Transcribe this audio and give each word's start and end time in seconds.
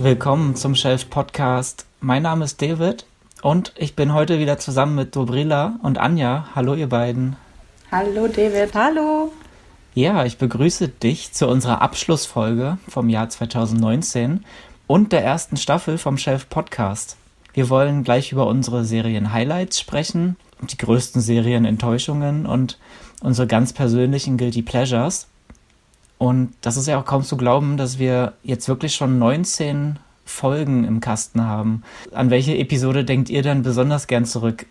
Willkommen 0.00 0.54
zum 0.54 0.76
Shelf 0.76 1.10
Podcast. 1.10 1.84
Mein 2.00 2.22
Name 2.22 2.44
ist 2.44 2.62
David 2.62 3.04
und 3.42 3.72
ich 3.76 3.96
bin 3.96 4.14
heute 4.14 4.38
wieder 4.38 4.56
zusammen 4.56 4.94
mit 4.94 5.16
Dobrila 5.16 5.80
und 5.82 5.98
Anja. 5.98 6.50
Hallo 6.54 6.74
ihr 6.74 6.88
beiden. 6.88 7.34
Hallo 7.90 8.28
David. 8.28 8.74
Hallo. 8.74 9.32
Ja, 9.94 10.24
ich 10.24 10.38
begrüße 10.38 10.86
dich 10.86 11.32
zu 11.32 11.48
unserer 11.48 11.82
Abschlussfolge 11.82 12.78
vom 12.86 13.08
Jahr 13.08 13.28
2019 13.28 14.44
und 14.86 15.10
der 15.10 15.24
ersten 15.24 15.56
Staffel 15.56 15.98
vom 15.98 16.16
Shelf 16.16 16.48
Podcast. 16.48 17.16
Wir 17.52 17.68
wollen 17.68 18.04
gleich 18.04 18.30
über 18.30 18.46
unsere 18.46 18.84
Serien-Highlights 18.84 19.80
sprechen, 19.80 20.36
die 20.62 20.78
größten 20.78 21.20
Serien-Enttäuschungen 21.20 22.46
und 22.46 22.78
unsere 23.20 23.48
ganz 23.48 23.72
persönlichen 23.72 24.36
Guilty 24.36 24.62
Pleasures. 24.62 25.26
Und 26.18 26.52
das 26.60 26.76
ist 26.76 26.88
ja 26.88 27.00
auch 27.00 27.04
kaum 27.04 27.22
zu 27.22 27.36
glauben, 27.36 27.76
dass 27.76 27.98
wir 27.98 28.34
jetzt 28.42 28.68
wirklich 28.68 28.94
schon 28.94 29.18
19 29.18 29.98
Folgen 30.24 30.84
im 30.84 31.00
Kasten 31.00 31.44
haben. 31.44 31.82
An 32.12 32.30
welche 32.30 32.56
Episode 32.56 33.04
denkt 33.04 33.30
ihr 33.30 33.42
dann 33.42 33.62
besonders 33.62 34.06
gern 34.06 34.24
zurück? 34.24 34.66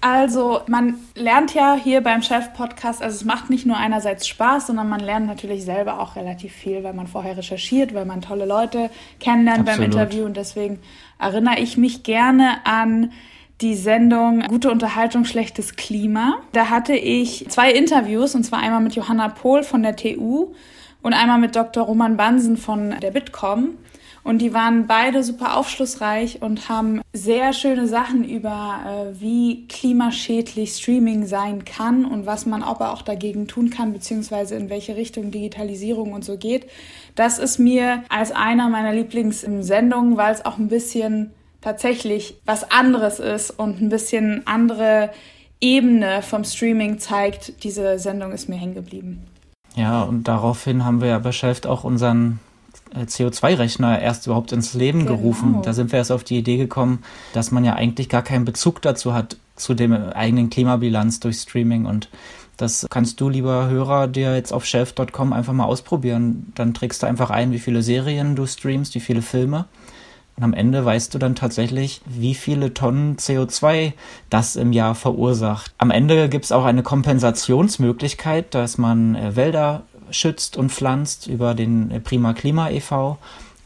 Also, 0.00 0.60
man 0.66 0.96
lernt 1.14 1.54
ja 1.54 1.78
hier 1.82 2.02
beim 2.02 2.20
Chef-Podcast, 2.20 3.02
also 3.02 3.16
es 3.16 3.24
macht 3.24 3.48
nicht 3.48 3.64
nur 3.64 3.78
einerseits 3.78 4.28
Spaß, 4.28 4.66
sondern 4.66 4.86
man 4.86 5.00
lernt 5.00 5.26
natürlich 5.26 5.64
selber 5.64 5.98
auch 5.98 6.14
relativ 6.14 6.52
viel, 6.52 6.84
weil 6.84 6.92
man 6.92 7.06
vorher 7.06 7.38
recherchiert, 7.38 7.94
weil 7.94 8.04
man 8.04 8.20
tolle 8.20 8.44
Leute 8.44 8.90
kennenlernt 9.18 9.66
Absolut. 9.66 9.78
beim 9.78 10.00
Interview 10.00 10.26
und 10.26 10.36
deswegen 10.36 10.78
erinnere 11.18 11.58
ich 11.58 11.78
mich 11.78 12.02
gerne 12.02 12.58
an 12.64 13.12
die 13.62 13.74
Sendung 13.74 14.40
Gute 14.40 14.70
Unterhaltung, 14.70 15.24
schlechtes 15.24 15.74
Klima. 15.76 16.34
Da 16.52 16.68
hatte 16.68 16.94
ich 16.94 17.46
zwei 17.48 17.72
Interviews 17.72 18.34
und 18.34 18.44
zwar 18.44 18.58
einmal 18.58 18.82
mit 18.82 18.94
Johanna 18.94 19.28
Pohl 19.28 19.62
von 19.62 19.82
der 19.82 19.96
TU 19.96 20.52
und 21.04 21.12
einmal 21.12 21.38
mit 21.38 21.54
Dr. 21.54 21.84
Roman 21.84 22.16
Bansen 22.16 22.56
von 22.56 22.94
der 23.00 23.10
Bitkom. 23.10 23.76
Und 24.22 24.38
die 24.38 24.54
waren 24.54 24.86
beide 24.86 25.22
super 25.22 25.58
aufschlussreich 25.58 26.40
und 26.40 26.70
haben 26.70 27.02
sehr 27.12 27.52
schöne 27.52 27.86
Sachen 27.86 28.24
über, 28.24 28.80
äh, 28.86 29.20
wie 29.20 29.68
klimaschädlich 29.68 30.76
Streaming 30.76 31.26
sein 31.26 31.66
kann 31.66 32.06
und 32.06 32.24
was 32.24 32.46
man 32.46 32.62
aber 32.62 32.94
auch 32.94 33.02
dagegen 33.02 33.46
tun 33.48 33.68
kann, 33.68 33.92
beziehungsweise 33.92 34.54
in 34.54 34.70
welche 34.70 34.96
Richtung 34.96 35.30
Digitalisierung 35.30 36.14
und 36.14 36.24
so 36.24 36.38
geht. 36.38 36.70
Das 37.14 37.38
ist 37.38 37.58
mir 37.58 38.02
als 38.08 38.32
einer 38.32 38.70
meiner 38.70 38.94
Lieblingssendungen, 38.94 40.16
weil 40.16 40.32
es 40.32 40.46
auch 40.46 40.56
ein 40.56 40.68
bisschen 40.68 41.32
tatsächlich 41.60 42.36
was 42.46 42.70
anderes 42.70 43.18
ist 43.20 43.50
und 43.50 43.82
ein 43.82 43.90
bisschen 43.90 44.46
andere 44.46 45.10
Ebene 45.60 46.22
vom 46.22 46.44
Streaming 46.44 46.98
zeigt. 46.98 47.62
Diese 47.62 47.98
Sendung 47.98 48.32
ist 48.32 48.48
mir 48.48 48.56
hängen 48.56 48.74
geblieben. 48.74 49.26
Ja, 49.74 50.02
und 50.02 50.24
daraufhin 50.28 50.84
haben 50.84 51.00
wir 51.00 51.08
ja 51.08 51.18
beschäftigt 51.18 51.66
auch 51.66 51.84
unseren 51.84 52.38
äh, 52.94 53.02
CO2-Rechner 53.02 54.00
erst 54.00 54.26
überhaupt 54.26 54.52
ins 54.52 54.74
Leben 54.74 55.00
genau. 55.00 55.16
gerufen. 55.16 55.60
Da 55.62 55.72
sind 55.72 55.92
wir 55.92 55.98
erst 55.98 56.12
auf 56.12 56.24
die 56.24 56.38
Idee 56.38 56.56
gekommen, 56.56 57.02
dass 57.32 57.50
man 57.50 57.64
ja 57.64 57.74
eigentlich 57.74 58.08
gar 58.08 58.22
keinen 58.22 58.44
Bezug 58.44 58.82
dazu 58.82 59.14
hat, 59.14 59.36
zu 59.56 59.74
dem 59.74 59.92
eigenen 59.92 60.50
Klimabilanz 60.50 61.20
durch 61.20 61.38
Streaming. 61.38 61.86
Und 61.86 62.08
das 62.56 62.86
kannst 62.88 63.20
du, 63.20 63.28
lieber 63.28 63.68
Hörer, 63.68 64.06
dir 64.06 64.34
jetzt 64.34 64.52
auf 64.52 64.64
shelf.com 64.64 65.32
einfach 65.32 65.52
mal 65.52 65.64
ausprobieren. 65.64 66.52
Dann 66.54 66.74
trägst 66.74 67.02
du 67.02 67.06
einfach 67.06 67.30
ein, 67.30 67.52
wie 67.52 67.58
viele 67.58 67.82
Serien 67.82 68.36
du 68.36 68.46
streamst, 68.46 68.94
wie 68.94 69.00
viele 69.00 69.22
Filme. 69.22 69.66
Und 70.36 70.42
am 70.42 70.52
Ende 70.52 70.84
weißt 70.84 71.14
du 71.14 71.18
dann 71.18 71.36
tatsächlich, 71.36 72.00
wie 72.06 72.34
viele 72.34 72.74
Tonnen 72.74 73.16
CO2 73.16 73.92
das 74.30 74.56
im 74.56 74.72
Jahr 74.72 74.94
verursacht. 74.94 75.72
Am 75.78 75.90
Ende 75.90 76.28
gibt 76.28 76.44
es 76.44 76.52
auch 76.52 76.64
eine 76.64 76.82
Kompensationsmöglichkeit, 76.82 78.54
dass 78.54 78.78
man 78.78 79.14
äh, 79.14 79.36
Wälder 79.36 79.82
schützt 80.10 80.56
und 80.56 80.70
pflanzt 80.70 81.28
über 81.28 81.54
den 81.54 81.90
äh, 81.90 82.00
Prima 82.00 82.34
Klima 82.34 82.70
e.V. 82.70 83.18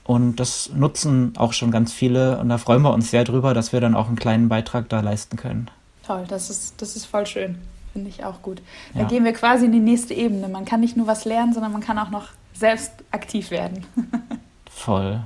Und 0.04 0.36
das 0.36 0.70
nutzen 0.74 1.34
auch 1.36 1.52
schon 1.52 1.70
ganz 1.70 1.92
viele. 1.92 2.38
Und 2.38 2.48
da 2.48 2.58
freuen 2.58 2.82
wir 2.82 2.92
uns 2.92 3.10
sehr 3.10 3.24
drüber, 3.24 3.54
dass 3.54 3.72
wir 3.72 3.80
dann 3.80 3.94
auch 3.94 4.08
einen 4.08 4.16
kleinen 4.16 4.48
Beitrag 4.48 4.88
da 4.88 5.00
leisten 5.00 5.36
können. 5.36 5.70
Toll, 6.06 6.24
das 6.28 6.48
ist, 6.50 6.80
das 6.80 6.96
ist 6.96 7.04
voll 7.04 7.26
schön. 7.26 7.58
Finde 7.92 8.08
ich 8.10 8.24
auch 8.24 8.42
gut. 8.42 8.62
Da 8.94 9.00
ja. 9.00 9.06
gehen 9.06 9.24
wir 9.24 9.32
quasi 9.32 9.66
in 9.66 9.72
die 9.72 9.80
nächste 9.80 10.14
Ebene. 10.14 10.48
Man 10.48 10.64
kann 10.64 10.80
nicht 10.80 10.96
nur 10.96 11.06
was 11.06 11.24
lernen, 11.24 11.52
sondern 11.52 11.72
man 11.72 11.82
kann 11.82 11.98
auch 11.98 12.10
noch 12.10 12.28
selbst 12.54 12.92
aktiv 13.10 13.50
werden. 13.50 13.84
voll. 14.70 15.20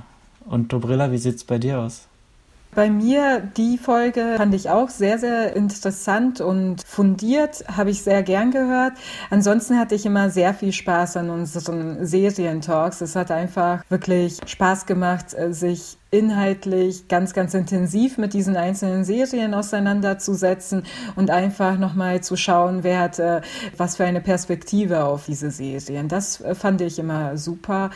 Und 0.45 0.71
Dobrilla, 0.73 1.11
wie 1.11 1.17
sieht 1.17 1.35
es 1.35 1.43
bei 1.43 1.57
dir 1.57 1.79
aus? 1.79 2.07
Bei 2.75 2.89
mir 2.89 3.39
die 3.55 3.77
Folge 3.77 4.33
fand 4.37 4.55
ich 4.55 4.69
auch 4.69 4.89
sehr, 4.89 5.19
sehr 5.19 5.55
interessant 5.55 6.41
und 6.41 6.83
fundiert, 6.83 7.63
habe 7.67 7.91
ich 7.91 8.01
sehr 8.01 8.23
gern 8.23 8.49
gehört. 8.49 8.93
Ansonsten 9.29 9.77
hatte 9.77 9.93
ich 9.93 10.07
immer 10.07 10.31
sehr 10.31 10.55
viel 10.55 10.71
Spaß 10.71 11.17
an 11.17 11.29
unseren 11.29 12.03
Serientalks. 12.05 13.01
Es 13.01 13.15
hat 13.15 13.29
einfach 13.29 13.83
wirklich 13.89 14.39
Spaß 14.47 14.87
gemacht, 14.87 15.35
äh, 15.35 15.53
sich 15.53 15.97
inhaltlich 16.13 17.07
ganz, 17.07 17.33
ganz 17.33 17.53
intensiv 17.55 18.17
mit 18.17 18.33
diesen 18.33 18.55
einzelnen 18.55 19.03
Serien 19.03 19.53
auseinanderzusetzen 19.53 20.83
und 21.15 21.31
einfach 21.31 21.79
nochmal 21.79 22.21
zu 22.21 22.37
schauen, 22.37 22.83
wer 22.83 22.99
hat 22.99 23.19
äh, 23.19 23.41
was 23.77 23.97
für 23.97 24.05
eine 24.05 24.21
Perspektive 24.21 25.05
auf 25.05 25.25
diese 25.25 25.49
Serien. 25.49 26.07
Das 26.07 26.39
äh, 26.41 26.53
fand 26.53 26.81
ich 26.81 26.99
immer 26.99 27.35
super. 27.37 27.89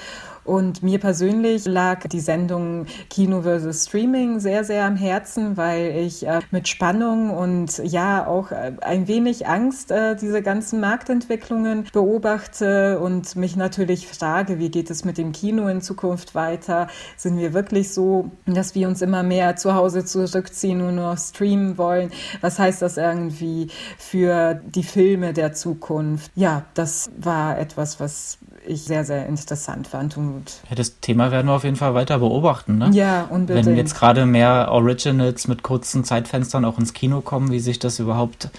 Und 0.47 0.81
mir 0.81 0.97
persönlich 0.97 1.65
lag 1.65 2.07
die 2.07 2.21
Sendung 2.21 2.85
Kino 3.09 3.41
versus 3.41 3.83
Streaming 3.83 4.39
sehr, 4.39 4.63
sehr 4.63 4.85
am 4.85 4.95
Herzen, 4.95 5.57
weil 5.57 5.97
ich 5.97 6.25
äh, 6.25 6.39
mit 6.51 6.69
Spannung 6.69 7.31
und 7.31 7.79
ja 7.79 8.25
auch 8.25 8.51
äh, 8.51 8.71
ein 8.79 9.09
wenig 9.09 9.45
Angst 9.45 9.91
äh, 9.91 10.15
diese 10.15 10.41
ganzen 10.41 10.79
Marktentwicklungen 10.79 11.83
beobachte 11.91 12.97
und 12.99 13.35
mich 13.35 13.57
natürlich 13.57 14.07
frage, 14.07 14.57
wie 14.57 14.71
geht 14.71 14.89
es 14.89 15.03
mit 15.03 15.17
dem 15.17 15.33
Kino 15.33 15.67
in 15.67 15.81
Zukunft 15.81 16.33
weiter? 16.33 16.87
Sind 17.17 17.37
wir 17.37 17.53
wirklich 17.53 17.91
so, 17.91 18.06
dass 18.45 18.75
wir 18.75 18.87
uns 18.87 19.01
immer 19.01 19.23
mehr 19.23 19.55
zu 19.55 19.73
Hause 19.73 20.05
zurückziehen 20.05 20.81
und 20.81 20.95
nur 20.95 21.15
streamen 21.17 21.77
wollen? 21.77 22.11
Was 22.41 22.59
heißt 22.59 22.81
das 22.81 22.97
irgendwie 22.97 23.69
für 23.97 24.55
die 24.65 24.83
Filme 24.83 25.33
der 25.33 25.53
Zukunft? 25.53 26.31
Ja, 26.35 26.63
das 26.73 27.09
war 27.17 27.57
etwas, 27.57 27.99
was 27.99 28.37
ich 28.65 28.83
sehr, 28.83 29.05
sehr 29.05 29.25
interessant 29.27 29.87
fand. 29.87 30.17
Und 30.17 30.61
ja, 30.69 30.75
das 30.75 30.99
Thema 30.99 31.31
werden 31.31 31.47
wir 31.47 31.53
auf 31.53 31.63
jeden 31.63 31.75
Fall 31.75 31.93
weiter 31.93 32.19
beobachten. 32.19 32.77
Ne? 32.77 32.89
Ja, 32.91 33.27
unbedingt. 33.29 33.65
Wenn 33.65 33.77
jetzt 33.77 33.95
gerade 33.95 34.25
mehr 34.25 34.69
Originals 34.71 35.47
mit 35.47 35.63
kurzen 35.63 36.03
Zeitfenstern 36.03 36.65
auch 36.65 36.77
ins 36.77 36.93
Kino 36.93 37.21
kommen, 37.21 37.51
wie 37.51 37.59
sich 37.59 37.79
das 37.79 37.99
überhaupt 37.99 38.49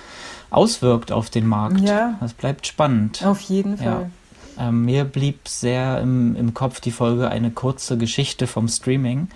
auswirkt 0.51 1.13
auf 1.13 1.31
den 1.31 1.47
Markt. 1.47 1.81
Ja. 1.81 2.17
Das 2.21 2.33
bleibt 2.33 2.67
spannend. 2.67 3.25
Auf 3.25 3.41
jeden 3.41 3.77
Fall. 3.77 3.87
Ja. 3.87 4.11
Ähm, 4.59 4.85
mir 4.85 5.05
blieb 5.05 5.49
sehr 5.49 6.01
im, 6.01 6.37
im 6.37 6.55
Kopf 6.55 6.81
die 6.81 6.91
Folge 6.91 7.29
eine 7.29 7.51
kurze 7.51 7.97
Geschichte 7.97 8.47
vom 8.47 8.69
Streaming 8.69 9.29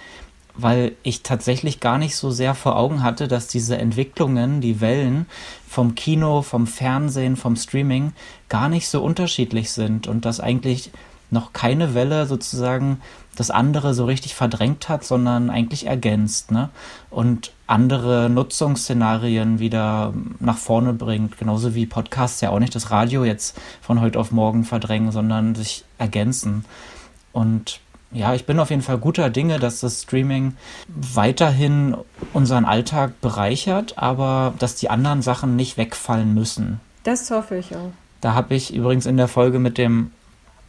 weil 0.55 0.93
ich 1.03 1.22
tatsächlich 1.22 1.81
gar 1.81 1.99
nicht 1.99 2.16
so 2.16 2.31
sehr 2.31 2.55
vor 2.55 2.77
Augen 2.77 3.03
hatte, 3.03 3.28
dass 3.28 3.49
diese 3.49 3.78
Entwicklungen, 3.78 4.60
die 4.60 4.81
Wellen 4.81 5.27
vom 5.69 5.94
Kino, 5.94 6.43
vom 6.43 6.66
Fernsehen, 6.66 7.37
vom 7.37 7.56
Streaming 7.56 8.12
gar 8.49 8.69
nicht 8.69 8.88
so 8.88 9.03
unterschiedlich 9.03 9.71
sind 9.71 10.06
und 10.06 10.25
dass 10.25 10.41
eigentlich 10.41 10.91
noch 11.31 11.54
keine 11.54 11.94
Welle 11.94 12.27
sozusagen 12.27 13.00
das 13.37 13.50
andere 13.50 13.94
so 13.94 14.04
richtig 14.04 14.34
verdrängt 14.34 14.88
hat, 14.88 15.04
sondern 15.04 15.50
eigentlich 15.50 15.87
ergänzt 15.87 16.50
ne? 16.50 16.69
und 17.10 17.53
andere 17.66 18.28
Nutzungsszenarien 18.28 19.59
wieder 19.59 20.12
nach 20.38 20.59
vorne 20.59 20.93
bringt. 20.93 21.38
Genauso 21.38 21.75
wie 21.75 21.87
Podcasts 21.87 22.41
ja 22.42 22.50
auch 22.50 22.59
nicht 22.59 22.75
das 22.75 22.91
Radio 22.91 23.25
jetzt 23.25 23.59
von 23.81 24.00
heute 24.00 24.21
auf 24.21 24.32
morgen 24.32 24.65
verdrängen, 24.65 25.12
sondern 25.12 25.54
sich 25.54 25.84
ergänzen. 25.97 26.65
Und 27.32 27.81
ja, 28.12 28.34
ich 28.34 28.44
bin 28.44 28.60
auf 28.60 28.69
jeden 28.69 28.82
Fall 28.82 28.98
guter 28.98 29.31
Dinge, 29.31 29.59
dass 29.59 29.81
das 29.81 30.03
Streaming 30.03 30.54
weiterhin 30.88 31.97
unseren 32.34 32.66
Alltag 32.66 33.21
bereichert, 33.22 33.97
aber 33.97 34.53
dass 34.59 34.75
die 34.75 34.91
anderen 34.91 35.22
Sachen 35.22 35.56
nicht 35.56 35.78
wegfallen 35.78 36.34
müssen. 36.34 36.81
Das 37.04 37.31
hoffe 37.31 37.56
ich 37.56 37.75
auch. 37.75 37.91
Da 38.21 38.34
habe 38.34 38.54
ich 38.54 38.75
übrigens 38.75 39.06
in 39.06 39.16
der 39.16 39.28
Folge 39.28 39.59
mit 39.59 39.78
dem 39.78 40.12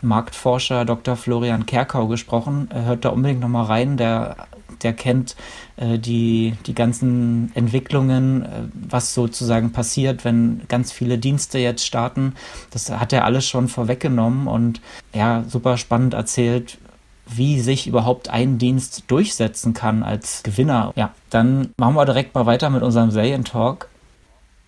Marktforscher 0.03 0.85
Dr. 0.85 1.15
Florian 1.15 1.65
Kerkau 1.65 2.07
gesprochen. 2.07 2.69
Hört 2.71 3.05
da 3.05 3.09
unbedingt 3.09 3.41
nochmal 3.41 3.65
rein. 3.65 3.97
Der, 3.97 4.47
der 4.81 4.94
kennt 4.94 5.35
äh, 5.77 5.97
die, 5.97 6.53
die 6.65 6.75
ganzen 6.75 7.51
Entwicklungen, 7.55 8.44
äh, 8.44 8.47
was 8.73 9.13
sozusagen 9.13 9.71
passiert, 9.71 10.25
wenn 10.25 10.61
ganz 10.67 10.91
viele 10.91 11.17
Dienste 11.17 11.59
jetzt 11.59 11.85
starten. 11.85 12.35
Das 12.71 12.89
hat 12.89 13.13
er 13.13 13.25
alles 13.25 13.47
schon 13.47 13.67
vorweggenommen 13.67 14.47
und 14.47 14.81
ja, 15.13 15.44
super 15.47 15.77
spannend 15.77 16.13
erzählt, 16.13 16.77
wie 17.25 17.59
sich 17.61 17.88
überhaupt 17.88 18.29
ein 18.29 18.57
Dienst 18.57 19.05
durchsetzen 19.07 19.73
kann 19.73 20.03
als 20.03 20.44
Gewinner. 20.44 20.91
Ja, 20.95 21.11
dann 21.29 21.69
machen 21.77 21.95
wir 21.95 22.05
direkt 22.05 22.35
mal 22.35 22.45
weiter 22.45 22.69
mit 22.69 22.83
unserem 22.83 23.11
Serientalk. 23.11 23.89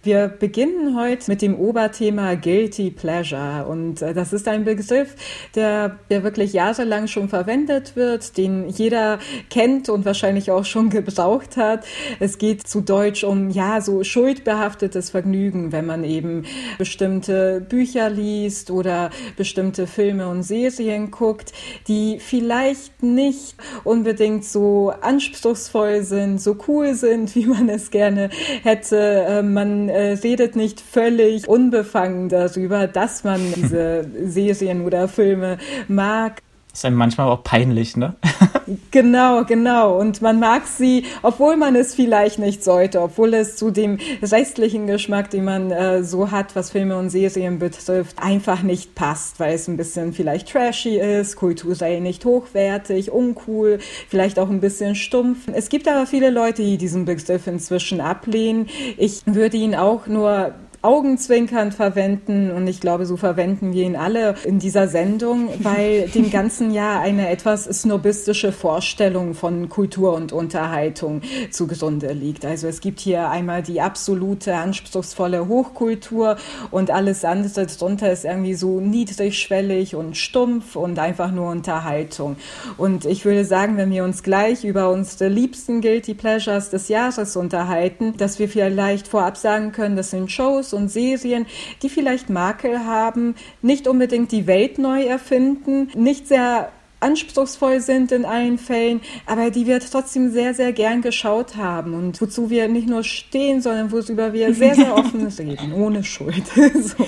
Wir 0.06 0.28
beginnen 0.28 0.96
heute 0.96 1.32
mit 1.32 1.42
dem 1.42 1.56
Oberthema 1.56 2.36
Guilty 2.36 2.92
Pleasure. 2.92 3.66
Und 3.66 4.04
äh, 4.04 4.14
das 4.14 4.34
ist 4.34 4.48
ein 4.48 4.64
Begriff, 4.64 5.16
der, 5.56 5.98
der 6.12 6.24
wirklich 6.24 6.54
jahrelang 6.54 7.08
schon 7.08 7.28
verwendet 7.28 7.96
wird, 7.96 8.38
den 8.38 8.70
jeder 8.70 9.18
kennt 9.50 9.90
und 9.90 10.06
wahrscheinlich 10.06 10.52
auch 10.52 10.64
schon 10.64 10.90
gebraucht 10.92 11.58
hat. 11.58 11.88
Es 12.20 12.38
geht 12.38 12.68
zu 12.68 12.82
Deutsch 12.82 13.24
um, 13.24 13.50
ja, 13.50 13.82
so 13.82 14.04
schuldbehaftetes 14.04 15.10
Vergnügen, 15.10 15.72
wenn 15.72 15.88
man 15.88 16.04
eben 16.04 16.44
bestimmte 16.78 17.66
Bücher 17.68 18.12
liest 18.12 18.70
oder 18.70 19.10
bestimmte 19.38 19.88
Filme 19.88 20.28
und 20.28 20.44
Serien 20.44 21.10
guckt, 21.10 21.52
die 21.88 22.20
vielleicht 22.20 23.02
nicht 23.02 23.56
unbedingt 23.84 24.46
so 24.46 24.94
anspruchsvoll 25.02 26.04
sind, 26.04 26.40
so 26.40 26.58
cool 26.68 26.94
sind, 26.94 27.34
wie 27.36 27.48
man 27.48 27.70
es 27.70 27.90
gerne 27.90 28.30
hätte. 28.62 28.98
Äh, 28.98 29.42
man 29.42 29.95
äh, 29.96 30.14
redet 30.14 30.56
nicht 30.56 30.82
völlig 30.82 31.48
unbefangen 31.48 32.28
darüber, 32.30 32.88
dass 32.88 33.24
man 33.24 33.40
diese 33.56 34.06
Serien 34.26 34.86
oder 34.86 35.08
Filme 35.08 35.58
mag. 35.88 36.42
Ist 36.76 36.84
einem 36.84 36.98
manchmal 36.98 37.30
auch 37.30 37.42
peinlich, 37.42 37.96
ne? 37.96 38.16
genau, 38.92 39.46
genau. 39.46 39.98
Und 39.98 40.22
man 40.22 40.42
mag 40.42 40.68
sie, 40.68 41.06
obwohl 41.22 41.56
man 41.56 41.74
es 41.74 41.96
vielleicht 41.96 42.38
nicht 42.38 42.66
sollte, 42.66 43.02
obwohl 43.02 43.34
es 43.34 43.56
zu 43.56 43.72
dem 43.72 43.98
restlichen 44.22 44.86
Geschmack, 44.86 45.30
den 45.30 45.46
man 45.46 45.72
äh, 45.72 46.04
so 46.04 46.32
hat, 46.32 46.54
was 46.54 46.72
Filme 46.72 46.98
und 46.98 47.12
Serien 47.12 47.60
betrifft, 47.60 48.18
einfach 48.22 48.62
nicht 48.62 48.94
passt, 48.94 49.40
weil 49.40 49.56
es 49.56 49.70
ein 49.70 49.78
bisschen 49.78 50.12
vielleicht 50.12 50.52
trashy 50.52 50.98
ist, 50.98 51.38
kulturell 51.38 52.02
nicht 52.02 52.26
hochwertig, 52.26 53.10
uncool, 53.10 53.80
vielleicht 54.10 54.38
auch 54.38 54.50
ein 54.50 54.60
bisschen 54.60 54.96
stumpf. 54.96 55.48
Es 55.54 55.70
gibt 55.70 55.88
aber 55.88 56.06
viele 56.06 56.30
Leute, 56.30 56.62
die 56.62 56.78
diesen 56.78 57.06
Begriff 57.06 57.48
inzwischen 57.48 58.02
ablehnen. 58.02 58.68
Ich 58.98 59.22
würde 59.26 59.56
ihn 59.56 59.76
auch 59.76 60.08
nur 60.08 60.56
augenzwinkernd 60.86 61.74
verwenden 61.74 62.52
und 62.52 62.68
ich 62.68 62.80
glaube, 62.80 63.06
so 63.06 63.18
verwenden 63.18 63.74
wir 63.74 63.84
ihn 63.84 63.96
alle 63.96 64.36
in 64.44 64.60
dieser 64.60 64.88
Sendung, 64.88 65.50
weil 65.60 66.08
dem 66.16 66.30
ganzen 66.30 66.72
Jahr 66.72 67.02
eine 67.02 67.30
etwas 67.30 67.64
snobistische 67.66 68.52
Vorstellung 68.52 69.34
von 69.34 69.68
Kultur 69.70 70.14
und 70.14 70.32
Unterhaltung 70.32 71.22
zugrunde 71.50 72.14
liegt. 72.14 72.46
Also 72.46 72.68
es 72.68 72.82
gibt 72.82 73.00
hier 73.00 73.30
einmal 73.30 73.64
die 73.64 73.82
absolute 73.82 74.56
anspruchsvolle 74.56 75.48
Hochkultur 75.48 76.38
und 76.72 76.92
alles 76.92 77.26
andere 77.26 77.66
drunter 77.66 78.12
ist 78.12 78.26
irgendwie 78.26 78.54
so 78.54 78.80
niedrigschwellig 78.80 79.96
und 79.96 80.16
stumpf 80.18 80.76
und 80.76 81.00
einfach 81.00 81.32
nur 81.32 81.50
Unterhaltung. 81.50 82.36
Und 82.78 83.06
ich 83.06 83.26
würde 83.26 83.46
sagen, 83.46 83.78
wenn 83.78 83.92
wir 83.92 84.04
uns 84.04 84.22
gleich 84.22 84.64
über 84.64 84.92
unsere 84.92 85.30
liebsten 85.30 85.82
Guilty 85.82 86.14
Pleasures 86.14 86.70
des 86.70 86.90
Jahres 86.90 87.36
unterhalten, 87.36 88.16
dass 88.18 88.38
wir 88.38 88.50
vielleicht 88.50 89.08
vorab 89.08 89.38
sagen 89.38 89.72
können, 89.72 89.96
das 89.96 90.12
sind 90.12 90.32
Shows 90.32 90.75
und 90.76 90.90
Serien, 90.90 91.46
die 91.82 91.90
vielleicht 91.90 92.30
Makel 92.30 92.86
haben, 92.86 93.36
nicht 93.62 93.88
unbedingt 93.88 94.32
die 94.32 94.48
Welt 94.48 94.78
neu 94.78 95.04
erfinden, 95.04 95.90
nicht 95.96 96.28
sehr 96.28 96.72
anspruchsvoll 97.00 97.82
sind 97.82 98.12
in 98.12 98.26
allen 98.26 98.58
Fällen, 98.58 99.02
aber 99.26 99.52
die 99.52 99.68
wir 99.68 99.80
trotzdem 99.80 100.32
sehr, 100.32 100.54
sehr 100.54 100.74
gern 100.74 101.02
geschaut 101.02 101.56
haben 101.56 101.94
und 101.94 102.20
wozu 102.20 102.50
wir 102.50 102.68
nicht 102.68 102.88
nur 102.88 103.04
stehen, 103.04 103.62
sondern 103.62 103.92
worüber 103.92 104.34
wir 104.34 104.54
sehr, 104.54 104.76
sehr 104.76 104.96
offen 104.98 105.28
reden, 105.28 105.74
ohne 105.74 106.04
Schuld. 106.04 106.44
so. 106.56 107.06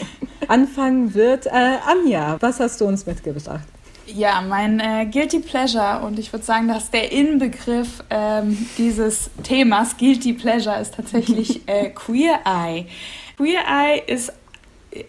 Anfangen 0.47 1.13
wird 1.13 1.47
äh, 1.47 1.77
Anja. 1.85 2.37
Was 2.39 2.59
hast 2.59 2.79
du 2.79 2.85
uns 2.85 3.05
mitgebracht? 3.05 3.65
Ja, 4.05 4.41
mein 4.41 4.79
äh, 4.79 5.05
Guilty 5.11 5.39
Pleasure 5.39 6.01
und 6.05 6.17
ich 6.17 6.31
würde 6.31 6.45
sagen, 6.45 6.69
dass 6.69 6.91
der 6.91 7.11
Inbegriff 7.11 8.03
ähm, 8.09 8.57
dieses 8.77 9.29
Themas 9.43 9.97
Guilty 9.97 10.31
Pleasure 10.33 10.79
ist 10.79 10.93
tatsächlich 10.93 11.61
äh, 11.67 11.89
Queer 11.89 12.39
Eye. 12.45 12.85
Queer 13.37 13.61
Eye 13.67 14.03
ist 14.05 14.33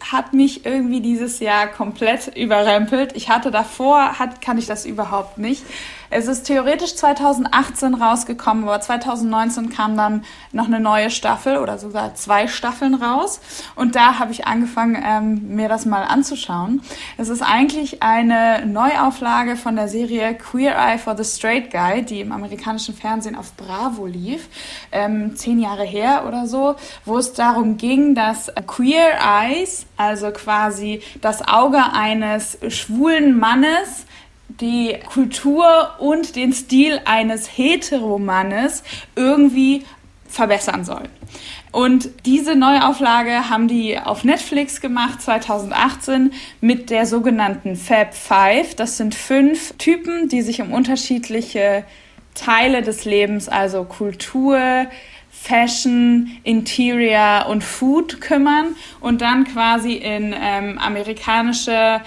hat 0.00 0.34
mich 0.34 0.66
irgendwie 0.66 1.00
dieses 1.00 1.40
Jahr 1.40 1.68
komplett 1.68 2.36
überrempelt. 2.36 3.12
Ich 3.14 3.28
hatte 3.28 3.50
davor, 3.50 4.18
hat, 4.18 4.42
kann 4.42 4.58
ich 4.58 4.66
das 4.66 4.84
überhaupt 4.84 5.38
nicht. 5.38 5.62
Es 6.10 6.26
ist 6.26 6.44
theoretisch 6.44 6.94
2018 6.96 7.94
rausgekommen, 7.94 8.64
aber 8.64 8.80
2019 8.80 9.68
kam 9.68 9.96
dann 9.96 10.24
noch 10.52 10.66
eine 10.66 10.80
neue 10.80 11.10
Staffel 11.10 11.58
oder 11.58 11.78
sogar 11.78 12.14
zwei 12.14 12.48
Staffeln 12.48 12.94
raus. 12.94 13.40
Und 13.74 13.94
da 13.94 14.18
habe 14.18 14.32
ich 14.32 14.46
angefangen, 14.46 15.02
ähm, 15.04 15.54
mir 15.54 15.68
das 15.68 15.84
mal 15.84 16.04
anzuschauen. 16.04 16.82
Es 17.18 17.28
ist 17.28 17.42
eigentlich 17.42 18.02
eine 18.02 18.64
Neuauflage 18.64 19.56
von 19.56 19.76
der 19.76 19.88
Serie 19.88 20.34
Queer 20.34 20.76
Eye 20.76 20.98
for 20.98 21.16
the 21.16 21.24
Straight 21.24 21.70
Guy, 21.70 22.02
die 22.02 22.20
im 22.20 22.32
amerikanischen 22.32 22.94
Fernsehen 22.94 23.36
auf 23.36 23.52
Bravo 23.54 24.06
lief, 24.06 24.48
ähm, 24.92 25.36
zehn 25.36 25.58
Jahre 25.58 25.84
her 25.84 26.24
oder 26.26 26.46
so, 26.46 26.76
wo 27.04 27.18
es 27.18 27.34
darum 27.34 27.76
ging, 27.76 28.14
dass 28.14 28.50
Queer 28.66 29.18
Eyes, 29.42 29.86
also 29.96 30.30
quasi 30.30 31.02
das 31.20 31.46
Auge 31.46 31.82
eines 31.92 32.58
schwulen 32.68 33.38
Mannes, 33.38 34.06
die 34.60 34.96
Kultur 35.06 35.94
und 35.98 36.36
den 36.36 36.52
Stil 36.52 37.00
eines 37.04 37.46
Heteromannes 37.46 38.82
irgendwie 39.14 39.84
verbessern 40.28 40.84
soll. 40.84 41.04
Und 41.70 42.08
diese 42.24 42.54
Neuauflage 42.54 43.50
haben 43.50 43.68
die 43.68 43.98
auf 43.98 44.24
Netflix 44.24 44.80
gemacht 44.80 45.20
2018 45.20 46.32
mit 46.60 46.90
der 46.90 47.06
sogenannten 47.06 47.76
Fab 47.76 48.14
Five. 48.14 48.74
Das 48.74 48.96
sind 48.96 49.14
fünf 49.14 49.74
Typen, 49.78 50.28
die 50.28 50.42
sich 50.42 50.60
um 50.60 50.72
unterschiedliche 50.72 51.84
Teile 52.34 52.82
des 52.82 53.04
Lebens, 53.04 53.48
also 53.48 53.84
Kultur, 53.84 54.86
Fashion, 55.30 56.38
Interior 56.42 57.46
und 57.48 57.62
Food 57.62 58.20
kümmern 58.20 58.76
und 59.00 59.20
dann 59.20 59.44
quasi 59.44 59.94
in 59.94 60.34
ähm, 60.38 60.78
amerikanische 60.78 62.00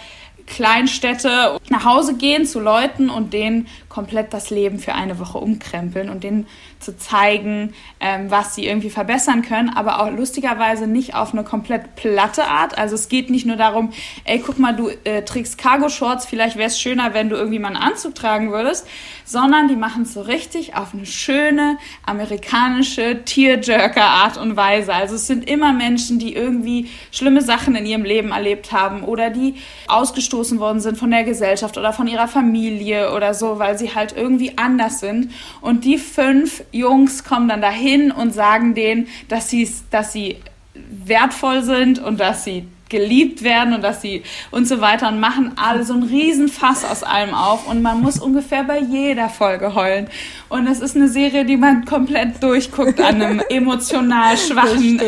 Kleinstädte 0.51 1.59
nach 1.69 1.85
Hause 1.85 2.15
gehen 2.15 2.45
zu 2.45 2.59
Leuten 2.59 3.09
und 3.09 3.33
denen 3.33 3.67
komplett 3.91 4.33
das 4.33 4.49
Leben 4.49 4.79
für 4.79 4.93
eine 4.93 5.19
Woche 5.19 5.37
umkrempeln 5.37 6.09
und 6.09 6.23
denen 6.23 6.47
zu 6.79 6.97
zeigen, 6.97 7.73
ähm, 7.99 8.31
was 8.31 8.55
sie 8.55 8.65
irgendwie 8.65 8.89
verbessern 8.89 9.41
können, 9.41 9.69
aber 9.69 10.01
auch 10.01 10.09
lustigerweise 10.09 10.87
nicht 10.87 11.13
auf 11.13 11.33
eine 11.33 11.43
komplett 11.43 11.95
platte 11.95 12.45
Art. 12.45 12.77
Also 12.77 12.95
es 12.95 13.09
geht 13.09 13.29
nicht 13.29 13.45
nur 13.45 13.57
darum, 13.57 13.91
ey, 14.23 14.39
guck 14.39 14.59
mal, 14.59 14.75
du 14.75 14.89
äh, 15.03 15.23
trägst 15.23 15.57
Cargo-Shorts, 15.57 16.25
vielleicht 16.25 16.55
wäre 16.55 16.67
es 16.67 16.79
schöner, 16.79 17.13
wenn 17.13 17.29
du 17.29 17.35
irgendwie 17.35 17.59
mal 17.59 17.67
einen 17.67 17.77
Anzug 17.77 18.15
tragen 18.15 18.51
würdest, 18.51 18.87
sondern 19.25 19.67
die 19.67 19.75
machen 19.75 20.03
es 20.03 20.13
so 20.13 20.21
richtig 20.21 20.75
auf 20.75 20.93
eine 20.93 21.05
schöne 21.05 21.77
amerikanische 22.05 23.23
Tearjerker-Art 23.23 24.37
und 24.37 24.55
Weise. 24.55 24.93
Also 24.93 25.15
es 25.15 25.27
sind 25.27 25.49
immer 25.49 25.73
Menschen, 25.73 26.17
die 26.17 26.33
irgendwie 26.33 26.89
schlimme 27.11 27.41
Sachen 27.41 27.75
in 27.75 27.85
ihrem 27.85 28.03
Leben 28.03 28.31
erlebt 28.31 28.71
haben 28.71 29.03
oder 29.03 29.29
die 29.29 29.55
ausgestoßen 29.87 30.59
worden 30.59 30.79
sind 30.79 30.97
von 30.97 31.11
der 31.11 31.23
Gesellschaft 31.23 31.77
oder 31.77 31.93
von 31.93 32.07
ihrer 32.07 32.27
Familie 32.27 33.13
oder 33.13 33.33
so, 33.33 33.59
weil 33.59 33.77
sie 33.81 33.93
halt 33.93 34.15
irgendwie 34.15 34.57
anders 34.57 35.01
sind. 35.01 35.31
Und 35.59 35.83
die 35.83 35.97
fünf 35.97 36.63
Jungs 36.71 37.25
kommen 37.25 37.49
dann 37.49 37.61
dahin 37.61 38.11
und 38.11 38.33
sagen 38.33 38.73
denen, 38.73 39.07
dass, 39.27 39.53
dass 39.89 40.13
sie 40.13 40.37
wertvoll 40.73 41.63
sind 41.63 41.99
und 41.99 42.19
dass 42.19 42.45
sie 42.45 42.65
geliebt 42.91 43.41
werden 43.41 43.73
und 43.73 43.81
dass 43.81 44.01
sie 44.01 44.21
und 44.51 44.67
so 44.67 44.81
weiter 44.81 45.07
und 45.07 45.19
machen 45.19 45.53
alle 45.55 45.83
so 45.83 45.93
einen 45.93 46.03
riesen 46.03 46.49
Fass 46.49 46.85
aus 46.85 47.01
allem 47.03 47.33
auf 47.33 47.67
und 47.67 47.81
man 47.81 48.01
muss 48.01 48.19
ungefähr 48.19 48.63
bei 48.65 48.79
jeder 48.79 49.29
Folge 49.29 49.73
heulen. 49.73 50.07
Und 50.49 50.67
es 50.67 50.81
ist 50.81 50.95
eine 50.95 51.07
Serie, 51.07 51.45
die 51.45 51.57
man 51.57 51.85
komplett 51.85 52.43
durchguckt 52.43 52.99
an 52.99 53.21
einem 53.21 53.41
emotional 53.49 54.37
schwachen 54.37 55.01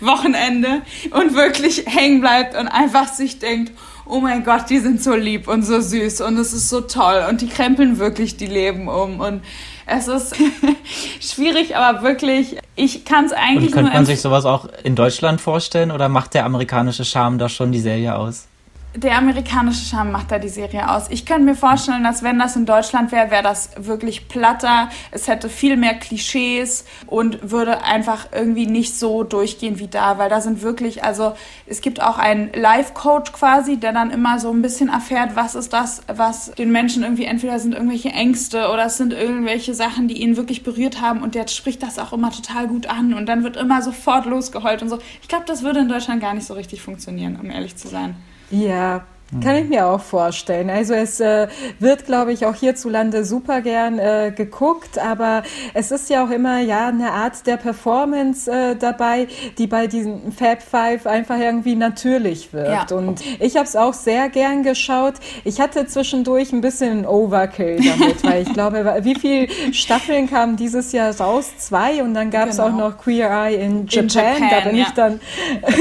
Wochenende 0.00 0.80
und 1.10 1.34
wirklich 1.34 1.84
hängen 1.86 2.20
bleibt 2.20 2.56
und 2.56 2.66
einfach 2.66 3.08
sich 3.08 3.38
denkt, 3.38 3.72
oh 4.08 4.20
mein 4.20 4.44
Gott, 4.44 4.70
die 4.70 4.78
sind 4.78 5.02
so 5.02 5.14
lieb 5.14 5.48
und 5.48 5.62
so 5.62 5.80
süß 5.80 6.22
und 6.22 6.36
es 6.38 6.52
ist 6.52 6.68
so 6.68 6.80
toll 6.80 7.24
und 7.28 7.40
die 7.40 7.48
krempeln 7.48 7.98
wirklich 7.98 8.36
die 8.36 8.46
Leben 8.46 8.88
um 8.88 9.20
und 9.20 9.42
es 9.86 10.08
ist 10.08 10.36
schwierig, 11.20 11.76
aber 11.76 12.02
wirklich, 12.02 12.58
ich 12.76 13.04
kann 13.04 13.26
es 13.26 13.32
eigentlich 13.32 13.68
und 13.68 13.72
könnte 13.72 13.92
man 13.92 14.06
sich 14.06 14.20
sowas 14.20 14.44
auch 14.44 14.68
in 14.82 14.94
Deutschland 14.94 15.40
vorstellen 15.40 15.90
oder 15.90 16.08
macht 16.08 16.34
der 16.34 16.44
amerikanische 16.44 17.04
Charme 17.04 17.38
da 17.38 17.48
schon 17.48 17.72
die 17.72 17.80
Serie 17.80 18.16
aus? 18.16 18.47
Der 18.94 19.18
amerikanische 19.18 19.84
Charme 19.84 20.12
macht 20.12 20.30
da 20.32 20.38
die 20.38 20.48
Serie 20.48 20.90
aus. 20.90 21.06
Ich 21.10 21.26
könnte 21.26 21.44
mir 21.44 21.54
vorstellen, 21.54 22.04
dass 22.04 22.22
wenn 22.22 22.38
das 22.38 22.56
in 22.56 22.64
Deutschland 22.64 23.12
wäre, 23.12 23.30
wäre 23.30 23.42
das 23.42 23.70
wirklich 23.76 24.28
platter. 24.28 24.88
Es 25.10 25.28
hätte 25.28 25.48
viel 25.48 25.76
mehr 25.76 25.94
Klischees 25.94 26.84
und 27.06 27.50
würde 27.50 27.84
einfach 27.84 28.28
irgendwie 28.32 28.66
nicht 28.66 28.98
so 28.98 29.24
durchgehen 29.24 29.78
wie 29.78 29.88
da, 29.88 30.18
weil 30.18 30.30
da 30.30 30.40
sind 30.40 30.62
wirklich, 30.62 31.04
also 31.04 31.34
es 31.66 31.80
gibt 31.82 32.02
auch 32.02 32.18
einen 32.18 32.50
Life-Coach 32.54 33.32
quasi, 33.32 33.76
der 33.76 33.92
dann 33.92 34.10
immer 34.10 34.38
so 34.38 34.50
ein 34.50 34.62
bisschen 34.62 34.88
erfährt, 34.88 35.36
was 35.36 35.54
ist 35.54 35.72
das, 35.72 36.02
was 36.06 36.52
den 36.52 36.72
Menschen 36.72 37.02
irgendwie 37.02 37.24
entweder 37.24 37.58
sind 37.58 37.74
irgendwelche 37.74 38.10
Ängste 38.10 38.70
oder 38.70 38.86
es 38.86 38.96
sind 38.96 39.12
irgendwelche 39.12 39.74
Sachen, 39.74 40.08
die 40.08 40.22
ihn 40.22 40.36
wirklich 40.36 40.62
berührt 40.62 41.00
haben 41.00 41.22
und 41.22 41.34
der 41.34 41.46
spricht 41.48 41.82
das 41.82 41.98
auch 41.98 42.12
immer 42.12 42.30
total 42.30 42.66
gut 42.68 42.86
an 42.86 43.12
und 43.12 43.26
dann 43.26 43.44
wird 43.44 43.56
immer 43.56 43.82
sofort 43.82 44.24
losgeheult 44.24 44.82
und 44.82 44.88
so. 44.88 44.98
Ich 45.20 45.28
glaube, 45.28 45.44
das 45.46 45.62
würde 45.62 45.80
in 45.80 45.88
Deutschland 45.88 46.22
gar 46.22 46.34
nicht 46.34 46.46
so 46.46 46.54
richtig 46.54 46.80
funktionieren, 46.80 47.38
um 47.40 47.50
ehrlich 47.50 47.76
zu 47.76 47.88
sein. 47.88 48.16
Ja, 48.50 49.06
Kann 49.42 49.56
ich 49.56 49.68
mir 49.68 49.86
auch 49.86 50.00
vorstellen. 50.00 50.70
Also 50.70 50.94
es 50.94 51.20
äh, 51.20 51.48
wird, 51.78 52.06
glaube 52.06 52.32
ich, 52.32 52.46
auch 52.46 52.54
hierzulande 52.54 53.26
super 53.26 53.60
gern 53.60 53.98
äh, 53.98 54.32
geguckt, 54.34 54.98
aber 54.98 55.42
es 55.74 55.90
ist 55.90 56.08
ja 56.08 56.24
auch 56.24 56.30
immer 56.30 56.60
ja 56.60 56.88
eine 56.88 57.12
Art 57.12 57.46
der 57.46 57.58
Performance 57.58 58.50
äh, 58.50 58.74
dabei, 58.74 59.28
die 59.58 59.66
bei 59.66 59.86
diesen 59.86 60.32
Fab 60.32 60.62
Five 60.62 61.06
einfach 61.06 61.38
irgendwie 61.38 61.76
natürlich 61.76 62.54
wirkt. 62.54 62.90
Ja. 62.90 62.96
Und 62.96 63.22
ich 63.38 63.56
habe 63.56 63.66
es 63.66 63.76
auch 63.76 63.92
sehr 63.92 64.30
gern 64.30 64.62
geschaut. 64.62 65.14
Ich 65.44 65.60
hatte 65.60 65.86
zwischendurch 65.86 66.52
ein 66.54 66.62
bisschen 66.62 67.04
Overkill 67.04 67.76
damit, 67.76 68.24
weil 68.24 68.42
ich 68.42 68.52
glaube, 68.54 69.00
wie 69.02 69.14
viele 69.14 69.48
Staffeln 69.74 70.30
kamen 70.30 70.56
dieses 70.56 70.92
Jahr 70.92 71.14
raus? 71.20 71.50
Zwei 71.58 72.02
und 72.02 72.14
dann 72.14 72.30
gab 72.30 72.48
es 72.48 72.56
genau. 72.56 72.68
auch 72.68 72.72
noch 72.72 72.96
Queer 72.96 73.28
Eye 73.30 73.56
in 73.56 73.86
Japan. 73.86 74.04
In 74.04 74.08
Japan 74.08 74.50
da 74.50 74.60
bin 74.60 74.76
ja. 74.76 74.86
ich 74.86 74.94
dann 74.94 75.20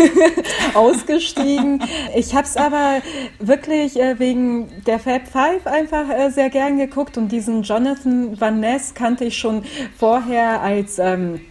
ausgestiegen. 0.74 1.82
Ich 2.14 2.36
habe 2.36 2.46
es 2.46 2.58
aber 2.58 3.02
wirklich 3.40 4.00
äh, 4.00 4.20
wegen 4.20 4.70
der 4.86 5.00
Fab 5.00 5.28
Five 5.28 5.66
einfach 5.66 6.10
äh, 6.10 6.30
sehr 6.30 6.50
gern 6.50 6.78
geguckt 6.78 7.18
und 7.18 7.32
diesen 7.32 7.64
Jonathan 7.64 8.40
Van 8.40 8.60
Ness 8.60 8.94
kannte 8.94 9.26
ich 9.26 9.38
schon 9.38 9.64
vorher 9.98 10.62
als 10.62 11.00
ähm, 11.00 11.42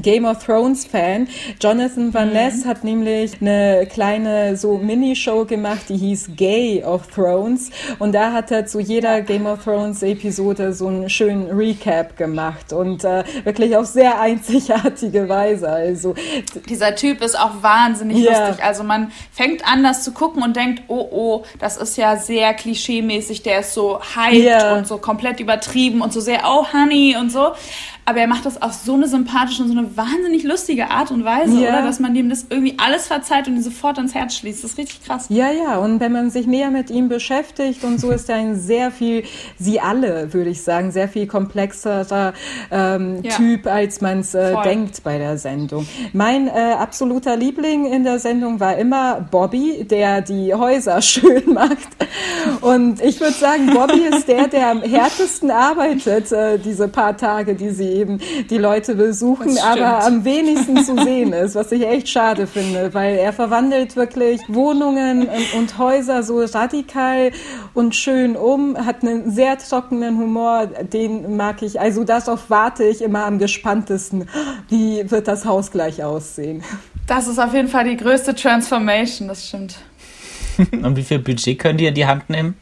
Game 0.00 0.24
of 0.24 0.44
Thrones 0.44 0.86
Fan. 0.86 1.28
Jonathan 1.60 2.12
Van 2.14 2.28
mhm. 2.28 2.34
Ness 2.34 2.64
hat 2.64 2.84
nämlich 2.84 3.40
eine 3.40 3.86
kleine 3.86 4.56
so 4.56 4.78
Minishow 4.78 5.44
gemacht, 5.44 5.82
die 5.88 5.96
hieß 5.96 6.30
Gay 6.36 6.82
of 6.82 7.08
Thrones 7.08 7.70
und 7.98 8.12
da 8.12 8.32
hat 8.32 8.50
er 8.50 8.66
zu 8.66 8.80
jeder 8.80 9.20
Game 9.20 9.46
of 9.46 9.64
Thrones 9.64 10.02
Episode 10.02 10.72
so 10.72 10.88
einen 10.88 11.10
schönen 11.10 11.50
Recap 11.50 12.16
gemacht 12.16 12.72
und 12.72 13.04
äh, 13.04 13.24
wirklich 13.44 13.76
auf 13.76 13.86
sehr 13.86 14.20
einzigartige 14.20 15.28
Weise. 15.28 15.68
Also 15.68 16.14
dieser 16.68 16.94
Typ 16.94 17.20
ist 17.22 17.38
auch 17.38 17.62
wahnsinnig 17.62 18.18
ja. 18.18 18.46
lustig. 18.46 18.64
Also 18.64 18.84
man 18.84 19.12
fängt 19.30 19.66
an, 19.66 19.82
das 19.82 20.04
zu 20.04 20.12
gucken 20.12 20.42
und 20.42 20.56
denkt, 20.56 20.84
oh 20.88 21.08
oh, 21.10 21.44
das 21.58 21.76
ist 21.76 21.96
ja 21.96 22.16
sehr 22.16 22.54
klischeemäßig. 22.54 23.42
Der 23.42 23.60
ist 23.60 23.74
so 23.74 24.00
hyped 24.00 24.44
ja. 24.44 24.76
und 24.76 24.86
so 24.86 24.98
komplett 24.98 25.40
übertrieben 25.40 26.00
und 26.00 26.12
so 26.12 26.20
sehr 26.20 26.42
oh 26.44 26.66
Honey 26.72 27.16
und 27.18 27.30
so 27.30 27.52
aber 28.04 28.18
er 28.18 28.26
macht 28.26 28.44
das 28.46 28.60
auf 28.60 28.72
so 28.72 28.94
eine 28.94 29.06
sympathische 29.06 29.62
und 29.62 29.68
so 29.68 29.78
eine 29.78 29.96
wahnsinnig 29.96 30.42
lustige 30.42 30.90
Art 30.90 31.12
und 31.12 31.24
Weise, 31.24 31.60
ja. 31.60 31.68
oder? 31.68 31.82
Dass 31.82 32.00
man 32.00 32.16
ihm 32.16 32.28
das 32.28 32.46
irgendwie 32.50 32.74
alles 32.78 33.06
verzeiht 33.06 33.46
und 33.46 33.54
ihn 33.54 33.62
sofort 33.62 33.96
ans 33.98 34.12
Herz 34.12 34.34
schließt. 34.34 34.64
Das 34.64 34.72
ist 34.72 34.78
richtig 34.78 35.04
krass. 35.04 35.26
Ja, 35.28 35.52
ja, 35.52 35.78
und 35.78 36.00
wenn 36.00 36.10
man 36.10 36.30
sich 36.30 36.46
näher 36.48 36.70
mit 36.70 36.90
ihm 36.90 37.08
beschäftigt 37.08 37.84
und 37.84 38.00
so 38.00 38.10
ist 38.10 38.28
er 38.28 38.36
ein 38.36 38.58
sehr 38.58 38.90
viel, 38.90 39.22
sie 39.58 39.80
alle, 39.80 40.32
würde 40.32 40.50
ich 40.50 40.62
sagen, 40.62 40.90
sehr 40.90 41.08
viel 41.08 41.28
komplexerer 41.28 42.32
ähm, 42.72 43.20
ja. 43.22 43.36
Typ, 43.36 43.66
als 43.68 44.00
man 44.00 44.20
es 44.20 44.34
äh, 44.34 44.54
denkt 44.64 45.04
bei 45.04 45.18
der 45.18 45.38
Sendung. 45.38 45.86
Mein 46.12 46.48
äh, 46.48 46.74
absoluter 46.76 47.36
Liebling 47.36 47.86
in 47.86 48.02
der 48.02 48.18
Sendung 48.18 48.58
war 48.58 48.76
immer 48.76 49.20
Bobby, 49.30 49.86
der 49.88 50.22
die 50.22 50.52
Häuser 50.54 51.00
schön 51.02 51.54
macht. 51.54 51.88
Und 52.62 53.00
ich 53.00 53.20
würde 53.20 53.34
sagen, 53.34 53.72
Bobby 53.72 54.00
ist 54.10 54.26
der, 54.26 54.48
der 54.48 54.70
am 54.70 54.82
härtesten 54.82 55.52
arbeitet, 55.52 56.32
äh, 56.32 56.58
diese 56.58 56.88
paar 56.88 57.16
Tage, 57.16 57.54
die 57.54 57.70
sie 57.70 57.91
eben 57.92 58.18
die 58.50 58.58
Leute 58.58 58.94
besuchen, 58.94 59.58
aber 59.58 60.04
am 60.04 60.24
wenigsten 60.24 60.82
zu 60.84 60.96
sehen 61.04 61.32
ist, 61.32 61.54
was 61.54 61.72
ich 61.72 61.86
echt 61.86 62.08
schade 62.08 62.46
finde, 62.46 62.92
weil 62.94 63.16
er 63.16 63.32
verwandelt 63.32 63.96
wirklich 63.96 64.40
Wohnungen 64.48 65.28
und 65.56 65.78
Häuser 65.78 66.22
so 66.22 66.42
radikal 66.42 67.32
und 67.74 67.94
schön 67.94 68.36
um, 68.36 68.76
hat 68.76 69.02
einen 69.02 69.30
sehr 69.30 69.58
trockenen 69.58 70.18
Humor, 70.18 70.66
den 70.66 71.36
mag 71.36 71.62
ich, 71.62 71.80
also 71.80 72.04
darauf 72.04 72.50
warte 72.50 72.84
ich 72.84 73.02
immer 73.02 73.24
am 73.24 73.38
gespanntesten. 73.38 74.28
Wie 74.68 75.10
wird 75.10 75.28
das 75.28 75.44
Haus 75.44 75.70
gleich 75.70 76.02
aussehen? 76.02 76.62
Das 77.06 77.26
ist 77.26 77.38
auf 77.38 77.54
jeden 77.54 77.68
Fall 77.68 77.84
die 77.84 77.96
größte 77.96 78.34
Transformation, 78.34 79.28
das 79.28 79.48
stimmt. 79.48 79.76
und 80.82 80.96
wie 80.96 81.02
viel 81.02 81.18
Budget 81.18 81.58
können 81.58 81.78
die 81.78 81.86
in 81.86 81.94
die 81.94 82.06
Hand 82.06 82.28
nehmen? 82.30 82.54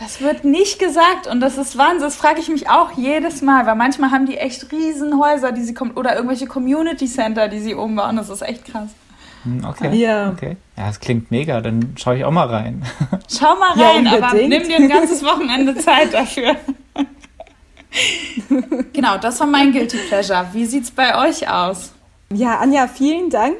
Das 0.00 0.22
wird 0.22 0.44
nicht 0.44 0.78
gesagt 0.78 1.26
und 1.26 1.40
das 1.40 1.58
ist 1.58 1.76
Wahnsinn. 1.76 2.00
Das 2.00 2.16
frage 2.16 2.40
ich 2.40 2.48
mich 2.48 2.70
auch 2.70 2.92
jedes 2.96 3.42
Mal, 3.42 3.66
weil 3.66 3.76
manchmal 3.76 4.10
haben 4.10 4.24
die 4.24 4.38
echt 4.38 4.72
Riesenhäuser, 4.72 5.52
die 5.52 5.62
sie 5.62 5.74
kommen 5.74 5.90
oder 5.90 6.14
irgendwelche 6.16 6.46
Community 6.46 7.06
Center, 7.06 7.48
die 7.48 7.60
sie 7.60 7.74
umbauen. 7.74 8.16
Das 8.16 8.30
ist 8.30 8.40
echt 8.40 8.64
krass. 8.64 8.88
Hm, 9.44 9.62
okay. 9.62 9.94
Ja. 9.94 10.30
okay. 10.30 10.56
Ja, 10.78 10.86
das 10.86 11.00
klingt 11.00 11.30
mega. 11.30 11.60
Dann 11.60 11.94
schaue 11.98 12.16
ich 12.16 12.24
auch 12.24 12.30
mal 12.30 12.46
rein. 12.46 12.82
Schau 13.28 13.54
mal 13.56 13.72
rein, 13.72 14.06
ja, 14.06 14.12
aber 14.14 14.32
nimm 14.32 14.62
dir 14.62 14.76
ein 14.76 14.88
ganzes 14.88 15.22
Wochenende 15.22 15.74
Zeit 15.76 16.14
dafür. 16.14 16.56
genau, 18.94 19.18
das 19.18 19.38
war 19.38 19.46
mein 19.46 19.72
Guilty 19.72 19.98
Pleasure. 20.08 20.46
Wie 20.54 20.64
sieht's 20.64 20.90
bei 20.90 21.28
euch 21.28 21.46
aus? 21.46 21.92
Ja, 22.32 22.58
Anja, 22.58 22.88
vielen 22.88 23.28
Dank. 23.28 23.58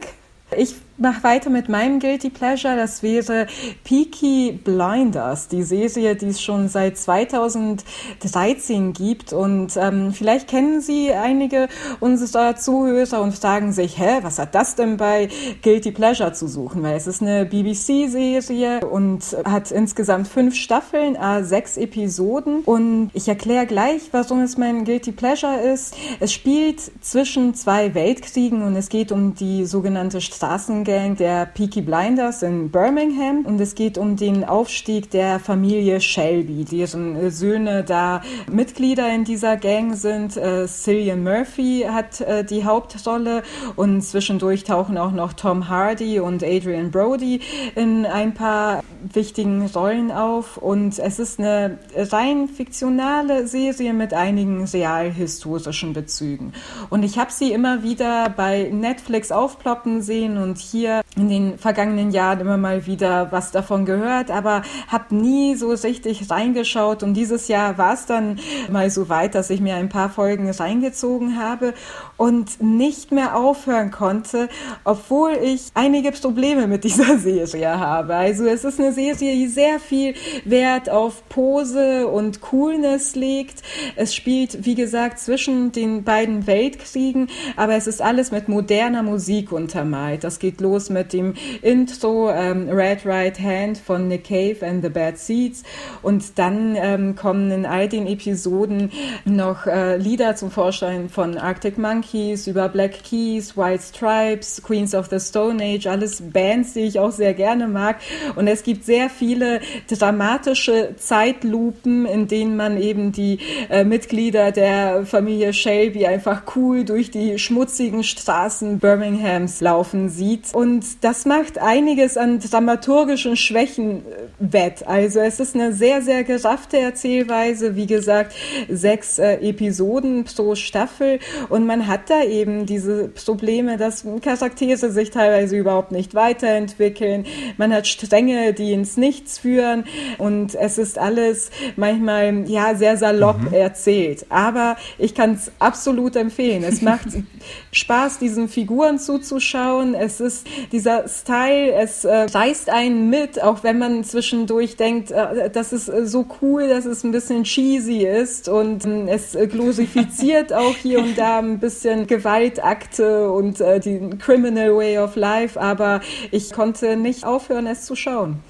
Ich 0.56 0.74
mache 1.00 1.22
weiter 1.22 1.50
mit 1.50 1.68
meinem 1.68 1.98
Guilty 1.98 2.30
Pleasure. 2.30 2.76
Das 2.76 3.02
wäre 3.02 3.46
Peaky 3.84 4.52
Blinders, 4.52 5.48
die 5.48 5.62
Serie, 5.62 6.14
die 6.14 6.26
es 6.26 6.42
schon 6.42 6.68
seit 6.68 6.98
2013 6.98 8.92
gibt. 8.92 9.32
Und 9.32 9.76
ähm, 9.76 10.12
vielleicht 10.12 10.48
kennen 10.48 10.80
Sie 10.80 11.12
einige 11.12 11.68
unserer 12.00 12.56
Zuhörer 12.56 13.22
und 13.22 13.34
fragen 13.34 13.72
sich, 13.72 13.98
hä, 13.98 14.18
was 14.22 14.38
hat 14.38 14.54
das 14.54 14.76
denn 14.76 14.96
bei 14.96 15.28
Guilty 15.62 15.90
Pleasure 15.92 16.32
zu 16.32 16.46
suchen? 16.46 16.82
Weil 16.82 16.96
es 16.96 17.06
ist 17.06 17.22
eine 17.22 17.46
BBC-Serie 17.46 18.80
und 18.86 19.24
hat 19.44 19.70
insgesamt 19.70 20.28
fünf 20.28 20.54
Staffeln, 20.54 21.16
äh, 21.16 21.42
sechs 21.42 21.76
Episoden. 21.76 22.60
Und 22.60 23.10
ich 23.14 23.26
erkläre 23.26 23.66
gleich, 23.66 24.02
warum 24.12 24.40
es 24.40 24.58
mein 24.58 24.84
Guilty 24.84 25.12
Pleasure 25.12 25.60
ist. 25.60 25.96
Es 26.20 26.32
spielt 26.32 26.80
zwischen 27.00 27.54
zwei 27.54 27.94
Weltkriegen 27.94 28.62
und 28.62 28.76
es 28.76 28.88
geht 28.90 29.12
um 29.12 29.34
die 29.34 29.64
sogenannte 29.64 30.20
Straßengang 30.20 30.89
Gang 30.90 31.16
der 31.16 31.46
Peaky 31.46 31.82
Blinders 31.82 32.42
in 32.42 32.68
Birmingham 32.68 33.46
und 33.46 33.60
es 33.60 33.76
geht 33.76 33.96
um 33.96 34.16
den 34.16 34.44
Aufstieg 34.44 35.08
der 35.12 35.38
Familie 35.38 36.00
Shelby, 36.00 36.64
deren 36.64 37.14
äh, 37.14 37.30
Söhne 37.30 37.84
da 37.84 38.22
Mitglieder 38.50 39.08
in 39.14 39.22
dieser 39.22 39.56
Gang 39.56 39.94
sind. 39.94 40.36
Äh, 40.36 40.66
Cillian 40.66 41.22
Murphy 41.22 41.86
hat 41.88 42.20
äh, 42.22 42.44
die 42.44 42.64
Hauptrolle 42.64 43.44
und 43.76 44.02
zwischendurch 44.02 44.64
tauchen 44.64 44.98
auch 44.98 45.12
noch 45.12 45.32
Tom 45.32 45.68
Hardy 45.68 46.18
und 46.18 46.42
Adrian 46.42 46.90
Brody 46.90 47.40
in 47.76 48.04
ein 48.04 48.34
paar 48.34 48.82
wichtigen 49.12 49.66
Rollen 49.66 50.10
auf 50.10 50.56
und 50.56 50.98
es 50.98 51.20
ist 51.20 51.38
eine 51.38 51.78
rein 51.94 52.48
fiktionale 52.48 53.46
Serie 53.46 53.92
mit 53.92 54.12
einigen 54.12 54.64
realhistorischen 54.64 55.92
Bezügen. 55.92 56.52
Und 56.90 57.04
ich 57.04 57.16
habe 57.16 57.30
sie 57.30 57.52
immer 57.52 57.84
wieder 57.84 58.28
bei 58.28 58.70
Netflix 58.72 59.30
aufploppen 59.30 60.02
sehen 60.02 60.36
und 60.36 60.58
hier 60.58 60.79
hier 60.80 61.02
in 61.16 61.28
den 61.28 61.58
vergangenen 61.58 62.10
Jahren 62.10 62.40
immer 62.40 62.56
mal 62.56 62.86
wieder 62.86 63.30
was 63.32 63.50
davon 63.50 63.84
gehört, 63.84 64.30
aber 64.30 64.62
habe 64.88 65.14
nie 65.14 65.54
so 65.54 65.68
richtig 65.68 66.30
reingeschaut. 66.30 67.02
Und 67.02 67.14
dieses 67.14 67.48
Jahr 67.48 67.76
war 67.76 67.92
es 67.92 68.06
dann 68.06 68.38
mal 68.70 68.88
so 68.90 69.08
weit, 69.08 69.34
dass 69.34 69.50
ich 69.50 69.60
mir 69.60 69.74
ein 69.74 69.90
paar 69.90 70.08
Folgen 70.08 70.50
reingezogen 70.50 71.38
habe 71.38 71.74
und 72.20 72.62
nicht 72.62 73.12
mehr 73.12 73.34
aufhören 73.34 73.90
konnte, 73.90 74.50
obwohl 74.84 75.38
ich 75.42 75.70
einige 75.72 76.12
Probleme 76.12 76.66
mit 76.66 76.84
dieser 76.84 77.18
Serie 77.18 77.80
habe. 77.80 78.14
Also 78.14 78.44
es 78.44 78.62
ist 78.62 78.78
eine 78.78 78.92
Serie, 78.92 79.14
die 79.14 79.46
sehr 79.46 79.80
viel 79.80 80.12
Wert 80.44 80.90
auf 80.90 81.26
Pose 81.30 82.06
und 82.08 82.42
Coolness 82.42 83.16
legt. 83.16 83.62
Es 83.96 84.14
spielt, 84.14 84.66
wie 84.66 84.74
gesagt, 84.74 85.18
zwischen 85.18 85.72
den 85.72 86.04
beiden 86.04 86.46
Weltkriegen, 86.46 87.28
aber 87.56 87.76
es 87.76 87.86
ist 87.86 88.02
alles 88.02 88.32
mit 88.32 88.50
moderner 88.50 89.02
Musik 89.02 89.50
untermalt. 89.50 90.22
Das 90.22 90.38
geht 90.38 90.60
los 90.60 90.90
mit 90.90 91.14
dem 91.14 91.32
Intro 91.62 92.30
ähm, 92.30 92.68
Red 92.68 93.06
Right 93.06 93.40
Hand 93.40 93.78
von 93.78 94.08
Nick 94.08 94.24
Cave 94.24 94.58
and 94.60 94.84
the 94.84 94.90
Bad 94.90 95.16
Seeds 95.16 95.62
und 96.02 96.38
dann 96.38 96.76
ähm, 96.76 97.16
kommen 97.16 97.50
in 97.50 97.64
all 97.64 97.88
den 97.88 98.06
Episoden 98.06 98.92
noch 99.24 99.66
äh, 99.66 99.96
Lieder 99.96 100.36
zum 100.36 100.50
Vorschein 100.50 101.08
von 101.08 101.38
Arctic 101.38 101.78
Monkeys 102.10 102.46
über 102.46 102.68
Black 102.68 103.04
Keys, 103.04 103.56
White 103.56 103.82
Stripes, 103.82 104.62
Queens 104.62 104.94
of 104.94 105.08
the 105.10 105.20
Stone 105.20 105.62
Age, 105.62 105.86
alles 105.86 106.20
Bands, 106.20 106.72
die 106.72 106.80
ich 106.80 106.98
auch 106.98 107.12
sehr 107.12 107.34
gerne 107.34 107.68
mag 107.68 107.96
und 108.36 108.48
es 108.48 108.62
gibt 108.62 108.84
sehr 108.84 109.08
viele 109.08 109.60
dramatische 109.88 110.94
Zeitlupen, 110.96 112.06
in 112.06 112.26
denen 112.26 112.56
man 112.56 112.80
eben 112.80 113.12
die 113.12 113.38
äh, 113.68 113.84
Mitglieder 113.84 114.50
der 114.50 115.06
Familie 115.06 115.52
Shelby 115.52 116.06
einfach 116.06 116.42
cool 116.56 116.84
durch 116.84 117.10
die 117.10 117.38
schmutzigen 117.38 118.02
Straßen 118.02 118.78
Birminghams 118.78 119.60
laufen 119.60 120.08
sieht 120.08 120.52
und 120.52 121.04
das 121.04 121.26
macht 121.26 121.58
einiges 121.58 122.16
an 122.16 122.40
dramaturgischen 122.40 123.36
Schwächen 123.36 123.98
äh, 123.98 124.30
wett. 124.40 124.86
Also 124.86 125.20
es 125.20 125.38
ist 125.38 125.54
eine 125.54 125.72
sehr, 125.72 126.02
sehr 126.02 126.24
geraffte 126.24 126.78
Erzählweise. 126.78 127.76
Wie 127.76 127.86
gesagt, 127.86 128.34
sechs 128.68 129.18
äh, 129.18 129.34
Episoden 129.34 130.24
pro 130.24 130.54
Staffel. 130.54 131.18
Und 131.48 131.66
man 131.66 131.86
hat 131.86 131.99
da 132.08 132.22
eben 132.22 132.66
diese 132.66 133.08
Probleme, 133.08 133.76
dass 133.76 134.04
Charaktere 134.22 134.90
sich 134.90 135.10
teilweise 135.10 135.56
überhaupt 135.56 135.92
nicht 135.92 136.14
weiterentwickeln. 136.14 137.26
Man 137.56 137.72
hat 137.72 137.86
Stränge, 137.86 138.52
die 138.52 138.72
ins 138.72 138.96
Nichts 138.96 139.38
führen. 139.38 139.84
Und 140.18 140.54
es 140.54 140.78
ist 140.78 140.98
alles 140.98 141.50
manchmal, 141.76 142.48
ja, 142.48 142.74
sehr 142.74 142.96
salopp 142.96 143.40
mhm. 143.40 143.52
erzählt. 143.52 144.26
Aber 144.28 144.76
ich 144.98 145.14
kann 145.14 145.34
es 145.34 145.50
absolut 145.58 146.16
empfehlen. 146.16 146.62
Es 146.64 146.82
macht 146.82 147.08
Spaß, 147.72 148.18
diesen 148.18 148.48
Figuren 148.48 148.98
zuzuschauen. 148.98 149.94
Es 149.94 150.20
ist 150.20 150.46
dieser 150.72 151.08
Style, 151.08 151.72
es 151.72 152.04
äh, 152.04 152.14
reißt 152.14 152.70
einen 152.70 153.10
mit, 153.10 153.42
auch 153.42 153.62
wenn 153.62 153.78
man 153.78 154.04
zwischendurch 154.04 154.76
denkt, 154.76 155.10
äh, 155.10 155.50
das 155.50 155.72
ist 155.72 155.88
äh, 155.88 156.06
so 156.06 156.26
cool, 156.40 156.68
dass 156.68 156.84
es 156.84 157.04
ein 157.04 157.12
bisschen 157.12 157.44
cheesy 157.44 158.06
ist 158.06 158.48
und 158.48 158.84
äh, 158.84 159.08
es 159.08 159.36
glorifiziert 159.50 160.52
auch 160.52 160.76
hier 160.76 161.00
und 161.00 161.16
da 161.16 161.38
ein 161.38 161.58
bisschen 161.58 161.89
Gewaltakte 162.06 163.30
und 163.30 163.60
äh, 163.60 163.80
die 163.80 164.10
Criminal 164.18 164.76
Way 164.76 164.98
of 164.98 165.16
Life, 165.16 165.60
aber 165.60 166.00
ich 166.30 166.52
konnte 166.52 166.96
nicht 166.96 167.24
aufhören, 167.24 167.66
es 167.66 167.84
zu 167.84 167.96
schauen. 167.96 168.40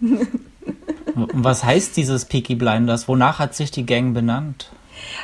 Was 1.14 1.64
heißt 1.64 1.96
dieses 1.96 2.24
Peaky 2.24 2.54
Blinders? 2.54 3.08
Wonach 3.08 3.38
hat 3.38 3.54
sich 3.54 3.70
die 3.70 3.86
Gang 3.86 4.14
benannt? 4.14 4.70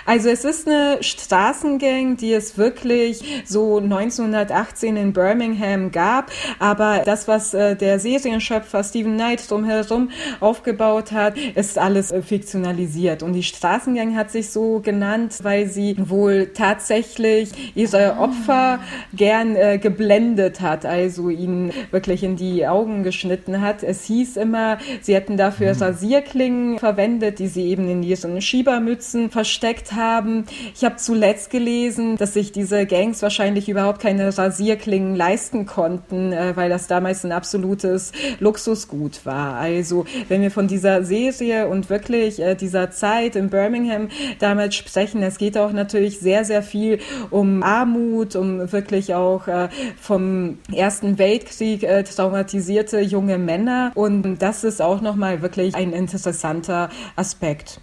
Also 0.05 0.29
es 0.29 0.45
ist 0.45 0.67
eine 0.67 1.03
Straßengang, 1.03 2.17
die 2.17 2.33
es 2.33 2.59
wirklich 2.59 3.45
so 3.45 3.79
1918 3.79 4.97
in 4.97 5.13
Birmingham 5.13 5.91
gab. 5.91 6.31
Aber 6.59 7.03
das, 7.05 7.29
was 7.29 7.55
äh, 7.55 7.77
der 7.77 7.99
Serienschöpfer 7.99 8.83
Stephen 8.85 9.15
Knight 9.15 9.51
drumherum 9.51 10.11
aufgebaut 10.41 11.13
hat, 11.13 11.37
ist 11.39 11.79
alles 11.79 12.13
äh, 12.13 12.23
fiktionalisiert. 12.23 13.23
Und 13.23 13.33
die 13.33 13.43
Straßengang 13.43 14.17
hat 14.17 14.31
sich 14.31 14.51
so 14.51 14.81
genannt, 14.81 15.39
weil 15.43 15.67
sie 15.67 15.97
wohl 15.99 16.51
tatsächlich 16.55 17.51
ihre 17.75 18.17
Opfer 18.19 18.81
gern 19.15 19.57
äh, 19.57 19.79
geblendet 19.79 20.61
hat, 20.61 20.87
also 20.87 21.31
ihnen 21.31 21.73
wirklich 21.91 22.23
in 22.23 22.37
die 22.37 22.67
Augen 22.67 23.03
geschnitten 23.03 23.61
hat. 23.61 23.83
Es 23.83 24.05
hieß 24.05 24.37
immer, 24.37 24.79
sie 25.01 25.15
hätten 25.15 25.37
dafür 25.37 25.75
mhm. 25.75 25.83
Rasierklingen 25.83 26.79
verwendet, 26.79 27.39
die 27.39 27.49
sie 27.49 27.69
eben 27.69 27.89
in 27.89 28.03
ihren 28.03 28.41
Schiebermützen 28.41 29.31
versteckt 29.31 29.76
entdeckt 29.77 29.93
haben. 29.93 30.45
Ich 30.75 30.85
habe 30.85 30.97
zuletzt 30.97 31.51
gelesen, 31.51 32.17
dass 32.17 32.35
sich 32.35 32.53
diese 32.53 32.87
Gangs 32.87 33.23
wahrscheinlich 33.23 33.69
überhaupt 33.69 34.01
keine 34.01 34.37
Rasierklingen 34.37 35.15
leisten 35.15 35.67
konnten, 35.67 36.33
äh, 36.33 36.57
weil 36.57 36.69
das 36.71 36.87
damals 36.87 37.25
ein 37.25 37.33
absolutes 37.33 38.13
Luxusgut 38.41 39.25
war. 39.25 39.57
Also 39.57 40.07
wenn 40.29 40.43
wir 40.43 40.51
von 40.51 40.69
dieser 40.69 41.05
Serie 41.05 41.69
und 41.69 41.91
wirklich 41.91 42.41
äh, 42.41 42.55
dieser 42.55 42.91
Zeit 42.91 43.37
in 43.37 43.51
Birmingham 43.51 44.09
damals 44.39 44.75
sprechen, 44.75 45.23
es 45.23 45.39
geht 45.39 45.59
auch 45.59 45.73
natürlich 45.73 46.21
sehr, 46.21 46.45
sehr 46.45 46.63
viel 46.63 46.99
um 47.31 47.63
Armut, 47.63 48.37
um 48.37 48.73
wirklich 48.73 49.15
auch 49.15 49.47
äh, 49.49 49.69
vom 50.01 50.59
Ersten 50.73 51.19
Weltkrieg 51.19 51.83
äh, 51.83 52.03
traumatisierte 52.03 53.01
junge 53.01 53.39
Männer. 53.39 53.93
Und 53.95 54.39
das 54.39 54.65
ist 54.65 54.81
auch 54.81 55.01
nochmal 55.01 55.43
wirklich 55.43 55.75
ein 55.75 55.93
interessanter 55.93 56.89
Aspekt. 57.17 57.81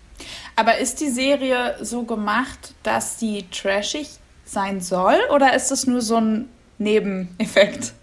Aber 0.55 0.77
ist 0.77 1.01
die 1.01 1.09
Serie 1.09 1.75
so 1.81 2.03
gemacht, 2.03 2.73
dass 2.83 3.17
die 3.17 3.45
trashig 3.49 4.09
sein 4.45 4.81
soll 4.81 5.15
oder 5.33 5.55
ist 5.55 5.71
es 5.71 5.87
nur 5.87 6.01
so 6.01 6.17
ein 6.17 6.49
Nebeneffekt? 6.77 7.93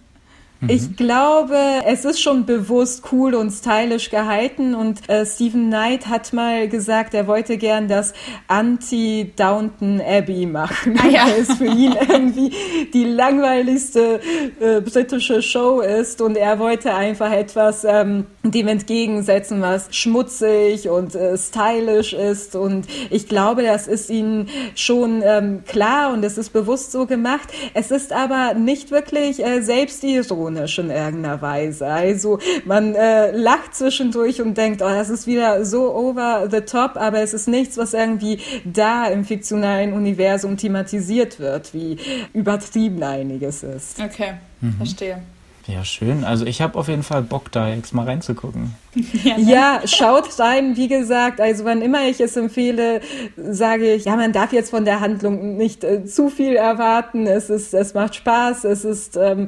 Ich 0.69 0.83
mhm. 0.83 0.97
glaube, 0.97 1.57
es 1.87 2.05
ist 2.05 2.21
schon 2.21 2.45
bewusst 2.45 3.05
cool 3.13 3.35
und 3.35 3.51
stylisch 3.51 4.11
gehalten 4.11 4.75
und 4.75 5.09
äh, 5.09 5.25
Stephen 5.25 5.69
Knight 5.69 6.07
hat 6.07 6.35
mal 6.35 6.69
gesagt, 6.69 7.15
er 7.15 7.27
wollte 7.27 7.57
gern 7.57 7.89
das 7.89 8.13
Anti-Downton 8.47 10.03
Abbey 10.03 10.45
machen, 10.45 11.01
ah, 11.03 11.09
ja. 11.09 11.25
weil 11.27 11.41
es 11.41 11.55
für 11.55 11.65
ihn 11.65 11.97
irgendwie 11.97 12.53
die 12.93 13.05
langweiligste 13.05 14.21
äh, 14.61 14.83
britische 14.83 15.41
Show 15.41 15.81
ist 15.81 16.21
und 16.21 16.37
er 16.37 16.59
wollte 16.59 16.95
einfach 16.95 17.33
etwas 17.33 17.85
ähm, 17.85 18.27
dem 18.43 18.69
entgegensetzen, 18.69 19.61
was 19.61 19.95
schmutzig 19.95 20.89
und 20.89 21.15
äh, 21.15 21.37
stylisch 21.37 22.13
ist 22.13 22.55
und 22.57 22.87
ich 23.11 23.29
glaube, 23.29 23.63
das 23.63 23.87
ist 23.87 24.11
ihnen 24.11 24.49
schon 24.75 25.23
ähm, 25.25 25.65
klar 25.67 26.13
und 26.13 26.25
es 26.25 26.39
ist 26.39 26.53
bewusst 26.53 26.93
so 26.93 27.07
gemacht. 27.07 27.49
Es 27.75 27.91
ist 27.91 28.13
aber 28.13 28.55
nicht 28.55 28.91
wirklich 28.91 29.45
äh, 29.45 29.61
selbstironisch 29.61 30.41
ironisch 30.41 30.79
in 30.79 30.91
irgendeiner 30.91 31.43
Weise. 31.43 31.87
Also 31.87 32.39
man 32.65 32.95
äh, 32.95 33.31
lacht 33.33 33.75
zwischendurch 33.75 34.41
und 34.41 34.57
denkt, 34.57 34.83
oh, 34.83 34.89
das 34.89 35.11
ist 35.11 35.27
wieder 35.27 35.65
so 35.65 35.95
over 35.95 36.49
the 36.51 36.61
top, 36.61 36.97
aber 36.97 37.21
es 37.21 37.35
ist 37.35 37.49
nichts, 37.49 37.77
was 37.77 37.95
irgendwie 37.95 38.39
da 38.65 39.07
im 39.07 39.25
fiktionalen 39.25 39.93
Universum 39.93 40.57
thematisiert 40.57 41.41
wird, 41.41 41.75
wie 41.75 41.99
übertrieben 42.33 43.03
einiges 43.03 43.63
ist. 43.63 44.01
Okay, 44.01 44.35
mhm. 44.61 44.75
verstehe. 44.75 45.23
Ja, 45.71 45.85
schön. 45.85 46.25
Also 46.25 46.47
ich 46.47 46.61
habe 46.61 46.79
auf 46.79 46.89
jeden 46.89 47.03
Fall 47.03 47.23
Bock, 47.23 47.53
da 47.53 47.69
jetzt 47.69 47.95
mal 47.95 48.05
reinzugucken. 48.05 48.75
Ja, 49.23 49.37
ne? 49.37 49.53
ja, 49.53 49.81
schaut 49.85 50.39
rein. 50.41 50.77
Wie 50.77 50.89
gesagt, 50.89 51.41
also 51.41 51.65
wann 51.65 51.81
immer 51.81 52.09
ich 52.09 52.21
es 52.21 52.37
empfehle, 52.37 53.01
sage 53.37 53.93
ich, 53.93 54.07
ja, 54.07 54.17
man 54.17 54.33
darf 54.33 54.53
jetzt 54.53 54.71
von 54.71 54.85
der 54.85 55.01
Handlung 55.01 55.57
nicht 55.57 55.85
äh, 55.85 56.05
zu 56.05 56.29
viel 56.29 56.57
erwarten. 56.57 57.27
Es 57.27 57.51
ist, 57.51 57.73
es 57.73 57.95
macht 57.95 58.17
Spaß. 58.17 58.65
Es 58.65 58.85
ist, 58.85 59.17
ähm, 59.17 59.47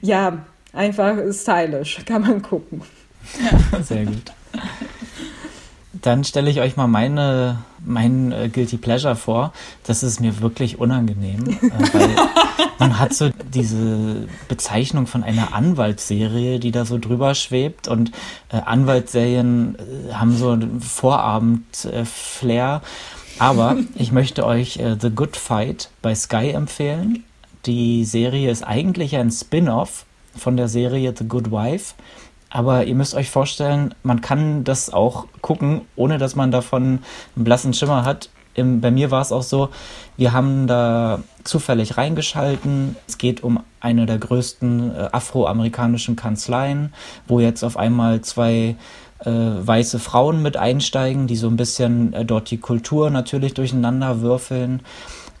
ja, 0.00 0.38
einfach 0.72 1.16
stylisch. 1.32 2.04
Kann 2.06 2.22
man 2.22 2.42
gucken. 2.42 2.82
Ja. 3.72 3.82
Sehr 3.82 4.04
gut. 4.04 4.32
Dann 5.92 6.22
stelle 6.22 6.50
ich 6.50 6.60
euch 6.60 6.76
mal 6.76 6.86
meine, 6.86 7.64
mein 7.84 8.32
äh, 8.32 8.48
Guilty 8.48 8.76
Pleasure 8.76 9.16
vor. 9.16 9.52
Das 9.84 10.02
ist 10.02 10.20
mir 10.20 10.40
wirklich 10.40 10.78
unangenehm, 10.78 11.48
äh, 11.48 11.92
weil 11.92 12.10
man 12.78 12.98
hat 12.98 13.14
so 13.14 13.30
diese 13.52 14.28
Bezeichnung 14.48 15.06
von 15.06 15.22
einer 15.22 15.54
Anwaltsserie, 15.54 16.58
die 16.58 16.70
da 16.70 16.84
so 16.84 16.98
drüber 16.98 17.34
schwebt 17.34 17.88
und 17.88 18.12
äh, 18.50 18.56
Anwaltsserien 18.56 19.76
äh, 19.78 20.14
haben 20.14 20.36
so 20.36 20.50
einen 20.50 20.80
Vorabend-Flair. 20.80 22.82
Aber 23.38 23.76
ich 23.96 24.12
möchte 24.12 24.46
euch 24.46 24.76
äh, 24.76 24.96
The 25.00 25.10
Good 25.10 25.36
Fight 25.36 25.90
bei 26.02 26.14
Sky 26.14 26.50
empfehlen. 26.50 27.24
Die 27.66 28.04
Serie 28.04 28.50
ist 28.50 28.62
eigentlich 28.62 29.16
ein 29.16 29.30
Spin-off 29.30 30.04
von 30.36 30.56
der 30.56 30.68
Serie 30.68 31.14
The 31.16 31.26
Good 31.26 31.50
Wife. 31.50 31.94
Aber 32.54 32.84
ihr 32.84 32.94
müsst 32.94 33.16
euch 33.16 33.30
vorstellen, 33.30 33.96
man 34.04 34.20
kann 34.20 34.62
das 34.62 34.88
auch 34.92 35.26
gucken, 35.40 35.80
ohne 35.96 36.18
dass 36.18 36.36
man 36.36 36.52
davon 36.52 37.00
einen 37.34 37.44
blassen 37.44 37.74
Schimmer 37.74 38.04
hat. 38.04 38.30
Im, 38.54 38.80
bei 38.80 38.92
mir 38.92 39.10
war 39.10 39.20
es 39.22 39.32
auch 39.32 39.42
so, 39.42 39.70
wir 40.16 40.32
haben 40.32 40.68
da 40.68 41.18
zufällig 41.42 41.96
reingeschalten. 41.96 42.94
Es 43.08 43.18
geht 43.18 43.42
um 43.42 43.58
eine 43.80 44.06
der 44.06 44.18
größten 44.18 44.94
äh, 44.94 45.08
afroamerikanischen 45.10 46.14
Kanzleien, 46.14 46.94
wo 47.26 47.40
jetzt 47.40 47.64
auf 47.64 47.76
einmal 47.76 48.20
zwei 48.20 48.76
äh, 49.24 49.30
weiße 49.32 49.98
Frauen 49.98 50.40
mit 50.40 50.56
einsteigen, 50.56 51.26
die 51.26 51.34
so 51.34 51.48
ein 51.48 51.56
bisschen 51.56 52.12
äh, 52.12 52.24
dort 52.24 52.52
die 52.52 52.58
Kultur 52.58 53.10
natürlich 53.10 53.54
durcheinander 53.54 54.20
würfeln. 54.20 54.80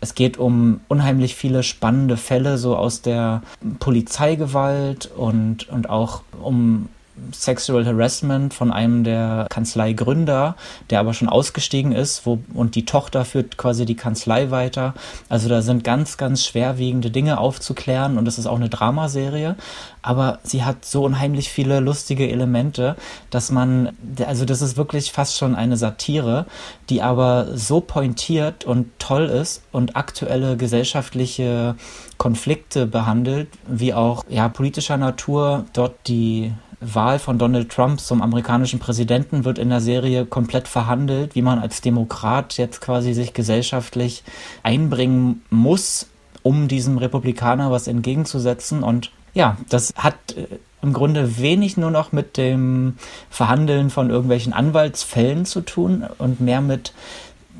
Es 0.00 0.16
geht 0.16 0.36
um 0.36 0.80
unheimlich 0.88 1.36
viele 1.36 1.62
spannende 1.62 2.16
Fälle 2.16 2.58
so 2.58 2.76
aus 2.76 3.02
der 3.02 3.42
Polizeigewalt 3.78 5.12
und, 5.16 5.68
und 5.68 5.88
auch 5.88 6.22
um 6.42 6.88
Sexual 7.32 7.86
Harassment 7.86 8.54
von 8.54 8.72
einem 8.72 9.04
der 9.04 9.46
Kanzleigründer, 9.48 10.56
der 10.90 11.00
aber 11.00 11.14
schon 11.14 11.28
ausgestiegen 11.28 11.92
ist, 11.92 12.26
wo, 12.26 12.40
und 12.54 12.74
die 12.74 12.84
Tochter 12.84 13.24
führt 13.24 13.56
quasi 13.56 13.84
die 13.84 13.94
Kanzlei 13.94 14.50
weiter. 14.50 14.94
Also 15.28 15.48
da 15.48 15.62
sind 15.62 15.84
ganz, 15.84 16.16
ganz 16.16 16.44
schwerwiegende 16.44 17.10
Dinge 17.10 17.38
aufzuklären 17.38 18.18
und 18.18 18.26
es 18.26 18.38
ist 18.38 18.46
auch 18.46 18.56
eine 18.56 18.68
Dramaserie, 18.68 19.56
aber 20.02 20.38
sie 20.42 20.64
hat 20.64 20.84
so 20.84 21.04
unheimlich 21.04 21.50
viele 21.50 21.80
lustige 21.80 22.28
Elemente, 22.28 22.96
dass 23.30 23.50
man, 23.50 23.96
also 24.26 24.44
das 24.44 24.60
ist 24.60 24.76
wirklich 24.76 25.12
fast 25.12 25.38
schon 25.38 25.54
eine 25.54 25.76
Satire, 25.76 26.46
die 26.90 27.00
aber 27.00 27.56
so 27.56 27.80
pointiert 27.80 28.64
und 28.64 28.90
toll 28.98 29.26
ist 29.26 29.62
und 29.72 29.96
aktuelle 29.96 30.56
gesellschaftliche 30.56 31.76
Konflikte 32.18 32.86
behandelt, 32.86 33.48
wie 33.66 33.94
auch 33.94 34.24
ja 34.28 34.48
politischer 34.48 34.96
Natur 34.96 35.64
dort 35.72 35.94
die 36.06 36.52
Wahl 36.92 37.18
von 37.18 37.38
Donald 37.38 37.70
Trump 37.70 38.00
zum 38.00 38.22
amerikanischen 38.22 38.78
Präsidenten 38.78 39.44
wird 39.44 39.58
in 39.58 39.70
der 39.70 39.80
Serie 39.80 40.26
komplett 40.26 40.68
verhandelt, 40.68 41.34
wie 41.34 41.42
man 41.42 41.58
als 41.58 41.80
Demokrat 41.80 42.56
jetzt 42.56 42.80
quasi 42.80 43.14
sich 43.14 43.32
gesellschaftlich 43.32 44.24
einbringen 44.62 45.42
muss, 45.50 46.08
um 46.42 46.68
diesem 46.68 46.98
Republikaner 46.98 47.70
was 47.70 47.86
entgegenzusetzen. 47.86 48.82
Und 48.82 49.10
ja, 49.32 49.56
das 49.68 49.92
hat 49.96 50.14
äh, 50.36 50.46
im 50.82 50.92
Grunde 50.92 51.38
wenig 51.38 51.76
nur 51.76 51.90
noch 51.90 52.12
mit 52.12 52.36
dem 52.36 52.96
Verhandeln 53.30 53.88
von 53.88 54.10
irgendwelchen 54.10 54.52
Anwaltsfällen 54.52 55.46
zu 55.46 55.62
tun 55.62 56.04
und 56.18 56.40
mehr 56.40 56.60
mit 56.60 56.92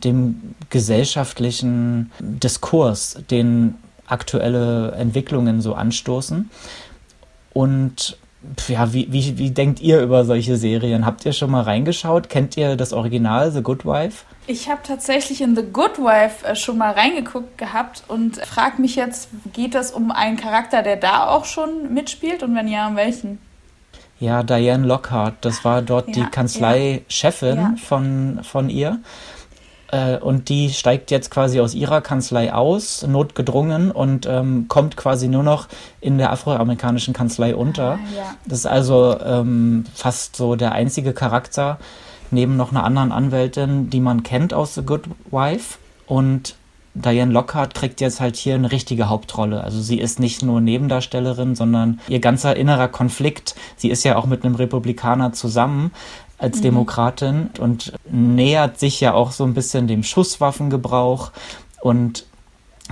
dem 0.04 0.54
gesellschaftlichen 0.68 2.12
Diskurs, 2.20 3.16
den 3.30 3.76
aktuelle 4.06 4.92
Entwicklungen 4.92 5.62
so 5.62 5.74
anstoßen. 5.74 6.50
Und 7.54 8.18
ja, 8.68 8.92
wie, 8.92 9.12
wie, 9.12 9.38
wie 9.38 9.50
denkt 9.50 9.80
ihr 9.80 10.00
über 10.00 10.24
solche 10.24 10.57
Serien? 10.57 11.07
Habt 11.07 11.24
ihr 11.24 11.33
schon 11.33 11.50
mal 11.50 11.62
reingeschaut? 11.62 12.28
Kennt 12.28 12.57
ihr 12.57 12.76
das 12.76 12.92
Original, 12.92 13.50
The 13.50 13.62
Good 13.62 13.85
Wife? 13.85 14.24
Ich 14.46 14.68
habe 14.68 14.80
tatsächlich 14.83 15.40
in 15.40 15.57
The 15.57 15.62
Good 15.62 15.98
Wife 15.98 16.46
äh, 16.46 16.54
schon 16.54 16.78
mal 16.78 16.92
reingeguckt 16.92 17.57
gehabt 17.59 18.04
und 18.09 18.37
frage 18.37 18.80
mich 18.80 18.96
jetzt, 18.96 19.28
geht 19.52 19.74
das 19.74 19.90
um 19.90 20.11
einen 20.11 20.37
Charakter, 20.37 20.83
der 20.83 20.96
da 20.96 21.28
auch 21.28 21.44
schon 21.44 21.92
mitspielt 21.92 22.42
und 22.42 22.54
wenn 22.54 22.68
ja, 22.68 22.88
um 22.88 22.96
welchen? 22.96 23.38
Ja, 24.20 24.42
Diane 24.42 24.87
Lockhart, 24.87 25.35
das 25.40 25.64
war 25.64 25.83
dort 25.83 26.09
ja, 26.09 26.14
die 26.14 26.30
Kanzleichefin 26.30 27.57
ja. 27.57 27.74
von, 27.83 28.40
von 28.42 28.70
ihr. 28.70 29.00
Äh, 29.94 30.18
und 30.18 30.48
die 30.48 30.70
steigt 30.70 31.11
jetzt 31.11 31.30
quasi 31.30 31.61
aus 31.61 31.74
ihrer 31.74 32.00
Kanzlei 32.00 32.52
aus, 32.52 33.07
notgedrungen 33.07 33.92
und 33.92 34.26
ähm, 34.26 34.66
kommt 34.66 34.96
quasi 34.96 35.28
nur 35.28 35.44
noch 35.44 35.68
in 36.00 36.18
der 36.18 36.33
afroamerikanischen 36.33 37.14
Kanzlei 37.14 37.54
unter. 37.54 37.92
Ah, 37.92 37.98
ja. 38.16 38.35
Das 38.44 38.61
ist 38.61 38.66
also 38.66 39.16
ähm, 39.24 39.85
fast 39.94 40.35
so 40.35 40.57
der 40.57 40.72
einzige 40.72 41.12
Charakter, 41.12 41.78
neben 42.33 42.57
noch 42.57 42.72
einer 42.72 42.83
anderen 42.83 43.12
Anwältin, 43.12 43.88
die 43.88 44.00
man 44.00 44.24
kennt 44.24 44.52
aus 44.52 44.74
The 44.74 44.83
Good 44.83 45.04
Wife. 45.30 45.78
Und 46.07 46.57
Diane 46.94 47.33
Lockhart 47.33 47.74
kriegt 47.74 48.00
jetzt 48.00 48.20
halt 48.20 48.37
hier 48.37 48.54
eine 48.54 48.70
richtige 48.70 49.09
Hauptrolle. 49.09 49.62
Also 49.62 49.80
sie 49.80 49.98
ist 49.98 50.20
nicht 50.20 50.42
nur 50.42 50.61
Nebendarstellerin, 50.61 51.57
sondern 51.57 52.00
ihr 52.09 52.20
ganzer 52.20 52.57
innerer 52.57 52.88
Konflikt. 52.88 53.57
Sie 53.76 53.90
ist 53.90 54.04
ja 54.04 54.16
auch 54.16 54.26
mit 54.26 54.44
einem 54.44 54.54
Republikaner 54.54 55.33
zusammen 55.33 55.90
als 56.38 56.59
mhm. 56.59 56.62
Demokratin 56.62 57.51
und 57.59 57.92
nähert 58.11 58.79
sich 58.79 59.01
ja 59.01 59.14
auch 59.14 59.33
so 59.33 59.44
ein 59.44 59.55
bisschen 59.55 59.87
dem 59.87 60.03
Schusswaffengebrauch 60.03 61.33
und 61.81 62.27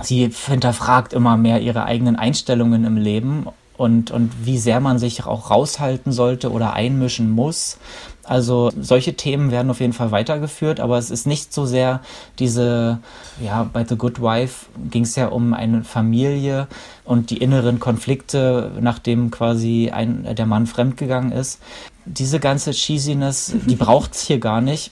sie 0.01 0.31
hinterfragt 0.47 1.13
immer 1.13 1.37
mehr 1.37 1.61
ihre 1.61 1.85
eigenen 1.85 2.15
Einstellungen 2.15 2.85
im 2.85 2.97
Leben 2.97 3.47
und, 3.77 4.11
und 4.11 4.31
wie 4.45 4.57
sehr 4.57 4.79
man 4.79 4.99
sich 4.99 5.25
auch 5.25 5.49
raushalten 5.49 6.11
sollte 6.11 6.51
oder 6.51 6.73
einmischen 6.73 7.29
muss. 7.29 7.77
Also 8.23 8.71
solche 8.79 9.15
Themen 9.15 9.51
werden 9.51 9.69
auf 9.69 9.81
jeden 9.81 9.91
Fall 9.91 10.11
weitergeführt, 10.11 10.79
aber 10.79 10.97
es 10.97 11.11
ist 11.11 11.27
nicht 11.27 11.53
so 11.53 11.65
sehr 11.65 11.99
diese, 12.39 12.99
ja, 13.41 13.69
bei 13.71 13.83
The 13.83 13.97
Good 13.97 14.21
Wife 14.21 14.67
ging 14.89 15.03
es 15.03 15.17
ja 15.17 15.27
um 15.27 15.53
eine 15.53 15.83
Familie 15.83 16.67
und 17.03 17.31
die 17.31 17.37
inneren 17.37 17.81
Konflikte, 17.81 18.71
nachdem 18.79 19.29
quasi 19.29 19.91
ein, 19.91 20.35
der 20.35 20.45
Mann 20.45 20.67
fremdgegangen 20.67 21.33
ist. 21.33 21.59
Diese 22.05 22.39
ganze 22.39 22.71
Cheesiness, 22.71 23.53
die 23.65 23.75
braucht 23.75 24.13
es 24.13 24.21
hier 24.21 24.39
gar 24.39 24.61
nicht 24.61 24.91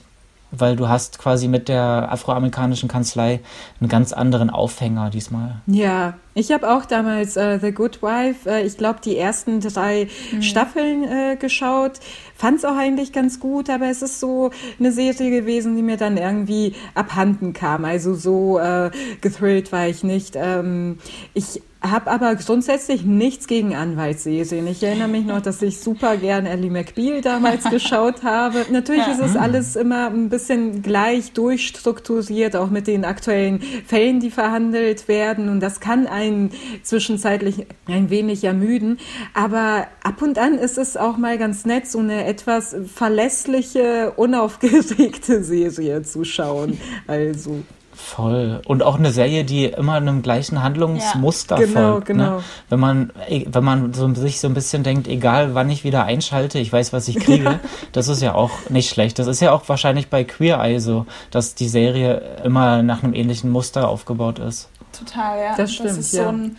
weil 0.52 0.76
du 0.76 0.90
hast 0.90 1.18
quasi 1.18 1.48
mit 1.48 1.70
der 1.70 2.12
afroamerikanischen 2.12 2.90
Kanzlei 2.90 3.40
einen 3.80 3.90
ganz 3.90 4.14
anderen 4.14 4.50
Aufhänger 4.50 5.10
diesmal. 5.10 5.62
Ja, 5.66 6.16
ich 6.34 6.52
habe 6.52 6.70
auch 6.70 6.86
damals 6.86 7.38
äh, 7.38 7.58
The 7.60 7.72
Good 7.72 8.02
Wife, 8.02 8.50
äh, 8.50 8.66
ich 8.66 8.78
glaube, 8.78 9.00
die 9.04 9.18
ersten 9.18 9.62
drei 9.62 10.10
mhm. 10.32 10.42
Staffeln 10.42 11.04
äh, 11.04 11.38
geschaut, 11.38 11.94
fand 12.36 12.60
es 12.60 12.66
auch 12.66 12.76
eigentlich 12.76 13.14
ganz 13.14 13.40
gut, 13.40 13.70
aber 13.70 13.90
es 13.90 14.02
ist 14.02 14.20
so 14.20 14.52
eine 14.78 14.92
Serie 14.92 15.32
gewesen, 15.32 15.76
die 15.76 15.82
mir 15.82 15.98
dann 15.98 16.18
irgendwie 16.18 16.76
abhanden 16.94 17.54
kam. 17.54 17.86
Also 17.86 18.14
so 18.14 18.60
äh, 18.60 18.92
gethrillt 19.22 19.72
war 19.72 19.88
ich 19.88 20.04
nicht. 20.04 20.36
Ähm, 20.36 21.00
ich 21.34 21.62
habe 21.82 22.12
aber 22.12 22.36
grundsätzlich 22.36 23.04
nichts 23.04 23.48
gegen 23.48 23.76
Anwaltsserien. 23.76 24.68
Ich 24.68 24.84
erinnere 24.84 25.08
mich 25.08 25.26
noch, 25.26 25.42
dass 25.42 25.62
ich 25.64 25.80
super 25.80 26.16
gern 26.16 26.46
Ellie 26.46 26.70
McBeal 26.70 27.22
damals 27.22 27.64
geschaut 27.70 28.24
habe. 28.24 28.66
Natürlich 28.72 29.08
ja. 29.08 29.14
ist 29.14 29.20
es 29.20 29.36
alles 29.36 29.76
immer 29.76 30.08
ein 30.08 30.30
bisschen 30.30 30.84
gleich 30.84 31.32
durchstrukturiert, 31.34 32.56
auch 32.56 32.70
mit 32.70 32.86
den 32.86 33.04
aktuellen 33.04 33.62
Fällen, 33.62 34.20
die 34.20 34.30
verhandelt 34.30 35.08
werden. 35.08 35.50
Und 35.50 35.60
das 35.60 35.80
kann 35.80 36.06
einen 36.06 36.52
zwischenzeitlich 36.84 37.66
ein 37.88 38.12
wenig 38.12 38.44
ermüden. 38.44 39.00
Aber 39.34 39.88
ab 40.04 40.22
und 40.22 40.38
an 40.38 40.60
ist 40.60 40.78
es 40.78 40.98
auch 40.98 41.18
mal 41.18 41.40
ganz 41.40 41.66
nett, 41.66 41.88
so 41.88 41.98
eine 41.98 42.26
etwas 42.26 42.76
verlässliche, 42.94 44.14
unaufgeregte 44.16 45.44
Serie 45.44 46.04
zu 46.04 46.24
schauen. 46.26 46.80
Also. 47.08 47.64
Voll. 48.04 48.62
Und 48.66 48.84
auch 48.84 48.98
eine 48.98 49.12
Serie, 49.12 49.46
die 49.46 49.66
immer 49.66 49.94
einem 49.94 50.22
gleichen 50.22 50.62
Handlungsmuster 50.64 51.60
ja. 51.60 51.66
genau, 51.66 51.92
folgt. 51.92 52.10
Ne? 52.10 52.14
Genau. 52.16 52.36
Ne? 52.38 52.44
Wenn 52.70 52.80
man, 52.80 53.14
wenn 53.30 53.64
man 53.64 53.94
so, 53.94 54.14
sich 54.16 54.42
so 54.42 54.48
ein 54.48 54.54
bisschen 54.54 54.84
denkt, 54.84 55.08
egal 55.08 55.54
wann 55.54 55.70
ich 55.70 55.84
wieder 55.84 56.04
einschalte, 56.04 56.60
ich 56.60 56.74
weiß, 56.74 56.94
was 56.94 57.08
ich 57.08 57.20
kriege, 57.20 57.44
ja. 57.44 57.60
das 57.94 58.08
ist 58.08 58.22
ja 58.22 58.34
auch 58.34 58.52
nicht 58.70 58.90
schlecht. 58.90 59.20
Das 59.20 59.28
ist 59.28 59.40
ja 59.40 59.52
auch 59.54 59.70
wahrscheinlich 59.70 60.10
bei 60.10 60.24
Queer 60.24 60.60
Eye 60.60 60.80
so, 60.80 61.06
dass 61.30 61.56
die 61.56 61.70
Serie 61.70 62.22
immer 62.44 62.82
nach 62.82 63.04
einem 63.04 63.14
ähnlichen 63.14 63.50
Muster 63.50 63.88
aufgebaut 63.88 64.40
ist. 64.40 64.70
Total, 64.92 65.40
ja. 65.40 65.56
Das 65.56 65.72
stimmt, 65.72 65.92
das 65.92 65.98
ist 65.98 66.14
ja. 66.14 66.24
So 66.24 66.30
ein, 66.30 66.58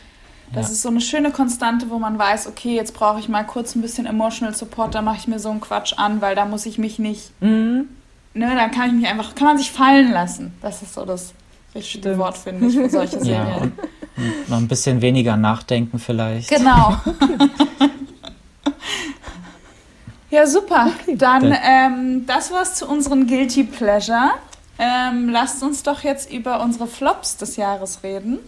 das 0.55 0.69
ja. 0.69 0.73
ist 0.73 0.83
so 0.83 0.89
eine 0.89 1.01
schöne 1.01 1.33
Konstante, 1.33 1.91
wo 1.91 1.99
man 1.99 2.19
weiß, 2.19 2.47
okay, 2.47 2.77
jetzt 2.77 2.95
brauche 2.95 3.19
ich 3.19 3.29
mal 3.29 3.45
kurz 3.45 3.75
ein 3.75 3.83
bisschen 3.83 4.07
Emotional 4.07 4.55
Support, 4.55 4.95
da 4.95 5.03
mache 5.03 5.17
ich 5.19 5.27
mir 5.27 5.39
so 5.39 5.51
einen 5.51 5.61
Quatsch 5.61 5.95
an, 5.97 6.21
weil 6.21 6.35
da 6.35 6.47
muss 6.47 6.67
ich 6.67 6.79
mich 6.79 6.99
nicht 6.99 7.33
mhm 7.41 7.89
ne, 8.35 8.55
dann 8.55 8.71
kann 8.71 8.89
ich 8.89 8.93
mich 8.95 9.07
einfach, 9.07 9.35
kann 9.35 9.49
man 9.49 9.59
sich 9.59 9.71
fallen 9.71 10.13
lassen. 10.13 10.55
Das 10.63 10.83
ist 10.83 10.95
so 10.95 11.05
das 11.05 11.35
richtige 11.75 12.09
Stimmt. 12.09 12.19
Wort, 12.19 12.39
finde 12.39 12.67
ich, 12.67 12.75
für 12.75 12.89
solche 12.89 13.21
Serien. 13.25 13.49
Ja, 13.49 13.57
und, 13.57 13.73
und 14.17 14.49
noch 14.49 14.59
ein 14.59 14.69
bisschen 14.69 15.01
weniger 15.01 15.37
nachdenken 15.37 15.99
vielleicht. 15.99 16.49
Genau. 16.49 16.97
ja, 20.31 20.47
super. 20.47 20.91
Okay, 21.01 21.17
dann, 21.17 21.57
ähm, 21.65 22.27
das 22.27 22.53
war's 22.53 22.75
zu 22.75 22.87
unseren 22.87 23.27
Guilty 23.27 23.65
Pleasure. 23.65 24.31
Ähm, 24.79 25.29
lasst 25.29 25.63
uns 25.63 25.83
doch 25.83 26.03
jetzt 26.03 26.33
über 26.33 26.61
unsere 26.63 26.87
Flops 26.87 27.37
des 27.37 27.57
Jahres 27.57 28.03
reden. 28.03 28.39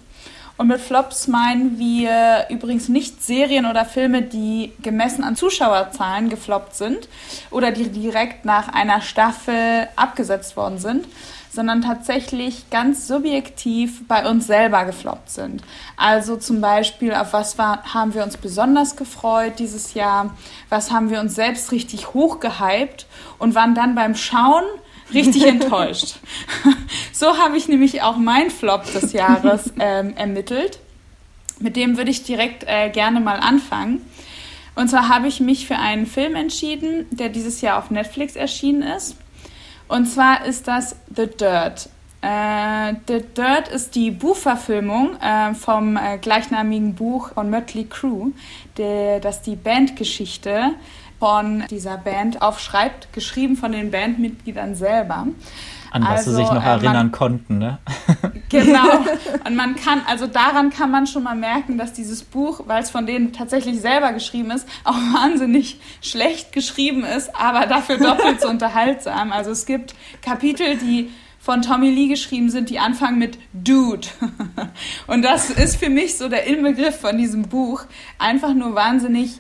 Und 0.56 0.68
mit 0.68 0.80
Flops 0.80 1.26
meinen 1.26 1.78
wir 1.78 2.46
übrigens 2.48 2.88
nicht 2.88 3.24
Serien 3.24 3.66
oder 3.66 3.84
Filme, 3.84 4.22
die 4.22 4.72
gemessen 4.82 5.24
an 5.24 5.34
Zuschauerzahlen 5.34 6.28
gefloppt 6.28 6.76
sind 6.76 7.08
oder 7.50 7.72
die 7.72 7.88
direkt 7.88 8.44
nach 8.44 8.68
einer 8.68 9.00
Staffel 9.00 9.88
abgesetzt 9.96 10.56
worden 10.56 10.78
sind, 10.78 11.06
sondern 11.50 11.82
tatsächlich 11.82 12.70
ganz 12.70 13.08
subjektiv 13.08 14.06
bei 14.06 14.28
uns 14.28 14.46
selber 14.46 14.84
gefloppt 14.84 15.30
sind. 15.30 15.62
Also 15.96 16.36
zum 16.36 16.60
Beispiel, 16.60 17.14
auf 17.14 17.32
was 17.32 17.58
war, 17.58 17.94
haben 17.94 18.14
wir 18.14 18.22
uns 18.22 18.36
besonders 18.36 18.94
gefreut 18.94 19.54
dieses 19.58 19.94
Jahr, 19.94 20.36
was 20.68 20.92
haben 20.92 21.10
wir 21.10 21.20
uns 21.20 21.34
selbst 21.34 21.72
richtig 21.72 22.14
hochgehypt 22.14 23.06
und 23.38 23.56
waren 23.56 23.74
dann 23.74 23.96
beim 23.96 24.14
Schauen 24.14 24.64
richtig 25.12 25.46
enttäuscht. 25.46 26.16
so 27.12 27.38
habe 27.38 27.56
ich 27.56 27.68
nämlich 27.68 28.02
auch 28.02 28.16
mein 28.16 28.50
Flop 28.50 28.84
des 28.92 29.12
Jahres 29.12 29.72
ähm, 29.78 30.14
ermittelt. 30.16 30.78
Mit 31.60 31.76
dem 31.76 31.96
würde 31.96 32.10
ich 32.10 32.24
direkt 32.24 32.64
äh, 32.66 32.90
gerne 32.90 33.20
mal 33.20 33.40
anfangen. 33.40 34.00
Und 34.74 34.88
zwar 34.88 35.08
habe 35.08 35.28
ich 35.28 35.40
mich 35.40 35.66
für 35.66 35.76
einen 35.76 36.06
Film 36.06 36.34
entschieden, 36.34 37.06
der 37.10 37.28
dieses 37.28 37.60
Jahr 37.60 37.78
auf 37.78 37.90
Netflix 37.90 38.34
erschienen 38.34 38.82
ist. 38.82 39.16
Und 39.86 40.06
zwar 40.06 40.44
ist 40.44 40.66
das 40.66 40.96
The 41.14 41.26
Dirt. 41.26 41.88
Äh, 42.22 42.94
The 43.06 43.22
Dirt 43.36 43.68
ist 43.68 43.94
die 43.94 44.10
Buchverfilmung 44.10 45.16
äh, 45.20 45.54
vom 45.54 45.96
äh, 45.96 46.18
gleichnamigen 46.18 46.94
Buch 46.94 47.34
von 47.34 47.50
Mötley 47.50 47.84
Crüe, 47.84 48.32
der, 48.78 49.20
das 49.20 49.42
die 49.42 49.56
Bandgeschichte 49.56 50.70
von 51.18 51.64
dieser 51.70 51.96
Band 51.96 52.42
aufschreibt, 52.42 53.12
geschrieben 53.12 53.56
von 53.56 53.72
den 53.72 53.90
Bandmitgliedern 53.90 54.74
selber. 54.74 55.26
An 55.94 56.02
was 56.02 56.26
also, 56.26 56.30
sie 56.32 56.36
sich 56.38 56.50
noch 56.50 56.64
äh, 56.64 56.70
erinnern 56.70 56.94
man, 56.94 57.12
konnten, 57.12 57.58
ne? 57.58 57.78
Genau. 58.48 59.04
Und 59.46 59.54
man 59.54 59.76
kann, 59.76 60.02
also 60.08 60.26
daran 60.26 60.70
kann 60.70 60.90
man 60.90 61.06
schon 61.06 61.22
mal 61.22 61.36
merken, 61.36 61.78
dass 61.78 61.92
dieses 61.92 62.24
Buch, 62.24 62.62
weil 62.66 62.82
es 62.82 62.90
von 62.90 63.06
denen 63.06 63.32
tatsächlich 63.32 63.80
selber 63.80 64.12
geschrieben 64.12 64.50
ist, 64.50 64.66
auch 64.82 64.94
wahnsinnig 65.14 65.78
schlecht 66.02 66.52
geschrieben 66.52 67.04
ist, 67.04 67.34
aber 67.36 67.66
dafür 67.66 67.98
doppelt 67.98 68.40
so 68.40 68.48
unterhaltsam. 68.48 69.30
Also 69.30 69.52
es 69.52 69.66
gibt 69.66 69.94
Kapitel, 70.20 70.76
die 70.78 71.10
von 71.38 71.62
Tommy 71.62 71.90
Lee 71.90 72.08
geschrieben 72.08 72.50
sind, 72.50 72.70
die 72.70 72.80
anfangen 72.80 73.18
mit 73.18 73.38
Dude. 73.52 74.08
Und 75.06 75.22
das 75.22 75.50
ist 75.50 75.76
für 75.76 75.90
mich 75.90 76.16
so 76.16 76.28
der 76.28 76.46
Inbegriff 76.46 76.98
von 76.98 77.18
diesem 77.18 77.42
Buch. 77.42 77.84
Einfach 78.18 78.54
nur 78.54 78.74
wahnsinnig 78.74 79.38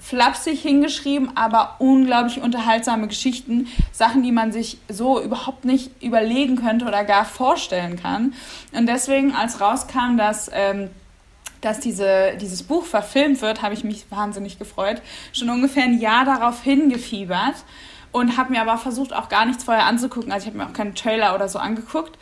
flapsig 0.00 0.60
hingeschrieben, 0.60 1.36
aber 1.36 1.76
unglaublich 1.78 2.40
unterhaltsame 2.40 3.06
Geschichten. 3.06 3.68
Sachen, 3.92 4.22
die 4.22 4.32
man 4.32 4.50
sich 4.50 4.78
so 4.88 5.22
überhaupt 5.22 5.64
nicht 5.64 6.02
überlegen 6.02 6.56
könnte 6.56 6.86
oder 6.86 7.04
gar 7.04 7.24
vorstellen 7.24 8.00
kann. 8.00 8.32
Und 8.72 8.86
deswegen, 8.86 9.34
als 9.34 9.60
rauskam, 9.60 10.16
dass, 10.16 10.50
ähm, 10.52 10.90
dass 11.60 11.80
diese, 11.80 12.36
dieses 12.40 12.62
Buch 12.62 12.86
verfilmt 12.86 13.42
wird, 13.42 13.62
habe 13.62 13.74
ich 13.74 13.84
mich 13.84 14.06
wahnsinnig 14.10 14.58
gefreut. 14.58 15.02
Schon 15.32 15.50
ungefähr 15.50 15.84
ein 15.84 16.00
Jahr 16.00 16.24
darauf 16.24 16.62
hingefiebert 16.62 17.56
und 18.12 18.36
habe 18.36 18.52
mir 18.52 18.62
aber 18.62 18.78
versucht, 18.78 19.12
auch 19.12 19.28
gar 19.28 19.44
nichts 19.44 19.64
vorher 19.64 19.84
anzugucken. 19.84 20.32
Also 20.32 20.44
ich 20.44 20.54
habe 20.54 20.58
mir 20.58 20.68
auch 20.68 20.72
keinen 20.72 20.94
Trailer 20.94 21.34
oder 21.34 21.48
so 21.48 21.58
angeguckt, 21.58 22.18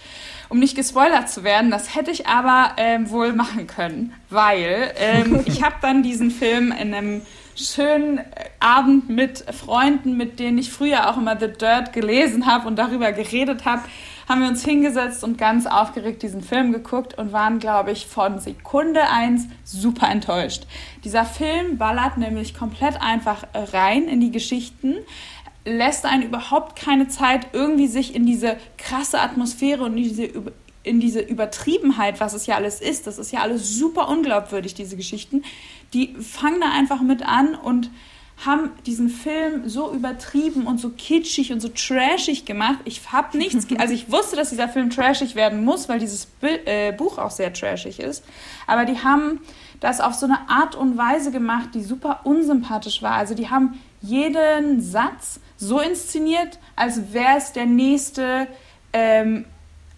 um 0.48 0.58
nicht 0.58 0.74
gespoilert 0.74 1.30
zu 1.30 1.44
werden. 1.44 1.70
Das 1.70 1.94
hätte 1.94 2.10
ich 2.10 2.26
aber 2.26 2.72
ähm, 2.76 3.10
wohl 3.10 3.32
machen 3.32 3.66
können, 3.66 4.12
weil 4.30 4.92
ähm, 4.96 5.40
ich 5.46 5.62
habe 5.62 5.76
dann 5.80 6.02
diesen 6.02 6.30
Film 6.30 6.72
in 6.72 6.92
einem 6.92 7.22
schönen 7.58 8.20
Abend 8.60 9.08
mit 9.08 9.44
Freunden, 9.52 10.16
mit 10.16 10.38
denen 10.38 10.58
ich 10.58 10.70
früher 10.70 11.10
auch 11.10 11.16
immer 11.16 11.38
The 11.38 11.48
Dirt 11.48 11.92
gelesen 11.92 12.46
habe 12.46 12.68
und 12.68 12.76
darüber 12.76 13.12
geredet 13.12 13.64
habe, 13.64 13.82
haben 14.28 14.42
wir 14.42 14.48
uns 14.48 14.64
hingesetzt 14.64 15.24
und 15.24 15.38
ganz 15.38 15.66
aufgeregt 15.66 16.22
diesen 16.22 16.42
Film 16.42 16.72
geguckt 16.72 17.16
und 17.16 17.32
waren, 17.32 17.58
glaube 17.58 17.92
ich, 17.92 18.06
von 18.06 18.38
Sekunde 18.38 19.08
eins 19.08 19.46
super 19.64 20.08
enttäuscht. 20.08 20.64
Dieser 21.02 21.24
Film 21.24 21.78
ballert 21.78 22.18
nämlich 22.18 22.54
komplett 22.54 23.00
einfach 23.00 23.44
rein 23.54 24.06
in 24.06 24.20
die 24.20 24.30
Geschichten 24.30 24.96
lässt 25.64 26.06
einen 26.06 26.22
überhaupt 26.22 26.76
keine 26.76 27.08
Zeit, 27.08 27.48
irgendwie 27.52 27.88
sich 27.88 28.14
in 28.14 28.26
diese 28.26 28.56
krasse 28.76 29.20
Atmosphäre 29.20 29.84
und 29.84 29.96
diese 29.96 30.30
in 30.88 31.00
diese 31.00 31.20
Übertriebenheit, 31.20 32.20
was 32.20 32.32
es 32.32 32.46
ja 32.46 32.56
alles 32.56 32.80
ist, 32.80 33.06
das 33.06 33.18
ist 33.18 33.32
ja 33.32 33.40
alles 33.40 33.76
super 33.76 34.08
unglaubwürdig, 34.08 34.74
diese 34.74 34.96
Geschichten, 34.96 35.44
die 35.92 36.14
fangen 36.14 36.60
da 36.60 36.70
einfach 36.72 37.02
mit 37.02 37.22
an 37.22 37.54
und 37.54 37.90
haben 38.44 38.70
diesen 38.86 39.08
Film 39.08 39.68
so 39.68 39.92
übertrieben 39.92 40.66
und 40.66 40.78
so 40.78 40.90
kitschig 40.90 41.52
und 41.52 41.60
so 41.60 41.68
trashig 41.68 42.44
gemacht. 42.44 42.78
Ich 42.84 43.00
habe 43.10 43.36
nichts, 43.36 43.66
also 43.78 43.92
ich 43.92 44.12
wusste, 44.12 44.36
dass 44.36 44.50
dieser 44.50 44.68
Film 44.68 44.90
trashig 44.90 45.34
werden 45.34 45.64
muss, 45.64 45.88
weil 45.88 45.98
dieses 45.98 46.28
äh, 46.42 46.92
Buch 46.92 47.18
auch 47.18 47.32
sehr 47.32 47.52
trashig 47.52 47.98
ist. 47.98 48.24
Aber 48.68 48.84
die 48.84 49.02
haben 49.02 49.40
das 49.80 50.00
auf 50.00 50.14
so 50.14 50.26
eine 50.26 50.48
Art 50.48 50.76
und 50.76 50.96
Weise 50.96 51.32
gemacht, 51.32 51.70
die 51.74 51.82
super 51.82 52.20
unsympathisch 52.24 53.02
war. 53.02 53.14
Also 53.14 53.34
die 53.34 53.50
haben 53.50 53.80
jeden 54.00 54.80
Satz 54.80 55.40
so 55.56 55.80
inszeniert, 55.80 56.60
als 56.76 57.12
wäre 57.12 57.38
es 57.38 57.52
der 57.52 57.66
nächste, 57.66 58.46
ähm, 58.92 59.46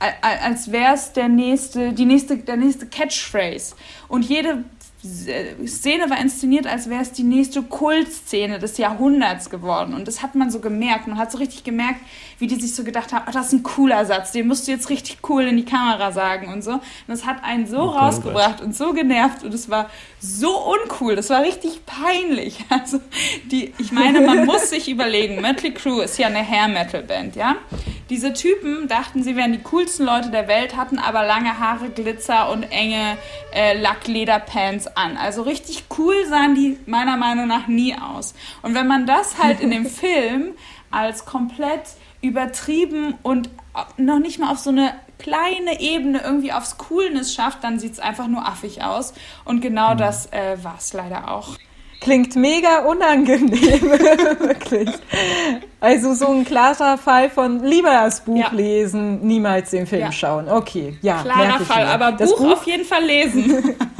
als 0.00 0.72
wäre 0.72 0.94
es 0.94 1.12
der 1.12 1.28
nächste, 1.28 1.92
die 1.92 2.06
nächste, 2.06 2.38
der 2.38 2.56
nächste 2.56 2.86
Catchphrase. 2.86 3.74
Und 4.08 4.24
jede 4.24 4.64
Szene 5.02 6.10
war 6.10 6.20
inszeniert, 6.20 6.66
als 6.66 6.90
wäre 6.90 7.00
es 7.00 7.12
die 7.12 7.22
nächste 7.22 7.62
Kultszene 7.62 8.58
des 8.58 8.76
Jahrhunderts 8.76 9.48
geworden. 9.48 9.94
Und 9.94 10.06
das 10.06 10.22
hat 10.22 10.34
man 10.34 10.50
so 10.50 10.60
gemerkt. 10.60 11.06
Man 11.06 11.16
hat 11.16 11.32
so 11.32 11.38
richtig 11.38 11.64
gemerkt, 11.64 12.00
wie 12.38 12.46
die 12.46 12.56
sich 12.56 12.74
so 12.74 12.84
gedacht 12.84 13.12
haben, 13.12 13.24
oh, 13.26 13.32
das 13.32 13.46
ist 13.46 13.52
ein 13.54 13.62
cooler 13.62 14.04
Satz, 14.04 14.32
den 14.32 14.46
musst 14.46 14.68
du 14.68 14.72
jetzt 14.72 14.90
richtig 14.90 15.18
cool 15.28 15.44
in 15.44 15.56
die 15.56 15.64
Kamera 15.64 16.12
sagen 16.12 16.52
und 16.52 16.62
so. 16.62 16.72
Und 16.72 16.82
das 17.06 17.24
hat 17.24 17.42
einen 17.44 17.66
so 17.66 17.78
oh, 17.78 17.86
rausgebracht 17.86 18.60
und 18.60 18.76
so 18.76 18.92
genervt 18.92 19.42
und 19.42 19.54
es 19.54 19.70
war 19.70 19.88
so 20.20 20.50
uncool. 20.70 21.16
Das 21.16 21.30
war 21.30 21.42
richtig 21.42 21.86
peinlich. 21.86 22.58
Also 22.70 23.00
die, 23.50 23.74
ich 23.78 23.92
meine, 23.92 24.20
man 24.22 24.46
muss 24.46 24.70
sich 24.70 24.88
überlegen, 24.88 25.40
Mötley 25.42 25.72
Crue 25.72 26.04
ist 26.04 26.18
ja 26.18 26.28
eine 26.28 26.46
Hair-Metal-Band, 26.46 27.36
ja? 27.36 27.56
Diese 28.08 28.32
Typen 28.32 28.88
dachten, 28.88 29.22
sie 29.22 29.36
wären 29.36 29.52
die 29.52 29.58
coolsten 29.58 30.04
Leute 30.04 30.30
der 30.30 30.48
Welt, 30.48 30.76
hatten 30.76 30.98
aber 30.98 31.24
lange 31.24 31.58
Haare, 31.58 31.90
Glitzer 31.90 32.50
und 32.50 32.64
enge 32.64 33.16
äh, 33.52 33.78
Lacklederpants 33.78 34.88
an. 34.94 35.16
Also 35.16 35.42
richtig 35.42 35.84
cool 35.98 36.14
sahen 36.26 36.54
die 36.54 36.78
meiner 36.86 37.16
Meinung 37.16 37.46
nach 37.46 37.66
nie 37.66 37.94
aus. 37.94 38.34
Und 38.62 38.74
wenn 38.74 38.86
man 38.86 39.06
das 39.06 39.38
halt 39.38 39.60
in 39.60 39.70
dem 39.70 39.86
Film 39.90 40.52
als 40.90 41.24
komplett 41.24 41.82
übertrieben 42.22 43.14
und 43.22 43.50
noch 43.96 44.18
nicht 44.18 44.38
mal 44.38 44.50
auf 44.50 44.58
so 44.58 44.70
eine 44.70 44.92
kleine 45.18 45.80
Ebene 45.80 46.22
irgendwie 46.22 46.52
aufs 46.52 46.78
Coolness 46.78 47.34
schafft, 47.34 47.62
dann 47.62 47.78
sieht 47.78 47.92
es 47.92 48.00
einfach 48.00 48.26
nur 48.26 48.46
affig 48.46 48.82
aus. 48.82 49.12
Und 49.44 49.60
genau 49.60 49.94
mhm. 49.94 49.98
das 49.98 50.32
äh, 50.32 50.56
war 50.62 50.76
es 50.78 50.92
leider 50.92 51.30
auch. 51.30 51.56
Klingt 52.00 52.34
mega 52.34 52.78
unangenehm, 52.86 53.50
wirklich. 54.40 54.88
Also 55.80 56.14
so 56.14 56.28
ein 56.28 56.46
klarer 56.46 56.96
Fall 56.96 57.28
von 57.28 57.62
lieber 57.62 57.90
das 57.90 58.24
Buch 58.24 58.38
ja. 58.38 58.50
lesen, 58.52 59.20
niemals 59.20 59.70
den 59.70 59.86
Film 59.86 60.02
ja. 60.02 60.12
schauen. 60.12 60.48
Okay, 60.48 60.96
ja. 61.02 61.20
Klarer 61.22 61.60
Fall, 61.60 61.86
aber 61.86 62.12
Buch, 62.12 62.38
Buch 62.38 62.52
auf 62.52 62.66
jeden 62.66 62.86
Fall 62.86 63.04
lesen. 63.04 63.76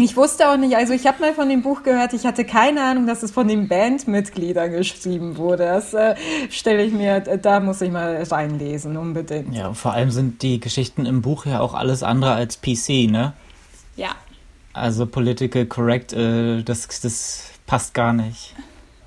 Ich 0.00 0.16
wusste 0.16 0.48
auch 0.48 0.56
nicht, 0.56 0.76
also 0.76 0.92
ich 0.92 1.08
habe 1.08 1.18
mal 1.18 1.34
von 1.34 1.48
dem 1.48 1.62
Buch 1.62 1.82
gehört, 1.82 2.12
ich 2.12 2.24
hatte 2.24 2.44
keine 2.44 2.84
Ahnung, 2.84 3.08
dass 3.08 3.24
es 3.24 3.32
von 3.32 3.48
den 3.48 3.66
Bandmitgliedern 3.66 4.70
geschrieben 4.70 5.36
wurde. 5.36 5.64
Das 5.64 5.92
äh, 5.92 6.14
stelle 6.50 6.84
ich 6.84 6.92
mir, 6.92 7.18
da 7.18 7.58
muss 7.58 7.80
ich 7.80 7.90
mal 7.90 8.22
reinlesen, 8.22 8.96
unbedingt. 8.96 9.52
Ja, 9.52 9.74
vor 9.74 9.94
allem 9.94 10.12
sind 10.12 10.42
die 10.42 10.60
Geschichten 10.60 11.04
im 11.04 11.20
Buch 11.20 11.46
ja 11.46 11.58
auch 11.58 11.74
alles 11.74 12.04
andere 12.04 12.34
als 12.34 12.60
PC, 12.60 13.10
ne? 13.10 13.32
Ja. 13.96 14.10
Also 14.72 15.04
Political 15.04 15.66
Correct, 15.66 16.12
äh, 16.12 16.62
das, 16.62 16.86
das 17.00 17.50
passt 17.66 17.92
gar 17.92 18.12
nicht. 18.12 18.54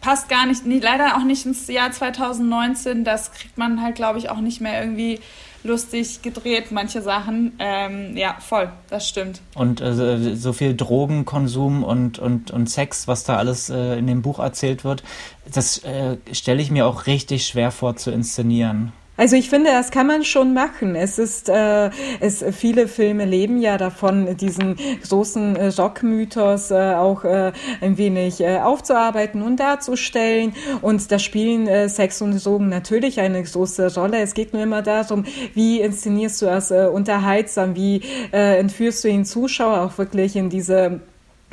Passt 0.01 0.27
gar 0.27 0.45
nicht, 0.45 0.63
leider 0.65 1.15
auch 1.15 1.23
nicht 1.23 1.45
ins 1.45 1.69
Jahr 1.69 1.93
2019. 1.93 3.05
Das 3.05 3.31
kriegt 3.31 3.57
man 3.57 3.81
halt, 3.81 3.95
glaube 3.95 4.19
ich, 4.19 4.29
auch 4.29 4.41
nicht 4.41 4.59
mehr 4.59 4.83
irgendwie 4.83 5.21
lustig 5.63 6.21
gedreht, 6.21 6.71
manche 6.71 7.01
Sachen. 7.01 7.53
Ähm, 7.59 8.15
ja, 8.17 8.37
voll, 8.39 8.71
das 8.89 9.07
stimmt. 9.07 9.41
Und 9.55 9.81
äh, 9.81 10.35
so 10.35 10.53
viel 10.53 10.75
Drogenkonsum 10.75 11.83
und, 11.83 12.19
und, 12.19 12.51
und 12.51 12.69
Sex, 12.69 13.07
was 13.07 13.23
da 13.23 13.37
alles 13.37 13.69
äh, 13.69 13.97
in 13.97 14.07
dem 14.07 14.21
Buch 14.21 14.39
erzählt 14.39 14.83
wird, 14.83 15.03
das 15.51 15.79
äh, 15.79 16.17
stelle 16.31 16.61
ich 16.61 16.71
mir 16.71 16.85
auch 16.85 17.07
richtig 17.07 17.45
schwer 17.45 17.71
vor 17.71 17.95
zu 17.95 18.11
inszenieren. 18.11 18.93
Also 19.17 19.35
ich 19.35 19.49
finde, 19.49 19.69
das 19.71 19.91
kann 19.91 20.07
man 20.07 20.23
schon 20.23 20.53
machen. 20.53 20.95
Es 20.95 21.19
ist, 21.19 21.49
äh, 21.49 21.91
es, 22.21 22.43
viele 22.51 22.87
Filme 22.87 23.25
leben 23.25 23.61
ja 23.61 23.77
davon, 23.77 24.35
diesen 24.37 24.77
großen 25.07 25.55
äh, 25.57 25.67
Rockmythos 25.67 26.71
äh, 26.71 26.95
auch 26.95 27.23
äh, 27.23 27.51
ein 27.81 27.97
wenig 27.97 28.41
äh, 28.41 28.59
aufzuarbeiten 28.59 29.41
und 29.41 29.59
darzustellen. 29.59 30.53
Und 30.81 31.11
da 31.11 31.19
spielen 31.19 31.67
äh, 31.67 31.89
Sex 31.89 32.21
und 32.21 32.43
Drogen 32.43 32.69
natürlich 32.69 33.19
eine 33.19 33.43
große 33.43 33.93
Rolle. 33.93 34.19
Es 34.21 34.33
geht 34.33 34.53
nur 34.53 34.63
immer 34.63 34.81
darum, 34.81 35.25
wie 35.53 35.81
inszenierst 35.81 36.41
du 36.41 36.45
das 36.47 36.71
äh, 36.71 36.87
unterhaltsam, 36.91 37.75
wie 37.75 38.01
äh, 38.31 38.57
entführst 38.59 39.03
du 39.03 39.09
den 39.09 39.25
Zuschauer 39.25 39.81
auch 39.81 39.97
wirklich 39.97 40.35
in 40.35 40.49
diese 40.49 41.01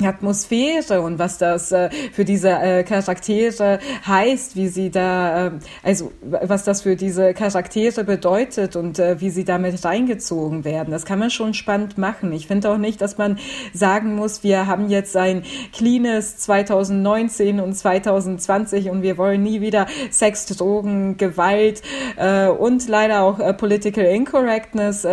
Atmosphäre 0.07 1.01
und 1.01 1.19
was 1.19 1.37
das 1.37 1.71
äh, 1.71 1.89
für 2.13 2.23
diese 2.23 2.51
äh, 2.51 2.83
Charaktere 2.83 3.79
heißt, 4.07 4.55
wie 4.55 4.69
sie 4.69 4.91
da, 4.91 5.47
äh, 5.47 5.51
also 5.83 6.11
was 6.21 6.63
das 6.63 6.83
für 6.83 6.95
diese 6.95 7.33
Charaktere 7.33 8.03
bedeutet 8.05 8.75
und 8.75 8.97
äh, 8.97 9.19
wie 9.19 9.29
sie 9.29 9.43
damit 9.43 9.83
reingezogen 9.83 10.63
werden. 10.63 10.91
Das 10.91 11.05
kann 11.05 11.19
man 11.19 11.29
schon 11.29 11.53
spannend 11.53 11.97
machen. 11.97 12.31
Ich 12.31 12.47
finde 12.47 12.69
auch 12.71 12.77
nicht, 12.77 13.01
dass 13.01 13.17
man 13.17 13.39
sagen 13.73 14.15
muss, 14.15 14.41
wir 14.43 14.67
haben 14.67 14.89
jetzt 14.89 15.17
ein 15.17 15.43
cleanes 15.73 16.37
2019 16.37 17.59
und 17.59 17.73
2020 17.73 18.89
und 18.89 19.01
wir 19.01 19.17
wollen 19.17 19.43
nie 19.43 19.59
wieder 19.59 19.85
Sex, 20.11 20.45
Drogen, 20.45 21.17
Gewalt 21.17 21.81
äh, 22.15 22.47
und 22.47 22.87
leider 22.87 23.23
auch 23.23 23.39
äh, 23.39 23.53
Political 23.53 24.05
Incorrectness 24.05 25.05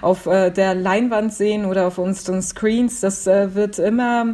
auf 0.00 0.24
der 0.24 0.74
Leinwand 0.74 1.32
sehen 1.32 1.64
oder 1.64 1.86
auf 1.86 1.98
unseren 1.98 2.42
Screens. 2.42 3.00
Das 3.00 3.26
wird 3.26 3.78
immer 3.78 4.29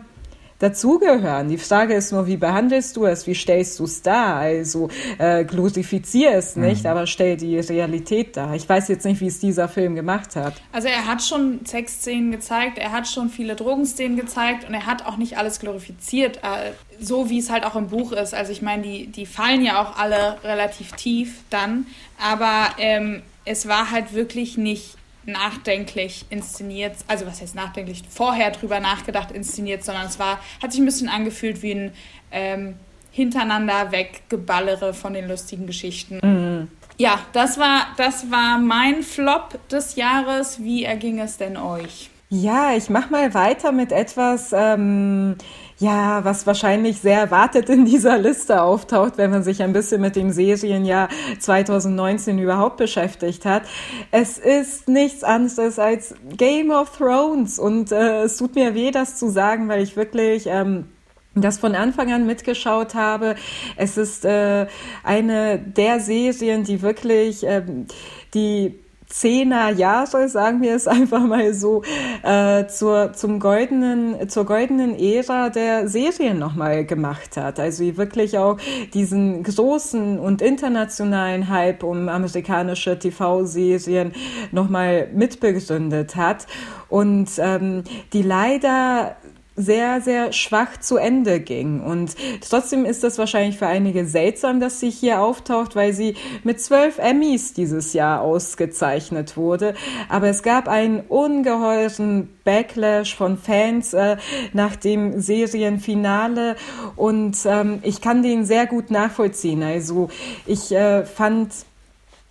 dazugehören. 0.58 1.48
Die 1.48 1.58
Frage 1.58 1.94
ist 1.94 2.12
nur, 2.12 2.26
wie 2.26 2.36
behandelst 2.36 2.96
du 2.96 3.04
es, 3.04 3.26
wie 3.26 3.34
stellst 3.34 3.78
du 3.78 3.84
es 3.84 4.02
dar? 4.02 4.36
Also 4.36 4.88
äh, 5.18 5.44
glorifizier 5.44 6.32
es 6.32 6.56
nicht, 6.56 6.84
mhm. 6.84 6.90
aber 6.90 7.06
stell 7.06 7.36
die 7.36 7.58
Realität 7.58 8.36
dar. 8.36 8.54
Ich 8.54 8.68
weiß 8.68 8.88
jetzt 8.88 9.04
nicht, 9.04 9.20
wie 9.20 9.26
es 9.26 9.38
dieser 9.38 9.68
Film 9.68 9.94
gemacht 9.94 10.36
hat. 10.36 10.54
Also 10.72 10.88
er 10.88 11.06
hat 11.06 11.22
schon 11.22 11.60
Sexszenen 11.64 12.30
gezeigt, 12.30 12.78
er 12.78 12.92
hat 12.92 13.06
schon 13.06 13.28
viele 13.28 13.54
Drogenszenen 13.54 14.16
gezeigt 14.16 14.66
und 14.66 14.74
er 14.74 14.86
hat 14.86 15.04
auch 15.06 15.16
nicht 15.16 15.36
alles 15.36 15.60
glorifiziert, 15.60 16.38
äh, 16.38 16.72
so 17.00 17.28
wie 17.28 17.38
es 17.38 17.50
halt 17.50 17.64
auch 17.64 17.76
im 17.76 17.88
Buch 17.88 18.12
ist. 18.12 18.34
Also 18.34 18.52
ich 18.52 18.62
meine, 18.62 18.82
die, 18.82 19.06
die 19.08 19.26
fallen 19.26 19.62
ja 19.62 19.82
auch 19.82 19.98
alle 19.98 20.38
relativ 20.42 20.92
tief 20.92 21.40
dann, 21.50 21.86
aber 22.18 22.70
ähm, 22.78 23.22
es 23.44 23.68
war 23.68 23.90
halt 23.90 24.14
wirklich 24.14 24.56
nicht 24.56 24.96
nachdenklich 25.26 26.24
inszeniert, 26.30 26.96
also 27.08 27.26
was 27.26 27.40
heißt 27.40 27.54
nachdenklich, 27.54 28.02
vorher 28.08 28.50
drüber 28.50 28.80
nachgedacht 28.80 29.32
inszeniert, 29.32 29.84
sondern 29.84 30.06
es 30.06 30.18
war, 30.18 30.40
hat 30.62 30.72
sich 30.72 30.80
ein 30.80 30.86
bisschen 30.86 31.08
angefühlt 31.08 31.62
wie 31.62 31.72
ein 31.72 31.92
ähm, 32.30 32.76
hintereinander 33.10 33.92
weggeballere 33.92 34.92
von 34.94 35.14
den 35.14 35.28
lustigen 35.28 35.66
Geschichten. 35.66 36.20
Mhm. 36.22 36.68
Ja, 36.98 37.20
das 37.32 37.58
war, 37.58 37.88
das 37.96 38.30
war 38.30 38.58
mein 38.58 39.02
Flop 39.02 39.58
des 39.68 39.96
Jahres. 39.96 40.62
Wie 40.62 40.84
erging 40.84 41.20
es 41.20 41.36
denn 41.36 41.56
euch? 41.56 42.10
Ja, 42.28 42.74
ich 42.74 42.90
mach 42.90 43.10
mal 43.10 43.34
weiter 43.34 43.70
mit 43.70 43.92
etwas, 43.92 44.50
ähm, 44.52 45.36
ja, 45.78 46.24
was 46.24 46.46
wahrscheinlich 46.46 47.00
sehr 47.00 47.20
erwartet 47.20 47.68
in 47.68 47.84
dieser 47.84 48.18
Liste 48.18 48.62
auftaucht, 48.62 49.18
wenn 49.18 49.30
man 49.30 49.42
sich 49.42 49.62
ein 49.62 49.72
bisschen 49.72 50.00
mit 50.00 50.16
dem 50.16 50.30
Serienjahr 50.30 51.08
2019 51.38 52.38
überhaupt 52.38 52.78
beschäftigt 52.78 53.44
hat. 53.44 53.62
Es 54.10 54.38
ist 54.38 54.88
nichts 54.88 55.22
anderes 55.22 55.78
als 55.78 56.14
Game 56.36 56.70
of 56.70 56.96
Thrones 56.96 57.58
und 57.58 57.92
äh, 57.92 58.22
es 58.22 58.38
tut 58.38 58.54
mir 58.54 58.74
weh, 58.74 58.90
das 58.90 59.18
zu 59.18 59.28
sagen, 59.28 59.68
weil 59.68 59.82
ich 59.82 59.96
wirklich 59.96 60.46
ähm, 60.46 60.86
das 61.34 61.58
von 61.58 61.74
Anfang 61.74 62.10
an 62.10 62.26
mitgeschaut 62.26 62.94
habe. 62.94 63.34
Es 63.76 63.98
ist 63.98 64.24
äh, 64.24 64.66
eine 65.04 65.58
der 65.58 66.00
Serien, 66.00 66.64
die 66.64 66.80
wirklich 66.80 67.44
ähm, 67.44 67.86
die 68.32 68.78
zehner 69.08 69.70
Jahre, 69.70 70.28
sagen 70.28 70.62
wir 70.62 70.74
es 70.74 70.86
einfach 70.88 71.22
mal 71.22 71.54
so, 71.54 71.82
äh, 72.22 72.66
zur, 72.66 73.12
zum 73.12 73.40
goldenen, 73.40 74.28
zur 74.28 74.44
goldenen 74.44 74.98
Ära 74.98 75.50
der 75.50 75.88
Serien 75.88 76.38
nochmal 76.38 76.84
gemacht 76.84 77.36
hat. 77.36 77.60
Also 77.60 77.84
die 77.84 77.96
wirklich 77.96 78.38
auch 78.38 78.58
diesen 78.94 79.42
großen 79.42 80.18
und 80.18 80.42
internationalen 80.42 81.48
Hype 81.48 81.82
um 81.82 82.08
amerikanische 82.08 82.98
TV-Serien 82.98 84.12
nochmal 84.52 85.08
mitbegründet 85.12 86.16
hat 86.16 86.46
und 86.88 87.30
ähm, 87.38 87.84
die 88.12 88.22
leider 88.22 89.16
sehr, 89.56 90.00
sehr 90.00 90.32
schwach 90.32 90.78
zu 90.80 90.96
Ende 90.96 91.40
ging. 91.40 91.80
Und 91.80 92.14
trotzdem 92.48 92.84
ist 92.84 93.02
das 93.02 93.18
wahrscheinlich 93.18 93.58
für 93.58 93.66
einige 93.66 94.06
seltsam, 94.06 94.60
dass 94.60 94.80
sie 94.80 94.90
hier 94.90 95.20
auftaucht, 95.20 95.74
weil 95.74 95.92
sie 95.92 96.14
mit 96.44 96.60
zwölf 96.60 96.98
Emmys 96.98 97.54
dieses 97.54 97.92
Jahr 97.92 98.20
ausgezeichnet 98.20 99.36
wurde. 99.36 99.74
Aber 100.08 100.28
es 100.28 100.42
gab 100.42 100.68
einen 100.68 101.00
ungeheuren 101.00 102.28
Backlash 102.44 103.16
von 103.16 103.38
Fans 103.38 103.94
äh, 103.94 104.16
nach 104.52 104.76
dem 104.76 105.20
Serienfinale 105.20 106.56
und 106.94 107.36
ähm, 107.44 107.80
ich 107.82 108.00
kann 108.00 108.22
den 108.22 108.44
sehr 108.44 108.66
gut 108.66 108.90
nachvollziehen. 108.90 109.62
Also 109.62 110.10
ich 110.46 110.70
äh, 110.70 111.04
fand 111.04 111.52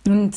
und 0.06 0.34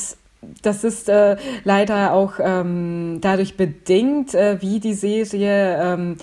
das 0.62 0.84
ist 0.84 1.10
äh, 1.10 1.36
leider 1.64 2.14
auch 2.14 2.34
ähm, 2.40 3.18
dadurch 3.20 3.58
bedingt, 3.58 4.34
äh, 4.34 4.60
wie 4.62 4.80
die 4.80 4.94
Serie, 4.94 5.78
ähm, 5.82 6.16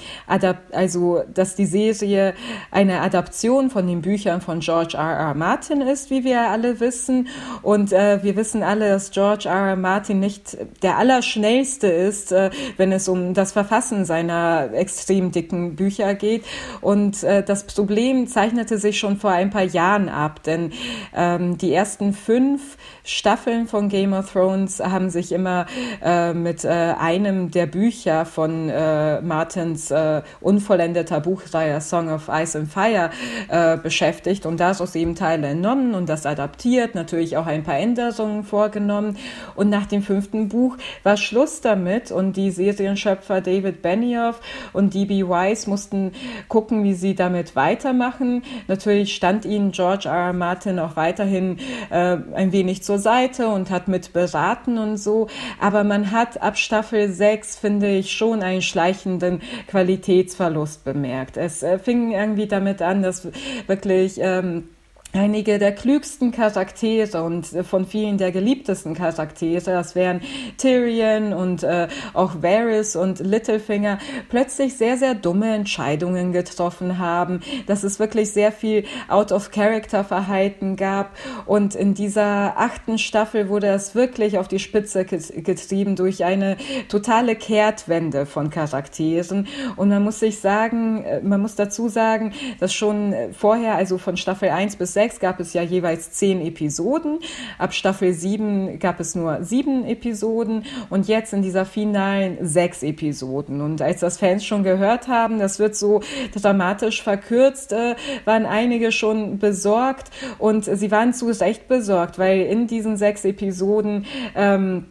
also 0.71 1.21
dass 1.31 1.55
die 1.55 1.67
Serie 1.67 2.33
eine 2.71 3.01
Adaption 3.01 3.69
von 3.69 3.85
den 3.85 4.01
Büchern 4.01 4.41
von 4.41 4.59
George 4.59 4.97
R. 4.97 5.17
R. 5.17 5.33
Martin 5.35 5.81
ist, 5.81 6.09
wie 6.09 6.23
wir 6.23 6.49
alle 6.49 6.79
wissen. 6.79 7.27
Und 7.61 7.93
äh, 7.93 8.23
wir 8.23 8.35
wissen 8.35 8.63
alle, 8.63 8.89
dass 8.89 9.11
George 9.11 9.49
R. 9.49 9.69
R. 9.69 9.75
Martin 9.75 10.19
nicht 10.19 10.57
der 10.81 10.97
Allerschnellste 10.97 11.87
ist, 11.87 12.31
äh, 12.31 12.49
wenn 12.77 12.91
es 12.91 13.07
um 13.07 13.35
das 13.35 13.51
Verfassen 13.51 14.03
seiner 14.03 14.69
extrem 14.73 15.31
dicken 15.31 15.75
Bücher 15.75 16.15
geht. 16.15 16.43
Und 16.81 17.21
äh, 17.23 17.43
das 17.43 17.65
Problem 17.65 18.27
zeichnete 18.27 18.79
sich 18.79 18.97
schon 18.97 19.17
vor 19.17 19.31
ein 19.31 19.51
paar 19.51 19.63
Jahren 19.63 20.09
ab, 20.09 20.41
denn 20.41 20.73
ähm, 21.15 21.59
die 21.59 21.71
ersten 21.71 22.13
fünf 22.13 22.77
Staffeln 23.03 23.67
von 23.67 23.87
Game 23.89 24.06
of 24.13 24.31
Thrones 24.31 24.79
haben 24.79 25.09
sich 25.09 25.31
immer 25.31 25.65
äh, 26.03 26.33
mit 26.33 26.63
äh, 26.63 26.67
einem 26.67 27.51
der 27.51 27.65
Bücher 27.65 28.25
von 28.25 28.69
äh, 28.69 29.21
Martins 29.21 29.91
äh, 29.91 30.21
unvollendeter 30.41 31.19
Buchreihe 31.19 31.81
Song 31.81 32.09
of 32.09 32.29
Ice 32.31 32.57
and 32.57 32.71
Fire 32.71 33.09
äh, 33.47 33.77
beschäftigt 33.77 34.45
und 34.45 34.59
daraus 34.59 34.95
eben 34.95 35.15
Teile 35.15 35.47
entnommen 35.47 35.95
und 35.95 36.09
das 36.09 36.25
adaptiert, 36.25 36.95
natürlich 36.95 37.37
auch 37.37 37.47
ein 37.47 37.63
paar 37.63 37.77
Änderungen 37.77 38.43
vorgenommen. 38.43 39.17
Und 39.55 39.69
nach 39.69 39.85
dem 39.85 40.03
fünften 40.03 40.49
Buch 40.49 40.77
war 41.03 41.17
Schluss 41.17 41.61
damit 41.61 42.11
und 42.11 42.37
die 42.37 42.51
Serienschöpfer 42.51 43.41
David 43.41 43.81
Benioff 43.81 44.39
und 44.73 44.93
D.B. 44.93 45.27
Weiss 45.27 45.67
mussten 45.67 46.11
gucken, 46.47 46.83
wie 46.83 46.93
sie 46.93 47.15
damit 47.15 47.55
weitermachen. 47.55 48.43
Natürlich 48.67 49.15
stand 49.15 49.45
ihnen 49.45 49.71
George 49.71 50.07
R. 50.07 50.27
R. 50.27 50.33
Martin 50.33 50.79
auch 50.79 50.95
weiterhin 50.95 51.57
äh, 51.89 52.17
ein 52.33 52.51
wenig 52.51 52.83
zur 52.83 52.99
Seite 52.99 53.47
und 53.47 53.69
hat 53.69 53.87
mit 53.87 53.96
beraten 54.13 54.77
und 54.77 54.97
so. 54.97 55.27
Aber 55.59 55.83
man 55.83 56.11
hat 56.11 56.41
ab 56.41 56.57
Staffel 56.57 57.11
6, 57.11 57.57
finde 57.57 57.87
ich, 57.89 58.11
schon 58.11 58.43
einen 58.43 58.61
schleichenden 58.61 59.41
Qualitätsverlust 59.67 60.83
bemerkt. 60.83 61.37
Es 61.37 61.63
äh, 61.63 61.79
fing 61.79 62.11
irgendwie 62.11 62.47
damit 62.47 62.81
an, 62.81 63.01
dass 63.01 63.27
wirklich 63.67 64.19
ähm, 64.19 64.69
einige 65.13 65.57
der 65.57 65.73
klügsten 65.73 66.31
Charaktere 66.31 67.23
und 67.23 67.45
von 67.45 67.85
vielen 67.85 68.17
der 68.17 68.31
geliebtesten 68.31 68.93
Charaktere, 68.93 69.71
das 69.71 69.95
wären 69.95 70.21
Tyrion 70.57 71.33
und 71.33 71.63
äh, 71.63 71.87
auch 72.13 72.41
Varys 72.41 72.95
und 72.95 73.19
Littlefinger, 73.19 73.99
plötzlich 74.29 74.75
sehr, 74.75 74.97
sehr 74.97 75.15
dumme 75.15 75.53
Entscheidungen 75.55 76.33
getroffen 76.33 76.99
haben, 76.99 77.39
dass 77.67 77.83
es 77.83 77.99
wirklich 77.99 78.31
sehr 78.31 78.51
viel 78.51 78.83
Out-of-Character-Verhalten 79.07 80.75
gab. 80.75 81.11
Und 81.45 81.75
in 81.75 81.93
dieser 81.93 82.57
achten 82.57 82.97
Staffel 82.97 83.49
wurde 83.49 83.67
es 83.67 83.95
wirklich 83.95 84.37
auf 84.37 84.47
die 84.47 84.59
Spitze 84.59 85.05
getrieben 85.05 85.95
durch 85.95 86.25
eine 86.25 86.57
totale 86.89 87.35
Kehrtwende 87.35 88.25
von 88.25 88.49
Charakteren. 88.49 89.47
Und 89.77 89.89
man 89.89 90.03
muss 90.03 90.19
sich 90.19 90.39
sagen, 90.39 91.03
äh, 91.03 91.21
man 91.21 91.41
muss 91.41 91.55
dazu 91.55 91.87
sagen, 91.87 92.33
dass 92.59 92.73
schon 92.73 93.15
vorher, 93.31 93.75
also 93.75 93.97
von 93.97 94.17
Staffel 94.17 94.49
1 94.49 94.75
bis 94.75 94.96
6 94.97 95.19
gab 95.19 95.39
es 95.39 95.53
ja 95.53 95.61
jeweils 95.61 96.11
zehn 96.13 96.41
Episoden. 96.41 97.19
Ab 97.59 97.75
Staffel 97.75 98.13
7 98.13 98.79
gab 98.79 98.99
es 98.99 99.13
nur 99.13 99.43
sieben 99.43 99.85
Episoden 99.85 100.65
und 100.89 101.07
jetzt 101.07 101.33
in 101.33 101.43
dieser 101.43 101.65
finalen 101.65 102.39
sechs 102.41 102.81
Episoden. 102.81 103.61
Und 103.61 103.79
als 103.79 103.99
das 103.99 104.17
Fans 104.17 104.43
schon 104.43 104.63
gehört 104.63 105.07
haben, 105.07 105.37
das 105.37 105.59
wird 105.59 105.75
so 105.75 106.01
dramatisch 106.33 107.03
verkürzt, 107.03 107.73
äh, 107.73 107.93
waren 108.25 108.47
einige 108.47 108.91
schon 108.91 109.37
besorgt 109.37 110.09
und 110.39 110.65
sie 110.65 110.89
waren 110.89 111.13
zu 111.13 111.27
Recht 111.27 111.67
besorgt, 111.67 112.17
weil 112.17 112.41
in 112.41 112.65
diesen 112.65 112.97
sechs 112.97 113.23
Episoden 113.23 114.07
ähm, 114.35 114.85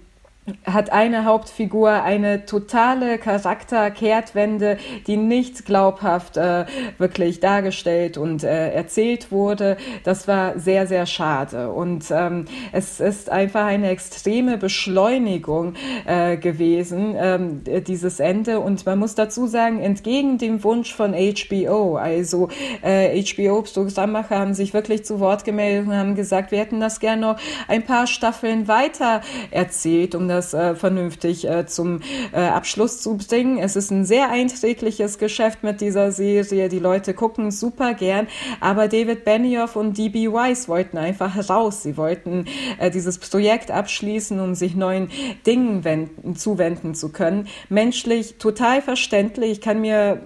hat 0.64 0.90
eine 0.90 1.24
Hauptfigur 1.24 1.90
eine 1.90 2.46
totale 2.46 3.18
Charakterkehrtwende, 3.18 4.78
die 5.06 5.16
nicht 5.16 5.66
glaubhaft 5.66 6.36
äh, 6.36 6.66
wirklich 6.98 7.40
dargestellt 7.40 8.16
und 8.16 8.44
äh, 8.44 8.72
erzählt 8.72 9.32
wurde. 9.32 9.76
Das 10.04 10.28
war 10.28 10.58
sehr, 10.58 10.86
sehr 10.86 11.06
schade. 11.06 11.72
Und 11.72 12.04
ähm, 12.10 12.44
es 12.72 13.00
ist 13.00 13.30
einfach 13.30 13.66
eine 13.66 13.90
extreme 13.90 14.56
Beschleunigung 14.56 15.74
äh, 16.04 16.36
gewesen, 16.36 17.16
ähm, 17.18 17.62
dieses 17.86 18.20
Ende. 18.20 18.60
Und 18.60 18.86
man 18.86 18.98
muss 18.98 19.16
dazu 19.16 19.46
sagen, 19.46 19.80
entgegen 19.80 20.38
dem 20.38 20.62
Wunsch 20.62 20.94
von 20.94 21.12
HBO, 21.12 21.96
also 21.96 22.48
äh, 22.82 23.20
HBO-Programmmacher 23.20 24.38
haben 24.38 24.54
sich 24.54 24.74
wirklich 24.74 25.04
zu 25.04 25.18
Wort 25.18 25.44
gemeldet 25.44 25.88
und 25.88 25.96
haben 25.96 26.14
gesagt, 26.14 26.52
wir 26.52 26.58
hätten 26.60 26.78
das 26.78 27.00
gerne 27.00 27.22
noch 27.22 27.36
ein 27.66 27.82
paar 27.82 28.06
Staffeln 28.06 28.68
weiter 28.68 29.22
erzählt, 29.50 30.14
um 30.14 30.28
das 30.28 30.35
das 30.36 30.54
äh, 30.54 30.74
vernünftig 30.74 31.48
äh, 31.48 31.66
zum 31.66 32.00
äh, 32.32 32.40
Abschluss 32.40 33.00
zu 33.00 33.16
bringen. 33.16 33.58
Es 33.58 33.74
ist 33.74 33.90
ein 33.90 34.04
sehr 34.04 34.30
einträgliches 34.30 35.18
Geschäft 35.18 35.62
mit 35.62 35.80
dieser 35.80 36.12
Serie. 36.12 36.68
Die 36.68 36.78
Leute 36.78 37.14
gucken 37.14 37.50
super 37.50 37.94
gern, 37.94 38.28
aber 38.60 38.88
David 38.88 39.24
Benioff 39.24 39.76
und 39.76 39.96
D.B. 39.96 40.32
Weiss 40.32 40.68
wollten 40.68 40.98
einfach 40.98 41.48
raus. 41.48 41.82
Sie 41.82 41.96
wollten 41.96 42.46
äh, 42.78 42.90
dieses 42.90 43.18
Projekt 43.18 43.70
abschließen, 43.70 44.38
um 44.40 44.54
sich 44.54 44.76
neuen 44.76 45.10
Dingen 45.46 45.84
wenden, 45.84 46.36
zuwenden 46.36 46.94
zu 46.94 47.10
können. 47.10 47.48
Menschlich 47.68 48.36
total 48.38 48.82
verständlich. 48.82 49.52
Ich 49.52 49.60
kann 49.60 49.80
mir, 49.80 50.20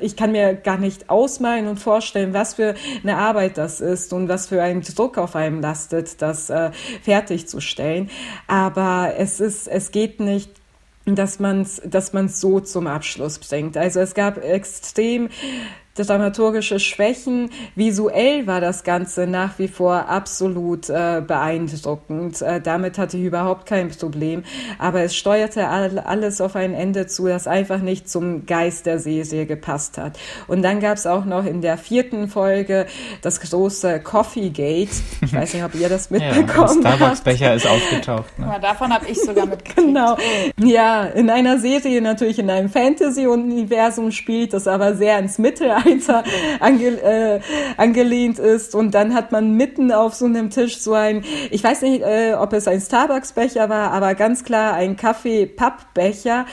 ich 0.00 0.16
kann 0.16 0.32
mir 0.32 0.54
gar 0.54 0.78
nicht 0.78 1.10
ausmalen 1.10 1.66
und 1.66 1.78
vorstellen, 1.78 2.32
was 2.32 2.54
für 2.54 2.74
eine 3.02 3.16
Arbeit 3.16 3.58
das 3.58 3.80
ist 3.80 4.12
und 4.12 4.28
was 4.28 4.46
für 4.46 4.62
ein 4.62 4.80
Druck 4.80 5.18
auf 5.18 5.36
einem 5.36 5.60
lastet, 5.60 6.22
das 6.22 6.48
äh, 6.48 6.70
fertigzustellen. 7.02 8.08
Aber 8.46 9.14
es 9.18 9.40
ist 9.40 9.49
es, 9.50 9.66
es 9.66 9.90
geht 9.90 10.20
nicht 10.20 10.50
dass 11.06 11.40
man 11.40 11.62
es 11.62 11.80
dass 11.84 12.12
so 12.28 12.60
zum 12.60 12.86
Abschluss 12.86 13.38
bringt. 13.38 13.76
Also 13.76 14.00
es 14.00 14.14
gab 14.14 14.42
extrem 14.44 15.30
dramaturgische 15.94 16.78
Schwächen. 16.78 17.50
Visuell 17.74 18.46
war 18.46 18.60
das 18.60 18.84
Ganze 18.84 19.26
nach 19.26 19.58
wie 19.58 19.68
vor 19.68 20.08
absolut 20.08 20.88
äh, 20.88 21.20
beeindruckend. 21.26 22.40
Äh, 22.42 22.60
damit 22.60 22.96
hatte 22.98 23.16
ich 23.16 23.24
überhaupt 23.24 23.66
kein 23.66 23.88
Problem. 23.88 24.44
Aber 24.78 25.02
es 25.02 25.16
steuerte 25.16 25.68
all, 25.68 25.98
alles 25.98 26.40
auf 26.40 26.54
ein 26.56 26.74
Ende 26.74 27.06
zu, 27.06 27.26
das 27.26 27.46
einfach 27.46 27.80
nicht 27.80 28.08
zum 28.08 28.46
Geist 28.46 28.86
der 28.86 28.98
Serie 28.98 29.46
gepasst 29.46 29.98
hat. 29.98 30.18
Und 30.46 30.62
dann 30.62 30.80
gab 30.80 30.96
es 30.96 31.06
auch 31.06 31.24
noch 31.24 31.44
in 31.44 31.60
der 31.60 31.76
vierten 31.76 32.28
Folge 32.28 32.86
das 33.22 33.40
große 33.40 34.00
Coffee 34.00 34.50
Gate. 34.50 34.90
Ich 35.22 35.34
weiß 35.34 35.54
nicht, 35.54 35.64
ob 35.64 35.74
ihr 35.74 35.88
das 35.88 36.10
mitbekommen 36.10 36.82
ja, 36.82 36.92
Starbucks-Becher 36.92 37.54
ist 37.54 37.66
aufgetaucht. 37.66 38.38
Ne? 38.38 38.46
Ja, 38.46 38.58
davon 38.58 38.92
habe 38.92 39.06
ich 39.08 39.20
sogar 39.20 39.46
mitgekriegt. 39.46 39.86
Genau. 39.86 40.16
Ja, 40.58 41.04
in 41.04 41.30
einer 41.30 41.58
Serie 41.58 42.00
natürlich 42.00 42.38
in 42.38 42.48
einem 42.48 42.68
Fantasy-Universum 42.68 44.12
spielt, 44.12 44.52
das 44.52 44.68
aber 44.68 44.94
sehr 44.94 45.18
ins 45.18 45.38
Mittelalter 45.38 45.79
Meter 45.84 46.24
ange, 46.60 46.86
äh, 47.02 47.40
angelehnt 47.76 48.38
ist. 48.38 48.74
Und 48.74 48.94
dann 48.94 49.14
hat 49.14 49.32
man 49.32 49.54
mitten 49.54 49.92
auf 49.92 50.14
so 50.14 50.26
einem 50.26 50.50
Tisch 50.50 50.78
so 50.78 50.94
ein, 50.94 51.24
ich 51.50 51.62
weiß 51.62 51.82
nicht, 51.82 52.02
äh, 52.02 52.34
ob 52.34 52.52
es 52.52 52.68
ein 52.68 52.80
Starbucks-Becher 52.80 53.68
war, 53.68 53.92
aber 53.92 54.14
ganz 54.14 54.44
klar 54.44 54.74
ein 54.74 54.96
Kaffee-Pappbecher. 54.96 56.46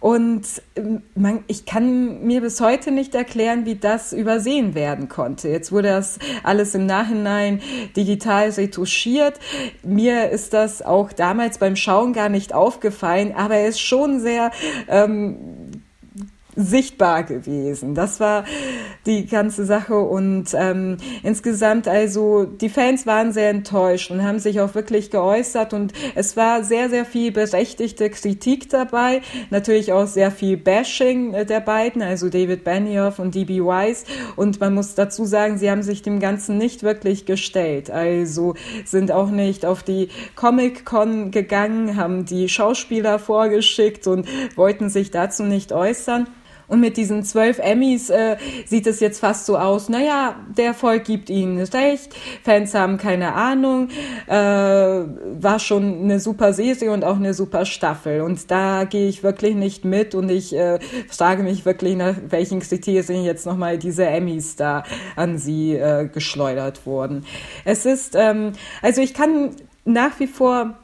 Und 0.00 0.46
ähm, 0.76 1.02
man, 1.14 1.44
ich 1.46 1.66
kann 1.66 2.24
mir 2.24 2.40
bis 2.40 2.60
heute 2.60 2.90
nicht 2.90 3.14
erklären, 3.14 3.64
wie 3.66 3.76
das 3.76 4.12
übersehen 4.12 4.74
werden 4.74 5.08
konnte. 5.08 5.48
Jetzt 5.48 5.72
wurde 5.72 5.88
das 5.88 6.18
alles 6.42 6.74
im 6.74 6.86
Nachhinein 6.86 7.60
digital 7.96 8.50
retuschiert. 8.50 9.38
Mir 9.82 10.30
ist 10.30 10.52
das 10.52 10.82
auch 10.82 11.12
damals 11.12 11.58
beim 11.58 11.76
Schauen 11.76 12.12
gar 12.12 12.28
nicht 12.28 12.54
aufgefallen, 12.54 13.34
aber 13.36 13.56
er 13.56 13.68
ist 13.68 13.80
schon 13.80 14.20
sehr 14.20 14.50
ähm, 14.88 15.36
sichtbar 16.54 17.22
gewesen. 17.22 17.94
Das 17.94 18.20
war 18.20 18.44
die 19.06 19.26
ganze 19.26 19.64
Sache 19.64 19.98
und 19.98 20.48
ähm, 20.54 20.98
insgesamt 21.22 21.88
also 21.88 22.44
die 22.44 22.68
Fans 22.68 23.06
waren 23.06 23.32
sehr 23.32 23.50
enttäuscht 23.50 24.10
und 24.10 24.22
haben 24.22 24.38
sich 24.38 24.60
auch 24.60 24.74
wirklich 24.74 25.10
geäußert 25.10 25.72
und 25.72 25.92
es 26.14 26.36
war 26.36 26.62
sehr 26.62 26.90
sehr 26.90 27.04
viel 27.04 27.32
berechtigte 27.32 28.10
Kritik 28.10 28.68
dabei, 28.68 29.22
natürlich 29.50 29.92
auch 29.92 30.06
sehr 30.06 30.30
viel 30.30 30.56
Bashing 30.56 31.32
äh, 31.32 31.46
der 31.46 31.60
beiden, 31.60 32.02
also 32.02 32.28
David 32.28 32.64
Benioff 32.64 33.18
und 33.18 33.34
D.B. 33.34 33.64
Weiss 33.64 34.04
und 34.36 34.60
man 34.60 34.74
muss 34.74 34.94
dazu 34.94 35.24
sagen, 35.24 35.56
sie 35.58 35.70
haben 35.70 35.82
sich 35.82 36.02
dem 36.02 36.20
Ganzen 36.20 36.58
nicht 36.58 36.82
wirklich 36.82 37.24
gestellt, 37.24 37.90
also 37.90 38.54
sind 38.84 39.10
auch 39.10 39.30
nicht 39.30 39.64
auf 39.64 39.82
die 39.82 40.10
Comic 40.36 40.84
Con 40.84 41.30
gegangen, 41.30 41.96
haben 41.96 42.26
die 42.26 42.48
Schauspieler 42.48 43.18
vorgeschickt 43.18 44.06
und 44.06 44.28
wollten 44.56 44.90
sich 44.90 45.10
dazu 45.10 45.44
nicht 45.44 45.72
äußern. 45.72 46.26
Und 46.72 46.80
mit 46.80 46.96
diesen 46.96 47.22
zwölf 47.22 47.58
Emmys 47.58 48.08
äh, 48.08 48.38
sieht 48.64 48.86
es 48.86 49.00
jetzt 49.00 49.20
fast 49.20 49.44
so 49.44 49.58
aus, 49.58 49.90
naja, 49.90 50.36
der 50.56 50.68
Erfolg 50.68 51.04
gibt 51.04 51.28
ihnen 51.28 51.58
recht, 51.58 52.14
Fans 52.42 52.72
haben 52.72 52.96
keine 52.96 53.34
Ahnung, 53.34 53.88
äh, 54.26 54.32
war 54.32 55.58
schon 55.58 56.04
eine 56.04 56.18
super 56.18 56.54
Serie 56.54 56.90
und 56.90 57.04
auch 57.04 57.16
eine 57.16 57.34
super 57.34 57.66
Staffel. 57.66 58.22
Und 58.22 58.50
da 58.50 58.84
gehe 58.84 59.06
ich 59.06 59.22
wirklich 59.22 59.54
nicht 59.54 59.84
mit 59.84 60.14
und 60.14 60.30
ich 60.30 60.56
äh, 60.56 60.78
frage 61.10 61.42
mich 61.42 61.66
wirklich, 61.66 61.94
nach 61.94 62.14
welchen 62.30 62.60
Kriterien 62.60 63.22
jetzt 63.22 63.44
nochmal 63.44 63.76
diese 63.76 64.06
Emmys 64.06 64.56
da 64.56 64.84
an 65.14 65.36
sie 65.36 65.74
äh, 65.74 66.08
geschleudert 66.08 66.86
wurden. 66.86 67.26
Es 67.66 67.84
ist, 67.84 68.14
ähm, 68.16 68.52
also 68.80 69.02
ich 69.02 69.12
kann 69.12 69.50
nach 69.84 70.18
wie 70.20 70.26
vor 70.26 70.78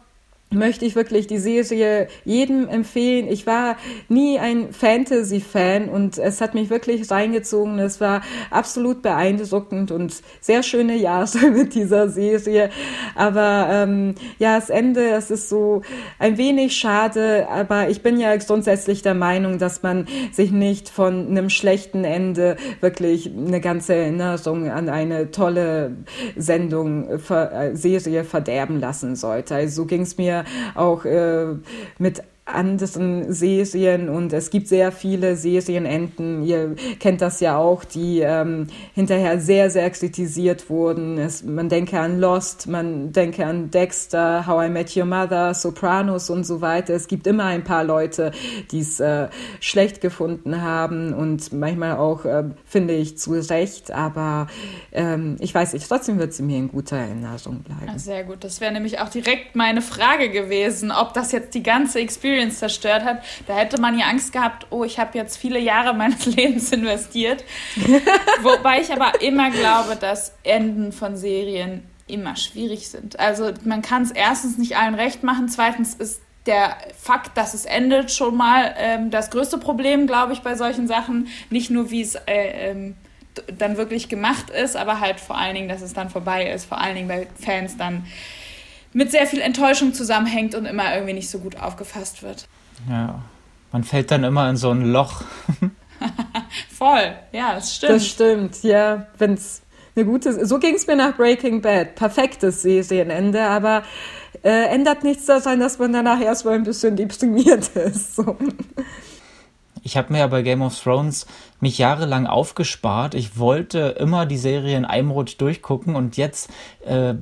möchte 0.51 0.85
ich 0.87 0.97
wirklich 0.97 1.27
die 1.27 1.39
Serie 1.39 2.09
jedem 2.25 2.69
empfehlen. 2.69 3.29
Ich 3.29 3.47
war 3.47 3.77
nie 4.09 4.39
ein 4.39 4.73
Fantasy-Fan 4.73 5.89
und 5.89 6.17
es 6.17 6.41
hat 6.41 6.55
mich 6.55 6.71
wirklich 6.71 7.11
reingezogen. 7.11 7.79
Es 7.79 8.01
war 8.01 8.23
absolut 8.51 9.03
beeindruckend 9.03 9.91
und 9.91 10.15
sehr 10.41 10.63
schöne 10.63 10.97
Jahre 10.97 11.51
mit 11.53 11.75
dieser 11.75 12.09
Serie. 12.09 12.71
Aber 13.15 13.69
ähm, 13.71 14.15
ja, 14.39 14.59
das 14.59 14.71
Ende, 14.71 15.11
es 15.11 15.31
ist 15.31 15.49
so 15.49 15.83
ein 16.19 16.39
wenig 16.39 16.77
schade, 16.77 17.49
aber 17.51 17.91
ich 17.91 18.03
bin 18.03 18.19
ja 18.19 18.35
grundsätzlich 18.37 19.03
der 19.03 19.15
Meinung, 19.15 19.59
dass 19.59 19.83
man 19.83 20.07
sich 20.33 20.51
nicht 20.51 20.89
von 20.89 21.29
einem 21.29 21.51
schlechten 21.51 22.05
Ende 22.05 22.57
wirklich 22.81 23.31
eine 23.37 23.61
ganze 23.61 23.95
Erinnerung 23.95 24.71
an 24.71 24.89
eine 24.89 25.31
tolle 25.31 25.97
Sendung, 26.37 27.09
äh, 27.09 27.75
Serie 27.75 28.25
verderben 28.25 28.81
lassen 28.81 29.15
sollte. 29.15 29.55
Also 29.55 29.83
so 29.83 29.87
ging 29.87 30.03
es 30.03 30.17
mir 30.17 30.38
auch 30.75 31.05
äh, 31.05 31.47
mit 31.99 32.23
anderen 32.49 33.33
Serien 33.33 34.09
und 34.09 34.33
es 34.33 34.51
gibt 34.51 34.69
sehr 34.69 34.93
viele 34.93 35.37
Serienenden, 35.37 36.45
ihr 36.45 36.75
kennt 36.99 37.21
das 37.21 37.41
ja 37.41 37.57
auch, 37.57 37.85
die 37.85 38.21
ähm, 38.21 38.67
hinterher 38.95 39.41
sehr, 39.41 39.71
sehr 39.71 39.89
kritisiert 39.91 40.69
wurden. 40.71 41.19
Es, 41.19 41.43
man 41.43 41.69
denke 41.69 41.99
an 41.99 42.21
Lost, 42.21 42.67
man 42.67 43.13
denke 43.13 43.47
an 43.47 43.71
Dexter, 43.71 44.47
How 44.47 44.67
I 44.67 44.71
Met 44.71 44.97
Your 44.97 45.05
Mother, 45.05 45.55
Sopranos 45.55 46.31
und 46.31 46.45
so 46.45 46.61
weiter. 46.61 46.95
Es 46.95 47.09
gibt 47.09 47.27
immer 47.27 47.45
ein 47.45 47.65
paar 47.65 47.85
Leute, 47.85 48.33
die 48.71 48.81
es 48.81 49.01
äh, 49.01 49.29
schlecht 49.61 50.01
gefunden 50.01 50.63
haben 50.63 51.13
und 51.15 51.53
manchmal 51.53 51.97
auch, 51.97 52.25
äh, 52.25 52.45
finde 52.65 52.95
ich, 52.95 53.19
zu 53.19 53.39
Recht, 53.39 53.93
aber 53.93 54.49
ähm, 54.93 55.37
ich 55.39 55.55
weiß 55.55 55.75
nicht, 55.75 55.87
trotzdem 55.89 56.19
wird 56.19 56.33
sie 56.33 56.43
mir 56.43 56.59
in 56.59 56.69
guter 56.69 56.97
Erinnerung 56.97 57.63
bleiben. 57.63 57.99
Sehr 57.99 58.25
gut, 58.25 58.43
das 58.43 58.61
wäre 58.61 58.73
nämlich 58.73 58.99
auch 58.99 59.09
direkt 59.09 59.55
meine 59.55 59.83
Frage 59.83 60.31
gewesen, 60.31 60.91
ob 60.91 61.15
das 61.15 61.33
jetzt 61.33 61.55
die 61.55 61.63
ganze 61.63 62.01
Experience 62.01 62.38
Experience 62.39 62.59
zerstört 62.59 63.05
hat, 63.05 63.23
da 63.47 63.57
hätte 63.57 63.81
man 63.81 63.99
ja 63.99 64.07
Angst 64.07 64.33
gehabt, 64.33 64.67
oh, 64.71 64.85
ich 64.85 64.99
habe 64.99 65.17
jetzt 65.19 65.37
viele 65.37 65.59
Jahre 65.59 65.95
meines 65.95 66.27
Lebens 66.37 66.73
investiert. 66.73 67.45
Wobei 68.43 68.81
ich 68.81 68.93
aber 68.93 69.21
immer 69.21 69.51
glaube, 69.51 69.97
dass 69.97 70.33
Enden 70.45 70.93
von 70.93 71.17
Serien 71.17 71.83
immer 72.07 72.37
schwierig 72.37 72.89
sind. 72.89 73.19
Also 73.19 73.53
man 73.65 73.83
kann 73.83 74.03
es 74.03 74.11
erstens 74.11 74.57
nicht 74.57 74.77
allen 74.77 74.95
recht 74.95 75.23
machen, 75.23 75.49
zweitens 75.49 75.95
ist 75.95 76.23
der 76.47 76.79
Fakt, 76.97 77.37
dass 77.37 77.53
es 77.53 77.67
endet, 77.67 78.11
schon 78.11 78.35
mal 78.35 78.75
ähm, 78.79 79.11
das 79.11 79.31
größte 79.31 79.59
Problem, 79.59 80.07
glaube 80.07 80.33
ich, 80.33 80.41
bei 80.41 80.55
solchen 80.55 80.87
Sachen. 80.87 81.29
Nicht 81.51 81.71
nur, 81.71 81.91
wie 81.91 82.01
es 82.01 82.15
äh, 82.15 82.71
ähm, 82.71 82.97
dann 83.59 83.77
wirklich 83.77 84.09
gemacht 84.09 84.49
ist, 84.49 84.75
aber 84.75 85.01
halt 85.01 85.21
vor 85.21 85.37
allen 85.37 85.55
Dingen, 85.55 85.69
dass 85.69 85.83
es 85.83 85.93
dann 85.93 86.09
vorbei 86.09 86.51
ist. 86.51 86.65
Vor 86.65 86.81
allen 86.81 86.95
Dingen 86.95 87.09
bei 87.09 87.27
Fans 87.39 87.77
dann 87.77 88.07
mit 88.93 89.11
sehr 89.11 89.27
viel 89.27 89.41
Enttäuschung 89.41 89.95
zusammenhängt 89.95 90.55
und 90.55 90.65
immer 90.65 90.95
irgendwie 90.95 91.15
nicht 91.15 91.31
so 91.31 91.39
gut 91.39 91.61
aufgefasst 91.61 92.23
wird. 92.23 92.47
Ja, 92.89 93.23
man 93.73 93.85
fällt 93.85 94.11
dann 94.11 94.25
immer 94.25 94.49
in 94.49 94.57
so 94.57 94.71
ein 94.71 94.93
Loch. 94.93 95.23
Voll, 96.71 97.17
ja, 97.33 97.55
das 97.55 97.75
stimmt. 97.75 97.93
Das 97.93 98.07
stimmt, 98.07 98.63
ja, 98.63 99.07
wenn 99.19 99.35
es 99.35 99.63
eine 99.97 100.05
gute, 100.05 100.47
so 100.47 100.59
ging 100.59 100.75
es 100.75 100.87
mir 100.87 100.97
nach 100.97 101.17
Breaking 101.17 101.61
Bad, 101.61 101.97
perfektes 101.97 102.63
Serienende, 102.63 103.43
aber 103.43 103.83
äh, 104.43 104.67
ändert 104.67 105.03
nichts 105.03 105.27
daran, 105.27 105.61
dass 105.61 105.79
man 105.79 105.93
danach 105.93 106.21
erstmal 106.21 106.55
ein 106.55 106.65
bisschen 106.65 106.97
deprimiert 106.97 107.69
ist. 107.75 108.17
So. 108.17 108.37
Ich 109.89 109.97
habe 109.97 110.13
mir 110.13 110.19
ja 110.19 110.27
bei 110.27 110.43
Game 110.43 110.61
of 110.61 110.79
Thrones 110.79 111.27
mich 111.61 111.79
jahrelang 111.79 112.27
aufgespart. 112.27 113.15
Ich 113.15 113.39
wollte 113.39 113.97
immer 113.99 114.27
die 114.27 114.37
Serie 114.37 114.77
in 114.77 114.85
einem 114.85 115.11
Rutsch 115.11 115.37
durchgucken 115.39 115.97
und 115.97 116.19
jetzt 116.19 116.51
äh, 116.87 117.15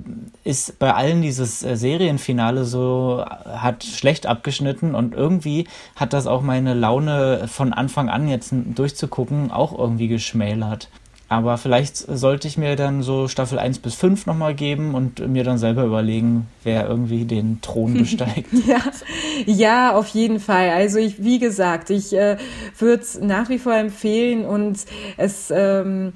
ist 0.43 0.77
bei 0.81 0.93
allen 0.93 1.23
dieses 1.23 1.63
äh, 1.63 1.77
Serienfinale 1.77 2.65
so, 2.65 3.25
hat 3.25 3.85
schlecht 3.85 4.27
abgeschnitten 4.27 4.97
und 4.97 5.15
irgendwie 5.15 5.69
hat 5.95 6.13
das 6.13 6.27
auch 6.27 6.43
meine 6.43 6.75
Laune 6.75 7.47
von 7.47 7.73
Anfang 7.73 8.09
an 8.09 8.29
jetzt 8.29 8.53
durchzugucken 8.53 9.53
auch 9.53 9.79
irgendwie 9.79 10.09
geschmälert. 10.09 10.89
Aber 11.29 11.59
vielleicht 11.59 11.97
sollte 11.97 12.47
ich 12.47 12.57
mir 12.57 12.77
dann 12.77 13.03
so 13.03 13.27
Staffel 13.27 13.59
1 13.59 13.81
bis 13.81 13.97
5 13.97 14.27
nochmal 14.27 14.55
geben 14.55 14.95
und 14.95 15.27
mir 15.27 15.43
dann 15.43 15.59
selber 15.59 15.85
überlegen, 15.85 16.47
wer 16.63 16.89
irgendwie 16.89 17.25
den 17.25 17.61
Thron 17.63 17.95
besteigt. 17.99 18.49
ja. 18.67 18.81
ja, 19.47 19.97
auf 19.97 20.07
jeden 20.09 20.39
Fall. 20.39 20.71
Also 20.71 20.99
ich, 20.99 21.25
wie 21.25 21.41
gesagt, 21.41 21.91
ich 21.91 22.13
äh, 22.13 22.37
würde 22.79 23.03
es 23.03 23.21
nach 23.21 23.49
wie 23.49 23.59
vor 23.59 23.75
empfehlen 23.75 24.45
und 24.45 24.79
es 25.17 25.53
ähm, 25.55 26.13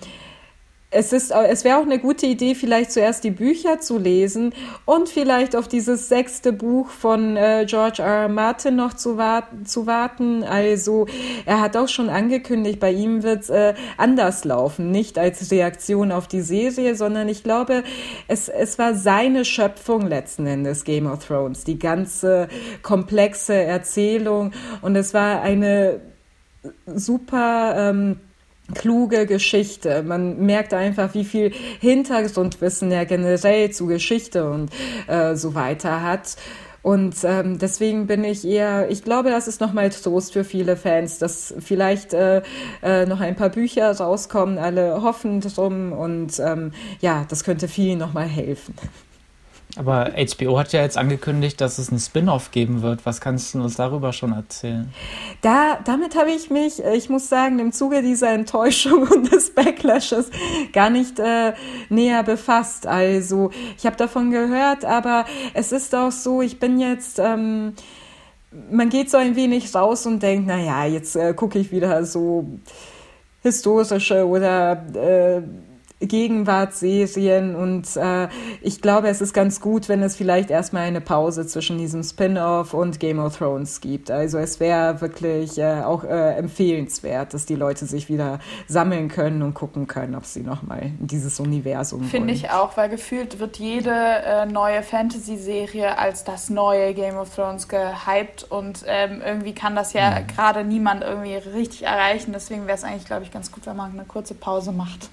es 0.93 1.12
ist, 1.12 1.30
es 1.30 1.62
wäre 1.62 1.78
auch 1.78 1.84
eine 1.84 2.01
gute 2.01 2.26
Idee, 2.26 2.57
vielleicht 2.57 2.91
zuerst 2.91 3.22
die 3.22 3.30
Bücher 3.30 3.78
zu 3.78 3.97
lesen 3.97 4.53
und 4.86 5.09
vielleicht 5.09 5.55
auf 5.55 5.68
dieses 5.68 6.09
sechste 6.09 6.53
Buch 6.53 6.88
von 6.88 7.36
äh, 7.36 7.64
George 7.68 8.03
R. 8.03 8.22
R. 8.22 8.28
Martin 8.28 8.74
noch 8.74 8.95
zu, 8.95 9.16
warten, 9.16 9.66
zu 9.66 9.86
warten. 9.86 10.43
Also 10.43 11.07
er 11.47 11.61
hat 11.61 11.76
auch 11.76 11.86
schon 11.86 12.09
angekündigt, 12.09 12.80
bei 12.80 12.91
ihm 12.91 13.22
wird 13.22 13.43
es 13.43 13.51
äh, 13.51 13.74
anders 13.99 14.45
laufen, 14.45 14.91
nicht 14.91 15.16
als 15.16 15.53
Reaktion 15.53 16.11
auf 16.11 16.26
die 16.26 16.43
Serie, 16.43 16.97
sondern 16.97 17.28
ich 17.28 17.45
glaube, 17.45 17.84
es, 18.26 18.49
es 18.49 18.76
war 18.80 18.95
seine 18.95 19.45
Schöpfung 19.45 20.09
letzten 20.09 20.47
Endes 20.49 20.82
Game 20.82 21.07
of 21.07 21.24
Thrones, 21.24 21.62
die 21.62 21.78
ganze 21.78 22.49
komplexe 22.82 23.55
Erzählung 23.55 24.53
und 24.82 24.97
es 24.97 25.14
war 25.14 25.41
eine 25.41 26.01
super 26.86 27.74
ähm, 27.76 28.16
kluge 28.74 29.26
Geschichte. 29.26 30.02
Man 30.02 30.44
merkt 30.44 30.74
einfach, 30.74 31.14
wie 31.14 31.24
viel 31.24 31.52
Hintergrundwissen 31.80 32.90
er 32.92 33.06
generell 33.06 33.70
zu 33.70 33.86
Geschichte 33.86 34.50
und 34.50 34.70
äh, 35.06 35.36
so 35.36 35.54
weiter 35.54 36.02
hat. 36.02 36.36
Und 36.82 37.16
ähm, 37.24 37.58
deswegen 37.58 38.06
bin 38.06 38.24
ich 38.24 38.46
eher, 38.46 38.90
ich 38.90 39.04
glaube, 39.04 39.30
das 39.30 39.48
ist 39.48 39.60
nochmal 39.60 39.90
Trost 39.90 40.32
für 40.32 40.44
viele 40.44 40.76
Fans, 40.76 41.18
dass 41.18 41.54
vielleicht 41.58 42.14
äh, 42.14 42.42
äh, 42.82 43.04
noch 43.04 43.20
ein 43.20 43.36
paar 43.36 43.50
Bücher 43.50 43.90
rauskommen, 43.94 44.56
alle 44.58 45.02
hoffen 45.02 45.40
drum 45.40 45.92
und 45.92 46.40
ähm, 46.40 46.72
ja, 47.00 47.26
das 47.28 47.44
könnte 47.44 47.68
vielen 47.68 47.98
nochmal 47.98 48.26
helfen. 48.26 48.74
Aber 49.81 50.11
HBO 50.14 50.59
hat 50.59 50.74
ja 50.74 50.83
jetzt 50.83 50.99
angekündigt, 50.99 51.59
dass 51.59 51.78
es 51.78 51.89
einen 51.89 52.01
Spin-off 52.01 52.51
geben 52.51 52.83
wird. 52.83 53.07
Was 53.07 53.22
kannst 53.22 53.55
du 53.55 53.62
uns 53.62 53.76
darüber 53.76 54.12
schon 54.12 54.35
erzählen? 54.35 54.93
Da, 55.41 55.78
damit 55.83 56.18
habe 56.18 56.31
ich 56.33 56.51
mich, 56.51 56.85
äh, 56.85 56.97
ich 56.97 57.09
muss 57.09 57.31
sagen, 57.31 57.59
im 57.59 57.72
Zuge 57.72 58.03
dieser 58.03 58.28
Enttäuschung 58.28 59.09
und 59.11 59.33
des 59.33 59.55
Backlashes 59.55 60.28
gar 60.74 60.91
nicht 60.91 61.18
äh, 61.18 61.55
näher 61.89 62.22
befasst. 62.24 62.87
Also 62.87 63.53
ich 63.78 63.87
habe 63.87 63.97
davon 63.97 64.31
gehört, 64.31 64.85
aber 64.85 65.24
es 65.55 65.72
ist 65.72 65.95
auch 65.95 66.12
so, 66.12 66.43
ich 66.43 66.61
bin 66.61 66.78
jetzt... 66.78 67.18
Ähm, 67.18 67.72
man 68.70 68.91
geht 68.91 69.11
so 69.11 69.16
ein 69.16 69.35
wenig 69.35 69.74
raus 69.74 70.05
und 70.05 70.22
denkt, 70.22 70.47
naja, 70.47 70.85
jetzt 70.85 71.16
äh, 71.16 71.33
gucke 71.33 71.59
ich 71.59 71.72
wieder 71.72 72.05
so 72.05 72.45
historische 73.43 74.26
oder 74.26 74.72
äh, 74.95 75.41
Gegenwartsserien 76.01 77.55
und 77.55 77.96
äh, 77.96 78.28
ich 78.62 78.80
glaube, 78.80 79.09
es 79.09 79.20
ist 79.20 79.34
ganz 79.34 79.61
gut, 79.61 79.88
wenn 79.88 80.03
es 80.03 80.16
vielleicht 80.16 80.51
erstmal 80.51 80.84
eine 80.84 81.01
Pause 81.01 81.46
zwischen 81.46 81.78
diesem 81.78 82.03
Spin-off 82.03 82.72
und 82.72 83.01
Game 83.01 83.18
of 83.18 83.36
Thrones 83.36 83.80
gibt. 83.80 84.11
Also 84.11 84.38
es 84.38 84.61
wäre 84.61 85.01
wirklich 85.01 85.59
äh, 85.59 85.82
auch 85.82 86.05
äh, 86.05 86.36
empfehlenswert, 86.36 87.34
dass 87.34 87.44
die 87.44 87.55
Leute 87.55 87.84
sich 87.84 88.09
wieder 88.09 88.38
sammeln 88.66 89.09
können 89.09 89.42
und 89.42 89.55
gucken 89.55 89.86
können, 89.86 90.14
ob 90.14 90.24
sie 90.24 90.40
nochmal 90.40 90.92
in 91.01 91.07
dieses 91.07 91.38
Universum 91.38 92.05
Finde 92.05 92.32
ich 92.32 92.51
auch, 92.51 92.76
weil 92.76 92.88
gefühlt 92.88 93.38
wird 93.38 93.59
jede 93.59 93.90
äh, 93.90 94.46
neue 94.46 94.82
Fantasy-Serie 94.82 95.98
als 95.98 96.24
das 96.24 96.48
neue 96.48 96.94
Game 96.94 97.16
of 97.16 97.34
Thrones 97.34 97.68
gehypt 97.68 98.46
und 98.48 98.84
ähm, 98.86 99.20
irgendwie 99.24 99.53
kann 99.55 99.76
das 99.76 99.92
ja 99.92 100.20
mhm. 100.20 100.26
gerade 100.28 100.64
niemand 100.64 101.03
irgendwie 101.03 101.34
richtig 101.34 101.82
erreichen. 101.82 102.32
Deswegen 102.32 102.66
wäre 102.66 102.76
es 102.76 102.84
eigentlich, 102.84 103.05
glaube 103.05 103.24
ich, 103.24 103.30
ganz 103.30 103.53
gut, 103.53 103.66
wenn 103.66 103.76
man 103.76 103.92
eine 103.92 104.05
kurze 104.05 104.34
Pause 104.34 104.72
macht. 104.72 105.11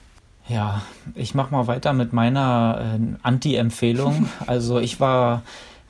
Ja, 0.50 0.82
ich 1.14 1.36
mache 1.36 1.52
mal 1.52 1.68
weiter 1.68 1.92
mit 1.92 2.14
meiner 2.14 2.98
äh, 2.98 3.18
Anti-Empfehlung. 3.22 4.30
Also 4.48 4.80
ich 4.80 5.00
war 5.00 5.44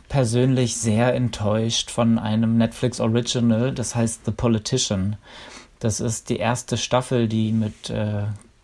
persönlich 0.09 0.77
sehr 0.77 1.13
enttäuscht 1.13 1.91
von 1.91 2.17
einem 2.17 2.57
Netflix 2.57 2.99
Original, 2.99 3.71
das 3.71 3.95
heißt 3.95 4.25
The 4.25 4.31
Politician. 4.31 5.17
Das 5.79 5.99
ist 5.99 6.29
die 6.29 6.37
erste 6.37 6.77
Staffel, 6.77 7.27
die 7.27 7.51
mit 7.51 7.89
äh, 7.89 8.23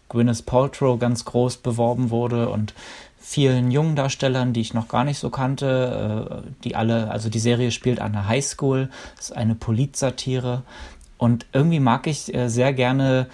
Gwyneth 0.10 0.46
Paltrow 0.46 0.98
ganz 0.98 1.26
groß 1.26 1.58
beworben 1.58 2.10
wurde 2.10 2.50
und 2.50 2.74
vielen 3.20 3.72
jungen 3.72 3.96
Darstellern, 3.96 4.54
die 4.54 4.62
ich 4.62 4.74
noch 4.74 4.88
gar 4.88 5.04
nicht 5.04 5.20
so 5.20 5.30
kannte, 5.30 6.44
äh, 6.46 6.52
die 6.64 6.76
alle, 6.76 7.12
also 7.12 7.30
die 7.30 7.40
Serie 7.40 7.72
spielt 7.72 8.00
an 8.00 8.14
der 8.14 8.28
Highschool, 8.28 8.90
ist 9.20 9.36
eine 9.36 9.54
Politsatire 9.54 10.64
und 11.18 11.46
irgendwie 11.54 11.80
mag 11.80 12.08
ich 12.08 12.34
äh, 12.34 12.50
sehr 12.50 12.74
gerne 12.74 13.28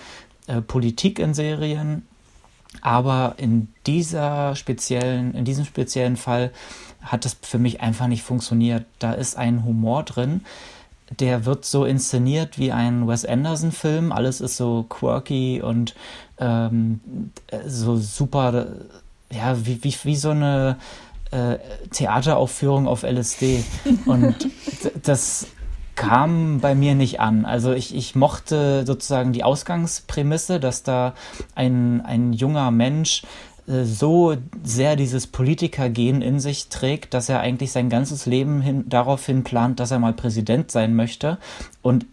äh, 0.47 0.62
Politik 0.62 1.20
in 1.20 1.34
Serien 1.34 2.03
aber 2.82 3.36
in 3.38 3.67
dieser 3.86 4.55
speziellen, 4.55 5.34
in 5.34 5.45
diesem 5.45 5.65
speziellen 5.65 6.17
Fall 6.17 6.51
hat 7.01 7.26
es 7.26 7.38
für 7.41 7.59
mich 7.59 7.82
einfach 7.82 8.07
nicht 8.07 8.24
funktioniert. 8.24 8.86
Da 8.99 9.13
ist 9.13 9.38
ein 9.38 9.63
Humor 9.63 10.03
drin, 10.03 10.41
der 11.17 11.45
wird 11.45 11.65
so 11.65 11.86
inszeniert 11.86 12.59
wie 12.59 12.72
ein 12.72 13.07
Wes 13.07 13.26
Anderson-Film. 13.26 14.11
Alles 14.11 14.41
ist 14.41 14.57
so 14.57 14.86
quirky 14.88 15.61
und 15.61 15.95
ähm, 16.39 16.99
so 17.65 17.97
super, 17.97 18.67
ja, 19.32 19.65
wie, 19.65 19.84
wie, 19.84 19.95
wie 20.03 20.15
so 20.15 20.30
eine 20.30 20.78
äh, 21.32 21.57
Theateraufführung 21.91 22.88
auf 22.88 23.03
LSD. 23.03 23.63
Und 24.05 24.47
das 25.03 25.47
kam 26.00 26.62
bei 26.62 26.76
mir 26.76 26.95
nicht 26.95 27.20
an. 27.20 27.43
Also 27.43 27.74
ich, 27.74 27.93
ich 27.93 28.16
mochte 28.16 28.86
sozusagen 28.86 29.34
die 29.34 29.43
Ausgangsprämisse, 29.43 30.62
dass 30.62 30.82
da 30.82 31.14
ein, 31.56 32.00
ein 32.06 32.32
junger 32.32 32.72
Mensch 32.72 33.24
äh, 33.68 33.84
so 33.84 34.38
sehr 34.64 34.95
dieses 34.95 35.28
Politikergehen 35.28 36.22
in 36.22 36.39
sich 36.39 36.70
trägt, 36.70 37.14
dass 37.14 37.28
er 37.28 37.41
eigentlich 37.41 37.74
sein 37.74 37.89
ganzes 37.89 38.26
Leben 38.26 38.62
hin, 38.62 38.86
daraufhin 38.88 39.43
plant, 39.43 39.82
dass 39.82 39.91
er 39.91 40.00
mal 40.00 40.14
Präsident 40.14 40.72
sein 40.72 40.95
möchte. 40.95 41.38
Und 41.82 42.06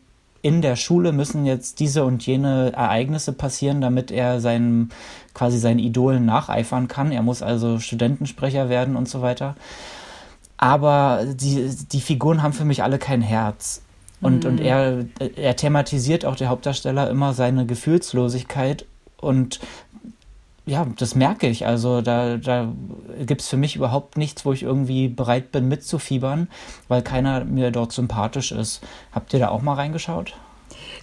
in 0.42 0.62
der 0.62 0.74
Schule 0.74 1.12
müssen 1.12 1.46
jetzt 1.46 1.78
diese 1.78 2.04
und 2.04 2.26
jene 2.26 2.72
Ereignisse 2.72 3.32
passieren, 3.32 3.80
damit 3.80 4.10
er 4.10 4.40
seinem 4.40 4.88
quasi 5.32 5.58
seinen 5.58 5.78
Idolen 5.78 6.24
nacheifern 6.24 6.88
kann. 6.88 7.12
Er 7.12 7.22
muss 7.22 7.40
also 7.40 7.78
Studentensprecher 7.78 8.68
werden 8.68 8.96
und 8.96 9.08
so 9.08 9.22
weiter 9.22 9.54
aber 10.56 11.24
die, 11.26 11.70
die 11.92 12.00
Figuren 12.00 12.42
haben 12.42 12.52
für 12.52 12.64
mich 12.64 12.82
alle 12.82 12.98
kein 12.98 13.22
Herz. 13.22 13.82
Und, 14.20 14.44
mhm. 14.44 14.50
und 14.50 14.60
er, 14.60 15.04
er 15.36 15.56
thematisiert 15.56 16.24
auch 16.24 16.36
der 16.36 16.48
Hauptdarsteller 16.48 17.10
immer 17.10 17.34
seine 17.34 17.66
Gefühlslosigkeit 17.66 18.86
und 19.18 19.60
ja, 20.66 20.84
das 20.98 21.14
merke 21.14 21.46
ich. 21.46 21.64
Also 21.64 22.00
da, 22.00 22.38
da 22.38 22.72
gibt 23.24 23.40
es 23.40 23.48
für 23.48 23.56
mich 23.56 23.76
überhaupt 23.76 24.16
nichts, 24.16 24.44
wo 24.44 24.52
ich 24.52 24.64
irgendwie 24.64 25.06
bereit 25.06 25.52
bin 25.52 25.68
mitzufiebern, 25.68 26.48
weil 26.88 27.02
keiner 27.02 27.44
mir 27.44 27.70
dort 27.70 27.92
sympathisch 27.92 28.50
ist. 28.50 28.82
Habt 29.12 29.32
ihr 29.32 29.38
da 29.38 29.48
auch 29.48 29.62
mal 29.62 29.74
reingeschaut? 29.74 30.34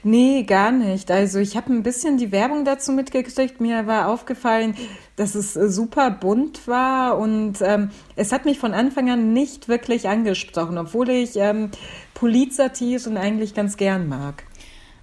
Nee, 0.06 0.44
gar 0.44 0.72
nicht. 0.72 1.10
Also 1.12 1.40
ich 1.40 1.56
habe 1.56 1.72
ein 1.72 1.82
bisschen 1.82 2.18
die 2.18 2.34
Werbung 2.34 2.66
dazu 2.66 2.92
mitgekriegt. 2.92 3.62
Mir 3.62 3.88
war 3.88 4.10
aufgefallen, 4.10 4.76
dass 5.16 5.34
es 5.34 5.56
äh, 5.56 5.70
super 5.70 6.12
bunt 6.12 6.68
war 6.68 7.18
und 7.18 7.62
ähm, 7.62 7.90
es 8.18 8.34
hat 8.34 8.44
mich 8.44 8.60
von 8.60 8.74
Anfang 8.74 9.10
an 9.10 9.32
nicht 9.32 9.70
wirklich 9.70 10.10
angesprochen, 10.10 10.78
obwohl 10.78 11.10
ich 11.10 11.38
ähm, 11.38 11.72
Polizsatiren 12.16 13.16
eigentlich 13.16 13.54
ganz 13.54 13.78
gern 13.78 14.10
mag. 14.10 14.44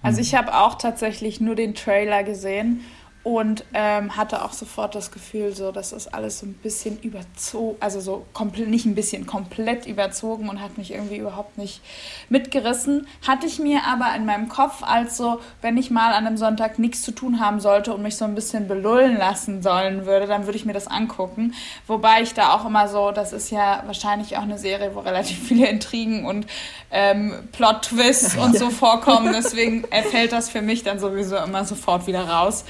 Also 0.03 0.21
ich 0.21 0.35
habe 0.35 0.55
auch 0.55 0.75
tatsächlich 0.75 1.41
nur 1.41 1.55
den 1.55 1.73
Trailer 1.75 2.23
gesehen 2.23 2.81
und 3.23 3.65
ähm, 3.73 4.17
hatte 4.17 4.43
auch 4.43 4.53
sofort 4.53 4.95
das 4.95 5.11
Gefühl, 5.11 5.55
so, 5.55 5.71
dass 5.71 5.91
das 5.91 6.07
alles 6.07 6.39
so 6.39 6.47
ein 6.47 6.53
bisschen 6.53 6.99
überzogen, 7.01 7.77
also 7.79 7.99
so 7.99 8.25
komplett, 8.33 8.67
nicht 8.67 8.85
ein 8.85 8.95
bisschen, 8.95 9.27
komplett 9.27 9.85
überzogen 9.85 10.49
und 10.49 10.59
hat 10.59 10.79
mich 10.79 10.91
irgendwie 10.91 11.17
überhaupt 11.17 11.57
nicht 11.59 11.81
mitgerissen. 12.29 13.07
Hatte 13.27 13.45
ich 13.45 13.59
mir 13.59 13.81
aber 13.85 14.15
in 14.15 14.25
meinem 14.25 14.49
Kopf 14.49 14.81
als 14.81 15.17
so, 15.17 15.39
wenn 15.61 15.77
ich 15.77 15.91
mal 15.91 16.13
an 16.13 16.25
einem 16.25 16.37
Sonntag 16.37 16.79
nichts 16.79 17.03
zu 17.03 17.11
tun 17.11 17.39
haben 17.39 17.59
sollte 17.59 17.93
und 17.93 18.01
mich 18.01 18.17
so 18.17 18.25
ein 18.25 18.33
bisschen 18.33 18.67
belullen 18.67 19.17
lassen 19.17 19.61
sollen 19.61 20.07
würde, 20.07 20.25
dann 20.25 20.45
würde 20.45 20.57
ich 20.57 20.65
mir 20.65 20.73
das 20.73 20.87
angucken. 20.87 21.53
Wobei 21.85 22.23
ich 22.23 22.33
da 22.33 22.53
auch 22.53 22.65
immer 22.65 22.87
so, 22.87 23.11
das 23.11 23.33
ist 23.33 23.51
ja 23.51 23.83
wahrscheinlich 23.85 24.37
auch 24.37 24.43
eine 24.43 24.57
Serie, 24.57 24.95
wo 24.95 24.99
relativ 24.99 25.37
viele 25.47 25.67
Intrigen 25.67 26.25
und 26.25 26.47
ähm, 26.89 27.33
Plot-Twists 27.51 28.35
und 28.37 28.57
so 28.57 28.71
vorkommen. 28.71 29.31
Deswegen 29.31 29.85
fällt 30.09 30.31
das 30.31 30.49
für 30.49 30.63
mich 30.63 30.81
dann 30.83 30.99
sowieso 30.99 31.37
immer 31.37 31.65
sofort 31.65 32.07
wieder 32.07 32.27
raus. 32.27 32.65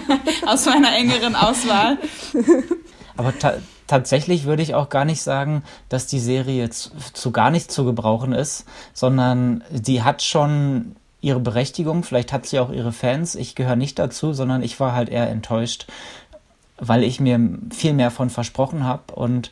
aus 0.46 0.66
meiner 0.66 0.94
engeren 0.94 1.34
Auswahl. 1.34 1.98
Aber 3.16 3.38
ta 3.38 3.54
tatsächlich 3.88 4.44
würde 4.44 4.62
ich 4.62 4.74
auch 4.74 4.88
gar 4.88 5.04
nicht 5.04 5.20
sagen, 5.20 5.64
dass 5.90 6.06
die 6.06 6.20
Serie 6.20 6.70
zu, 6.70 6.90
zu 7.12 7.30
gar 7.30 7.50
nichts 7.50 7.74
zu 7.74 7.84
gebrauchen 7.84 8.32
ist, 8.32 8.64
sondern 8.94 9.62
die 9.70 10.02
hat 10.02 10.22
schon 10.22 10.96
ihre 11.20 11.40
Berechtigung. 11.40 12.02
Vielleicht 12.02 12.32
hat 12.32 12.46
sie 12.46 12.58
auch 12.58 12.70
ihre 12.70 12.92
Fans. 12.92 13.34
Ich 13.34 13.54
gehöre 13.54 13.76
nicht 13.76 13.98
dazu, 13.98 14.32
sondern 14.32 14.62
ich 14.62 14.80
war 14.80 14.94
halt 14.94 15.10
eher 15.10 15.28
enttäuscht, 15.28 15.86
weil 16.78 17.04
ich 17.04 17.20
mir 17.20 17.38
viel 17.70 17.92
mehr 17.92 18.10
von 18.10 18.30
versprochen 18.30 18.84
habe 18.84 19.14
und 19.14 19.50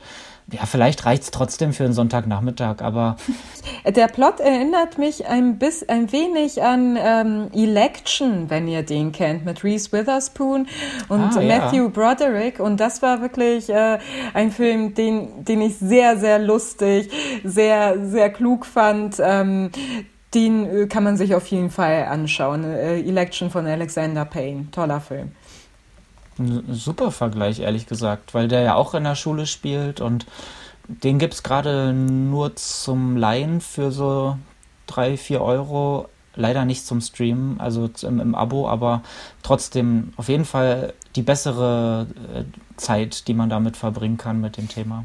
ja, 0.52 0.66
vielleicht 0.66 1.06
reicht 1.06 1.22
es 1.24 1.30
trotzdem 1.30 1.72
für 1.72 1.84
einen 1.84 1.92
Sonntagnachmittag, 1.92 2.82
aber. 2.82 3.16
Der 3.86 4.08
Plot 4.08 4.40
erinnert 4.40 4.98
mich 4.98 5.26
ein, 5.26 5.58
bis, 5.58 5.88
ein 5.88 6.10
wenig 6.12 6.62
an 6.62 6.98
ähm, 7.00 7.48
Election, 7.52 8.50
wenn 8.50 8.66
ihr 8.68 8.82
den 8.82 9.12
kennt, 9.12 9.44
mit 9.44 9.62
Reese 9.64 9.92
Witherspoon 9.92 10.66
und 11.08 11.36
ah, 11.36 11.40
Matthew 11.40 11.84
ja. 11.84 11.88
Broderick. 11.88 12.60
Und 12.60 12.78
das 12.78 13.02
war 13.02 13.20
wirklich 13.20 13.70
äh, 13.70 13.98
ein 14.34 14.50
Film, 14.50 14.94
den, 14.94 15.44
den 15.44 15.60
ich 15.60 15.78
sehr, 15.78 16.18
sehr 16.18 16.38
lustig, 16.38 17.10
sehr, 17.44 18.06
sehr 18.06 18.30
klug 18.30 18.66
fand. 18.66 19.16
Ähm, 19.20 19.70
den 20.34 20.64
äh, 20.64 20.86
kann 20.86 21.04
man 21.04 21.16
sich 21.16 21.34
auf 21.34 21.46
jeden 21.48 21.70
Fall 21.70 22.04
anschauen. 22.04 22.64
Äh, 22.64 23.00
Election 23.00 23.50
von 23.50 23.66
Alexander 23.66 24.24
Payne. 24.24 24.68
Toller 24.70 25.00
Film 25.00 25.32
ein 26.40 26.74
super 26.74 27.10
Vergleich, 27.10 27.60
ehrlich 27.60 27.86
gesagt, 27.86 28.34
weil 28.34 28.48
der 28.48 28.62
ja 28.62 28.74
auch 28.74 28.94
in 28.94 29.04
der 29.04 29.14
Schule 29.14 29.46
spielt 29.46 30.00
und 30.00 30.26
den 30.88 31.18
gibt 31.18 31.34
es 31.34 31.42
gerade 31.42 31.92
nur 31.92 32.56
zum 32.56 33.16
Leihen 33.16 33.60
für 33.60 33.92
so 33.92 34.36
drei, 34.86 35.16
vier 35.16 35.40
Euro. 35.40 36.08
Leider 36.34 36.64
nicht 36.64 36.86
zum 36.86 37.00
Streamen, 37.00 37.60
also 37.60 37.90
im, 38.02 38.20
im 38.20 38.34
Abo, 38.34 38.68
aber 38.68 39.02
trotzdem 39.42 40.12
auf 40.16 40.28
jeden 40.28 40.44
Fall 40.44 40.94
die 41.16 41.22
bessere 41.22 42.06
äh, 42.34 42.44
Zeit, 42.76 43.26
die 43.28 43.34
man 43.34 43.50
damit 43.50 43.76
verbringen 43.76 44.16
kann 44.16 44.40
mit 44.40 44.56
dem 44.56 44.68
Thema. 44.68 45.04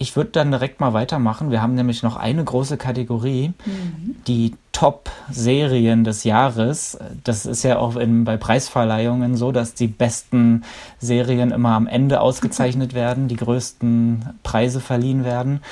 Ich 0.00 0.14
würde 0.14 0.30
dann 0.30 0.52
direkt 0.52 0.78
mal 0.78 0.92
weitermachen. 0.92 1.50
Wir 1.50 1.60
haben 1.60 1.74
nämlich 1.74 2.04
noch 2.04 2.14
eine 2.14 2.44
große 2.44 2.76
Kategorie, 2.76 3.52
mhm. 3.66 4.14
die 4.28 4.54
Top-Serien 4.70 6.04
des 6.04 6.22
Jahres. 6.22 6.96
Das 7.24 7.46
ist 7.46 7.64
ja 7.64 7.80
auch 7.80 7.96
in, 7.96 8.22
bei 8.22 8.36
Preisverleihungen 8.36 9.36
so, 9.36 9.50
dass 9.50 9.74
die 9.74 9.88
besten 9.88 10.62
Serien 11.00 11.50
immer 11.50 11.70
am 11.70 11.88
Ende 11.88 12.20
ausgezeichnet 12.20 12.94
werden, 12.94 13.26
die 13.26 13.34
größten 13.34 14.38
Preise 14.44 14.78
verliehen 14.78 15.24
werden. 15.24 15.62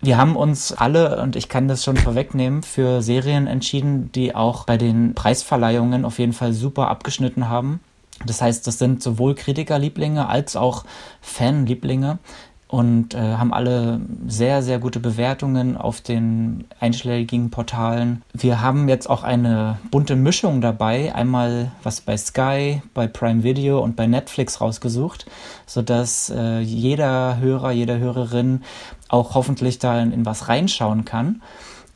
Wir 0.00 0.16
haben 0.18 0.34
uns 0.34 0.72
alle, 0.72 1.22
und 1.22 1.36
ich 1.36 1.48
kann 1.48 1.68
das 1.68 1.84
schon 1.84 1.96
vorwegnehmen, 1.96 2.64
für 2.64 3.00
Serien 3.00 3.46
entschieden, 3.46 4.10
die 4.10 4.34
auch 4.34 4.64
bei 4.64 4.76
den 4.76 5.14
Preisverleihungen 5.14 6.04
auf 6.04 6.18
jeden 6.18 6.32
Fall 6.32 6.52
super 6.52 6.88
abgeschnitten 6.88 7.48
haben. 7.48 7.78
Das 8.26 8.42
heißt, 8.42 8.66
das 8.66 8.78
sind 8.80 9.04
sowohl 9.04 9.36
Kritikerlieblinge 9.36 10.28
als 10.28 10.56
auch 10.56 10.84
Fanlieblinge 11.20 12.18
und 12.72 13.12
äh, 13.12 13.18
haben 13.18 13.52
alle 13.52 14.00
sehr, 14.26 14.62
sehr 14.62 14.78
gute 14.78 14.98
Bewertungen 14.98 15.76
auf 15.76 16.00
den 16.00 16.64
einschlägigen 16.80 17.50
Portalen. 17.50 18.22
Wir 18.32 18.62
haben 18.62 18.88
jetzt 18.88 19.10
auch 19.10 19.24
eine 19.24 19.78
bunte 19.90 20.16
Mischung 20.16 20.62
dabei, 20.62 21.14
einmal 21.14 21.70
was 21.82 22.00
bei 22.00 22.16
Sky, 22.16 22.80
bei 22.94 23.06
Prime 23.08 23.42
Video 23.42 23.80
und 23.80 23.94
bei 23.94 24.06
Netflix 24.06 24.62
rausgesucht, 24.62 25.26
sodass 25.66 26.30
äh, 26.34 26.60
jeder 26.60 27.36
Hörer, 27.40 27.72
jede 27.72 27.98
Hörerin 27.98 28.62
auch 29.10 29.34
hoffentlich 29.34 29.78
da 29.78 30.00
in, 30.00 30.10
in 30.10 30.24
was 30.24 30.48
reinschauen 30.48 31.04
kann. 31.04 31.42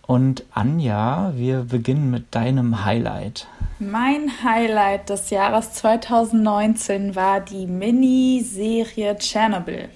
Und 0.06 0.44
Anja, 0.52 1.32
wir 1.36 1.62
beginnen 1.62 2.10
mit 2.10 2.34
deinem 2.34 2.84
Highlight. 2.84 3.46
Mein 3.78 4.30
Highlight 4.44 5.08
des 5.08 5.30
Jahres 5.30 5.72
2019 5.72 7.16
war 7.16 7.40
die 7.40 7.66
Miniserie 7.66 9.16
Chernobyl. 9.18 9.88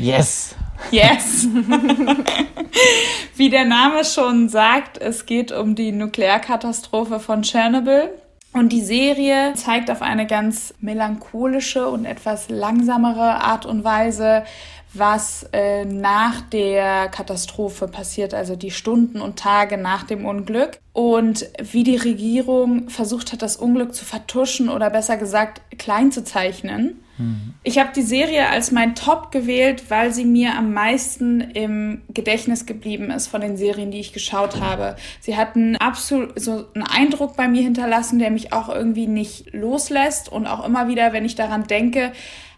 Yes. 0.00 0.54
Yes. 0.90 1.46
Wie 3.36 3.50
der 3.50 3.66
Name 3.66 4.04
schon 4.04 4.48
sagt, 4.48 4.96
es 4.96 5.26
geht 5.26 5.52
um 5.52 5.74
die 5.74 5.92
Nuklearkatastrophe 5.92 7.20
von 7.20 7.42
Tschernobyl. 7.42 8.10
Und 8.52 8.70
die 8.70 8.80
Serie 8.80 9.52
zeigt 9.54 9.90
auf 9.90 10.02
eine 10.02 10.26
ganz 10.26 10.74
melancholische 10.80 11.86
und 11.86 12.04
etwas 12.04 12.48
langsamere 12.48 13.42
Art 13.42 13.66
und 13.66 13.84
Weise, 13.84 14.44
was 14.92 15.46
äh, 15.52 15.84
nach 15.84 16.40
der 16.40 17.08
Katastrophe 17.08 17.86
passiert, 17.86 18.34
also 18.34 18.56
die 18.56 18.72
Stunden 18.72 19.20
und 19.20 19.38
Tage 19.38 19.76
nach 19.76 20.02
dem 20.02 20.24
Unglück 20.24 20.78
und 20.92 21.46
wie 21.60 21.84
die 21.84 21.96
Regierung 21.96 22.88
versucht 22.88 23.32
hat, 23.32 23.42
das 23.42 23.56
Unglück 23.56 23.94
zu 23.94 24.04
vertuschen 24.04 24.68
oder 24.68 24.90
besser 24.90 25.16
gesagt 25.16 25.60
klein 25.78 26.10
zu 26.10 26.24
zeichnen. 26.24 27.04
Mhm. 27.20 27.54
Ich 27.62 27.78
habe 27.78 27.90
die 27.94 28.02
Serie 28.02 28.48
als 28.48 28.72
mein 28.72 28.94
Top 28.94 29.30
gewählt, 29.30 29.84
weil 29.90 30.12
sie 30.12 30.24
mir 30.24 30.56
am 30.56 30.72
meisten 30.72 31.40
im 31.40 32.02
Gedächtnis 32.08 32.66
geblieben 32.66 33.10
ist 33.10 33.28
von 33.28 33.40
den 33.40 33.56
Serien, 33.56 33.90
die 33.90 34.00
ich 34.00 34.12
geschaut 34.12 34.60
habe. 34.60 34.96
Sie 35.20 35.36
hat 35.36 35.54
einen 35.54 35.76
absolut 35.76 36.40
so 36.40 36.64
einen 36.74 36.84
Eindruck 36.84 37.36
bei 37.36 37.48
mir 37.48 37.62
hinterlassen, 37.62 38.18
der 38.18 38.30
mich 38.30 38.52
auch 38.52 38.68
irgendwie 38.68 39.06
nicht 39.06 39.52
loslässt 39.52 40.30
und 40.30 40.46
auch 40.46 40.64
immer 40.64 40.88
wieder, 40.88 41.12
wenn 41.12 41.24
ich 41.24 41.34
daran 41.34 41.66
denke, 41.66 42.12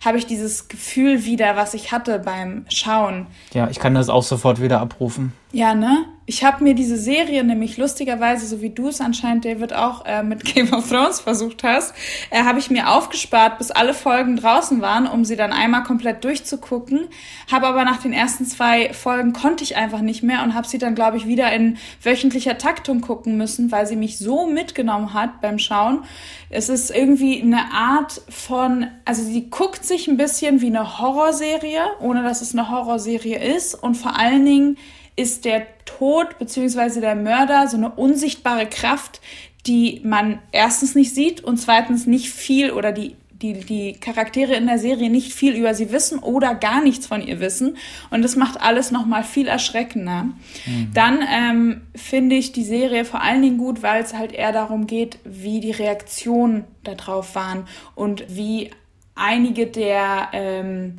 habe 0.05 0.19
ich 0.19 0.27
dieses 0.27 0.69
Gefühl 0.69 1.25
wieder, 1.25 1.57
was 1.57 1.75
ich 1.75 1.93
hatte 1.93 2.19
beim 2.19 2.65
Schauen. 2.69 3.27
Ja, 3.53 3.69
ich 3.69 3.79
kann 3.79 3.95
das 3.95 4.09
auch 4.09 4.23
sofort 4.23 4.61
wieder 4.61 4.81
abrufen. 4.81 5.33
Ja, 5.55 5.74
ne? 5.74 6.07
Ich 6.24 6.44
habe 6.44 6.64
mir 6.64 6.74
diese 6.74 6.96
Serie 6.96 7.44
nämlich 7.44 7.76
lustigerweise, 7.76 8.46
so 8.46 8.62
wie 8.62 8.70
du 8.70 8.88
es 8.88 9.03
anscheinend, 9.03 9.44
David, 9.44 9.74
auch 9.74 10.07
äh, 10.07 10.22
mit 10.22 10.44
Game 10.55 10.72
of 10.72 10.88
Thrones 10.88 11.20
versucht 11.20 11.62
hast, 11.62 11.94
äh, 12.30 12.44
habe 12.44 12.59
ich 12.59 12.70
mir 12.70 12.88
aufgespart, 12.88 13.59
bis 13.59 13.70
alle 13.70 13.92
Folgen 13.92 14.36
draußen 14.36 14.80
waren, 14.80 15.07
um 15.07 15.26
sie 15.26 15.36
dann 15.36 15.53
einmal 15.53 15.82
komplett 15.82 16.24
durchzugucken. 16.24 17.09
Habe 17.50 17.66
aber 17.66 17.84
nach 17.84 18.00
den 18.00 18.14
ersten 18.14 18.46
zwei 18.46 18.94
Folgen 18.94 19.34
konnte 19.34 19.62
ich 19.62 19.76
einfach 19.76 20.00
nicht 20.00 20.22
mehr 20.22 20.42
und 20.42 20.55
habe 20.55 20.66
sie 20.66 20.78
dann, 20.78 20.94
glaube 20.94 21.18
ich, 21.18 21.26
wieder 21.26 21.53
in 21.53 21.76
wöchentlicher 22.03 22.57
Taktung 22.57 23.03
gucken 23.03 23.36
müssen, 23.36 23.70
weil 23.70 23.86
sie 23.86 23.96
mich 23.96 24.16
so 24.18 24.46
mitgenommen 24.46 25.12
hat 25.12 25.42
beim 25.42 25.59
Schauen. 25.59 26.05
Es 26.48 26.70
ist 26.70 26.90
irgendwie 26.90 27.42
eine 27.42 27.72
Art 27.74 28.22
von, 28.30 28.86
also 29.05 29.22
sie 29.22 29.50
guckt 29.50 29.84
sich 29.84 30.09
ein 30.09 30.16
bisschen 30.16 30.62
wie 30.62 30.68
eine 30.68 30.98
Horrorserie, 30.98 31.82
ohne 32.00 32.22
dass 32.22 32.40
es 32.40 32.55
eine 32.55 32.70
Horrorserie 32.70 33.36
ist 33.55 33.74
und 33.74 33.96
vor 33.96 34.18
allen 34.18 34.46
Dingen 34.46 34.78
ist 35.17 35.45
der 35.45 35.67
Tod 35.85 36.39
bzw. 36.39 37.01
der 37.01 37.15
Mörder 37.15 37.69
so 37.69 37.77
eine 37.77 37.91
unsichtbare 37.91 38.67
Kraft, 38.67 39.21
die 39.67 40.01
man 40.05 40.41
erstens 40.51 40.95
nicht 40.95 41.15
sieht 41.15 41.43
und 41.43 41.59
zweitens 41.59 42.07
nicht 42.07 42.31
viel 42.31 42.73
oder 42.73 42.93
die 42.93 43.17
die, 43.43 43.55
die 43.55 43.93
Charaktere 43.95 44.55
in 44.55 44.67
der 44.67 44.79
Serie 44.79 45.11
nicht 45.11 45.33
viel 45.33 45.55
über 45.57 45.75
sie 45.75 45.91
wissen 45.91 46.21
oder 46.21 46.55
gar 46.55 46.83
nichts 46.83 47.07
von 47.07 47.27
ihr 47.27 47.41
wissen. 47.41 47.77
Und 48.11 48.23
das 48.23 48.37
macht 48.37 48.61
alles 48.61 48.91
nochmal 48.91 49.25
viel 49.25 49.49
erschreckender. 49.49 50.25
Mhm. 50.65 50.91
Dann 50.95 51.21
ähm, 51.29 51.81
finde 51.95 52.37
ich 52.37 52.53
die 52.53 52.65
Serie 52.65 53.05
vor 53.05 53.21
allen 53.21 53.43
Dingen 53.43 53.59
gut, 53.59 53.83
weil 53.83 54.03
es 54.03 54.15
halt 54.15 54.33
eher 54.33 54.53
darum 54.53 54.87
geht, 54.87 55.19
wie 55.25 55.61
die 55.61 55.73
Reaktionen 55.73 56.65
darauf 56.85 57.35
waren 57.35 57.67
und 57.95 58.25
wie 58.29 58.71
einige 59.15 59.67
der 59.67 60.29
ähm, 60.33 60.99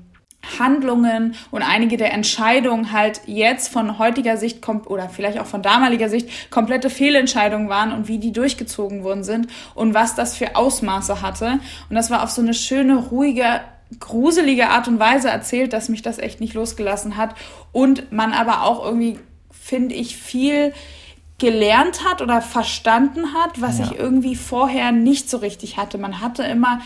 Handlungen 0.60 1.36
und 1.52 1.62
einige 1.62 1.98
der 1.98 2.14
Entscheidungen 2.14 2.92
halt 2.92 3.22
jetzt 3.26 3.70
von 3.70 3.98
heutiger 3.98 4.38
Sicht 4.38 4.68
oder 4.68 5.10
vielleicht 5.10 5.40
auch 5.40 5.46
von 5.46 5.62
damaliger 5.62 6.10
Sicht 6.10 6.52
komplette 6.52 6.90
Fehlentscheidungen 6.90 7.70
waren 7.70 7.92
und 7.92 8.08
wie 8.08 8.20
die 8.20 8.32
durchgezogen 8.32 9.04
worden 9.04 9.24
sind 9.24 9.48
und 9.74 9.94
was 9.94 10.16
das 10.16 10.36
für 10.36 10.56
Ausmaße 10.56 11.22
hatte. 11.22 11.60
Und 11.90 11.96
das 11.96 12.10
war 12.10 12.24
auf 12.24 12.30
so 12.30 12.42
eine 12.42 12.54
schöne, 12.54 12.98
ruhige, 12.98 13.62
gruselige 14.00 14.70
Art 14.70 14.88
und 14.88 15.00
Weise 15.00 15.30
erzählt, 15.30 15.74
dass 15.74 15.90
mich 15.90 16.02
das 16.02 16.20
echt 16.20 16.40
nicht 16.40 16.54
losgelassen 16.54 17.16
hat. 17.18 17.36
Und 17.72 18.12
man 18.12 18.34
aber 18.34 18.64
auch 18.64 18.84
irgendwie, 18.84 19.20
finde 19.52 19.96
ich, 19.96 20.18
viel 20.18 20.74
gelernt 21.40 22.06
hat 22.06 22.22
oder 22.22 22.42
verstanden 22.42 23.34
hat, 23.34 23.60
was 23.60 23.80
ja. 23.80 23.86
ich 23.86 24.00
irgendwie 24.00 24.36
vorher 24.36 24.92
nicht 24.92 25.30
so 25.30 25.38
richtig 25.38 25.78
hatte. 25.78 25.98
Man 25.98 26.22
hatte 26.22 26.44
immer 26.44 26.80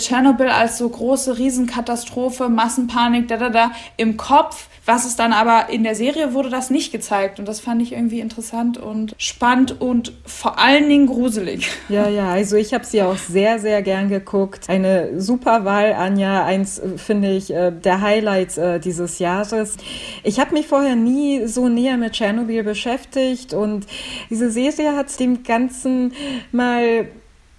Tschernobyl 0.00 0.48
als 0.48 0.78
so 0.78 0.88
große 0.88 1.38
Riesenkatastrophe, 1.38 2.48
Massenpanik, 2.48 3.28
da, 3.28 3.36
da, 3.36 3.50
da 3.50 3.72
im 3.96 4.16
Kopf. 4.16 4.68
Was 4.86 5.04
es 5.04 5.14
dann 5.14 5.32
aber 5.32 5.68
in 5.68 5.84
der 5.84 5.94
Serie 5.94 6.32
wurde 6.32 6.48
das 6.48 6.70
nicht 6.70 6.90
gezeigt. 6.90 7.38
Und 7.38 7.46
das 7.46 7.60
fand 7.60 7.80
ich 7.82 7.92
irgendwie 7.92 8.18
interessant 8.18 8.78
und 8.78 9.14
spannend 9.18 9.80
und 9.80 10.12
vor 10.24 10.58
allen 10.58 10.88
Dingen 10.88 11.06
gruselig. 11.06 11.68
Ja, 11.88 12.08
ja, 12.08 12.30
also 12.30 12.56
ich 12.56 12.72
habe 12.72 12.84
sie 12.84 13.02
auch 13.02 13.16
sehr, 13.16 13.58
sehr 13.58 13.82
gern 13.82 14.08
geguckt. 14.08 14.68
Eine 14.68 15.20
super 15.20 15.64
Wahl, 15.64 15.92
Anja. 15.92 16.44
Eins 16.44 16.78
äh, 16.78 16.98
finde 16.98 17.32
ich 17.32 17.52
äh, 17.52 17.72
der 17.72 18.00
Highlights 18.00 18.58
äh, 18.58 18.78
dieses 18.78 19.18
Jahres. 19.18 19.76
Ich 20.22 20.38
habe 20.38 20.54
mich 20.54 20.68
vorher 20.68 20.94
nie 20.94 21.46
so 21.46 21.68
näher 21.68 21.96
mit 21.96 22.12
Tschernobyl 22.12 22.62
beschäftigt 22.62 23.54
und 23.54 23.86
diese 24.30 24.50
Serie 24.50 24.96
hat 24.96 25.18
dem 25.18 25.42
Ganzen 25.42 26.12
mal 26.52 27.08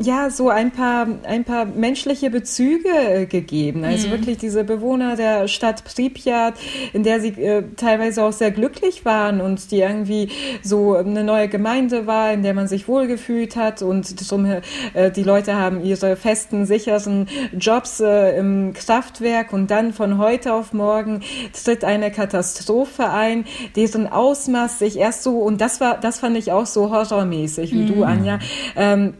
ja, 0.02 0.30
so 0.30 0.50
ein 0.50 0.72
paar, 0.72 1.08
ein 1.24 1.44
paar 1.44 1.66
menschliche 1.66 2.30
Bezüge 2.30 2.90
äh, 2.90 3.26
gegeben. 3.26 3.84
Also 3.84 4.08
mhm. 4.08 4.12
wirklich 4.12 4.38
diese 4.38 4.64
Bewohner 4.64 5.16
der 5.16 5.48
Stadt 5.48 5.84
Pripyat, 5.84 6.56
in 6.94 7.04
der 7.04 7.20
sie 7.20 7.30
äh, 7.30 7.64
teilweise 7.76 8.24
auch 8.24 8.34
sehr 8.34 8.52
glücklich 8.52 9.06
waren 9.06 9.42
und 9.42 9.72
die 9.72 9.80
irgendwie 9.80 10.30
so 10.64 10.96
eine 10.96 11.24
neue 11.24 11.48
Gemeinde 11.48 12.08
war, 12.08 12.34
in 12.34 12.44
der 12.44 12.54
man 12.54 12.68
sich 12.68 12.88
wohlgefühlt 12.88 13.56
hat 13.56 13.82
und 13.82 14.30
drum, 14.30 14.46
äh, 14.94 15.12
die 15.12 15.24
Leute 15.24 15.56
haben 15.56 15.84
ihre 15.84 16.16
festen, 16.16 16.66
sicheren 16.66 17.28
Jobs 17.58 18.00
äh, 18.00 18.38
im 18.38 18.74
Kraftwerk 18.74 19.54
und 19.54 19.72
dann 19.72 19.94
von 19.94 20.18
heute 20.18 20.54
auf 20.54 20.74
morgen 20.74 21.22
tritt 21.54 21.84
eine 21.84 22.12
Katastrophe 22.12 23.10
ein, 23.10 23.46
deren 23.76 24.08
Ausmaß 24.08 24.80
sich 24.80 24.98
erst 24.98 25.24
so, 25.24 25.40
und 25.40 25.62
das 25.62 25.80
war, 25.80 26.00
das 26.00 26.20
fand 26.20 26.38
ich 26.38 26.52
auch 26.52 26.66
so 26.66 26.90
horrormäßig, 26.92 27.74
wie 27.74 27.84
mhm. 27.84 27.88
du, 27.88 28.04
Anja, 28.04 28.40
ähm, 28.76 29.14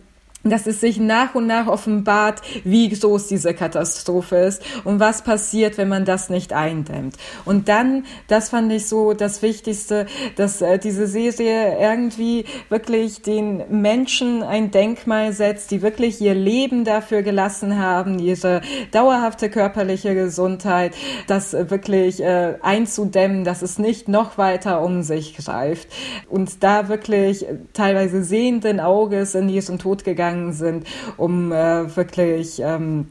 dass 0.44 0.66
es 0.66 0.82
sich 0.82 1.00
nach 1.00 1.36
und 1.36 1.46
nach 1.48 1.68
offenbart, 1.68 2.42
wie 2.64 2.90
groß 2.90 3.28
diese 3.28 3.54
Katastrophe 3.54 4.38
ist 4.38 4.64
und 4.84 5.00
was 5.00 5.22
passiert, 5.22 5.78
wenn 5.78 5.88
man 5.88 6.06
das 6.06 6.30
nicht 6.30 6.54
eindämmt. 6.54 7.16
Und 7.46 7.70
dann, 7.70 8.06
das 8.28 8.50
fand 8.50 8.72
ich 8.72 8.88
so 8.88 9.14
das 9.14 9.42
Wichtigste, 9.42 10.08
dass 10.36 10.62
äh, 10.62 10.80
diese 10.80 11.06
Serie 11.06 11.78
irgendwie 11.80 12.46
wirklich 12.70 13.22
den 13.22 13.64
Menschen 13.70 14.42
ein 14.42 14.72
Denkmal 14.72 15.34
setzt, 15.34 15.70
die 15.72 15.82
wirklich 15.82 16.20
ihr 16.22 16.34
Leben 16.34 16.86
dafür 16.86 17.22
gelassen 17.22 17.78
haben, 17.78 18.18
ihre 18.18 18.62
dauerhafte 18.92 19.50
körperliche 19.50 20.16
Gesundheit, 20.16 20.96
das 21.28 21.54
wirklich 21.54 22.22
äh, 22.24 22.56
einzudämmen, 22.62 23.44
dass 23.44 23.62
es 23.62 23.78
nicht 23.78 24.08
noch 24.08 24.38
weiter 24.38 24.82
um 24.82 25.04
sich 25.04 25.38
greift 25.38 25.88
und 26.30 26.64
da 26.64 26.88
wirklich 26.88 27.46
teilweise 27.74 28.24
sehenden 28.24 28.80
Auges 28.80 29.36
in 29.36 29.48
ihren 29.48 29.78
Tod 29.78 30.04
gegangen 30.04 30.31
gegangen 30.32 30.54
sind, 30.54 30.88
um 31.18 31.52
äh, 31.52 31.96
wirklich 31.96 32.62
ähm, 32.64 33.08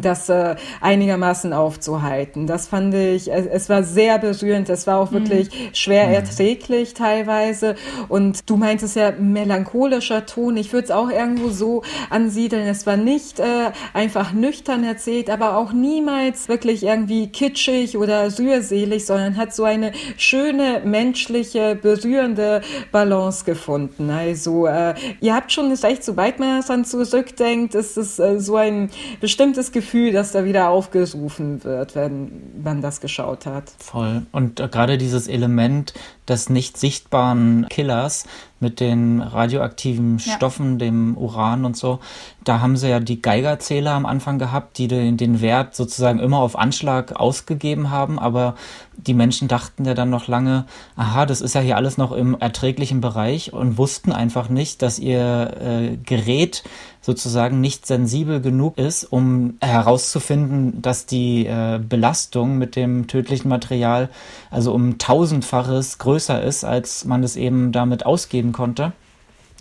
das 0.00 0.28
äh, 0.28 0.56
einigermaßen 0.80 1.52
aufzuhalten. 1.52 2.46
Das 2.46 2.68
fand 2.68 2.94
ich, 2.94 3.32
es, 3.32 3.46
es, 3.46 3.68
war 3.68 3.82
sehr 3.82 4.18
berührend, 4.18 4.68
es 4.68 4.86
war 4.86 4.98
auch 4.98 5.12
wirklich 5.12 5.50
mhm. 5.50 5.74
schwer 5.74 6.08
mhm. 6.08 6.14
erträglich 6.14 6.94
teilweise. 6.94 7.74
Und 8.08 8.48
du 8.48 8.56
meintest 8.56 8.96
ja 8.96 9.12
melancholischer 9.12 10.26
Ton. 10.26 10.56
Ich 10.56 10.72
würde 10.72 10.86
es 10.86 10.90
auch 10.90 11.10
irgendwo 11.10 11.50
so 11.50 11.82
ansiedeln. 12.10 12.66
Es 12.66 12.86
war 12.86 12.96
nicht 12.96 13.40
äh, 13.40 13.72
einfach 13.92 14.32
nüchtern 14.32 14.84
erzählt, 14.84 15.30
aber 15.30 15.56
auch 15.56 15.72
niemals 15.72 16.48
wirklich 16.48 16.82
irgendwie 16.82 17.28
kitschig 17.28 17.96
oder 17.96 18.26
rührselig, 18.38 19.06
sondern 19.06 19.36
hat 19.36 19.54
so 19.54 19.64
eine 19.64 19.92
schöne, 20.16 20.82
menschliche, 20.84 21.74
berührende 21.74 22.60
Balance 22.92 23.44
gefunden. 23.44 24.10
Also 24.10 24.66
äh, 24.66 24.94
ihr 25.20 25.34
habt 25.34 25.52
schon 25.52 25.72
recht, 25.72 26.04
sobald 26.04 26.38
man 26.38 26.60
daran 26.60 26.84
zurückdenkt, 26.84 27.74
ist 27.74 27.96
es 27.96 28.18
äh, 28.18 28.38
so 28.38 28.56
ein 28.56 28.90
bestimmtes 29.20 29.72
Gefühl, 29.72 29.85
dass 30.12 30.32
da 30.32 30.44
wieder 30.44 30.68
aufgerufen 30.68 31.64
wird, 31.64 31.94
wenn 31.94 32.62
man 32.62 32.82
das 32.82 33.00
geschaut 33.00 33.46
hat. 33.46 33.72
Voll. 33.78 34.26
Und 34.32 34.60
äh, 34.60 34.68
gerade 34.68 34.98
dieses 34.98 35.28
Element 35.28 35.94
des 36.28 36.48
nicht 36.50 36.76
sichtbaren 36.76 37.66
Killers 37.68 38.24
mit 38.58 38.80
den 38.80 39.20
radioaktiven 39.20 40.18
Stoffen, 40.18 40.72
ja. 40.72 40.86
dem 40.86 41.16
Uran 41.16 41.64
und 41.64 41.76
so, 41.76 42.00
da 42.42 42.60
haben 42.60 42.76
sie 42.76 42.88
ja 42.88 43.00
die 43.00 43.20
Geigerzähler 43.20 43.92
am 43.92 44.06
Anfang 44.06 44.38
gehabt, 44.38 44.78
die 44.78 44.88
den, 44.88 45.16
den 45.16 45.40
Wert 45.40 45.74
sozusagen 45.74 46.18
immer 46.18 46.38
auf 46.38 46.58
Anschlag 46.58 47.12
ausgegeben 47.14 47.90
haben, 47.90 48.18
aber 48.18 48.54
die 48.96 49.14
Menschen 49.14 49.46
dachten 49.46 49.84
ja 49.84 49.94
dann 49.94 50.10
noch 50.10 50.26
lange, 50.26 50.64
aha, 50.96 51.26
das 51.26 51.40
ist 51.40 51.54
ja 51.54 51.60
hier 51.60 51.76
alles 51.76 51.98
noch 51.98 52.12
im 52.12 52.36
erträglichen 52.38 53.00
Bereich 53.00 53.52
und 53.52 53.78
wussten 53.78 54.10
einfach 54.10 54.48
nicht, 54.48 54.82
dass 54.82 54.98
ihr 54.98 55.54
äh, 55.60 55.96
Gerät 55.98 56.64
sozusagen 57.06 57.60
nicht 57.60 57.86
sensibel 57.86 58.40
genug 58.40 58.78
ist, 58.78 59.04
um 59.04 59.58
herauszufinden, 59.60 60.82
dass 60.82 61.06
die 61.06 61.46
äh, 61.46 61.78
Belastung 61.78 62.58
mit 62.58 62.74
dem 62.74 63.06
tödlichen 63.06 63.48
Material 63.48 64.08
also 64.50 64.72
um 64.72 64.98
tausendfaches 64.98 65.98
größer 65.98 66.42
ist, 66.42 66.64
als 66.64 67.04
man 67.04 67.22
es 67.22 67.36
eben 67.36 67.70
damit 67.70 68.04
ausgeben 68.04 68.50
konnte. 68.50 68.90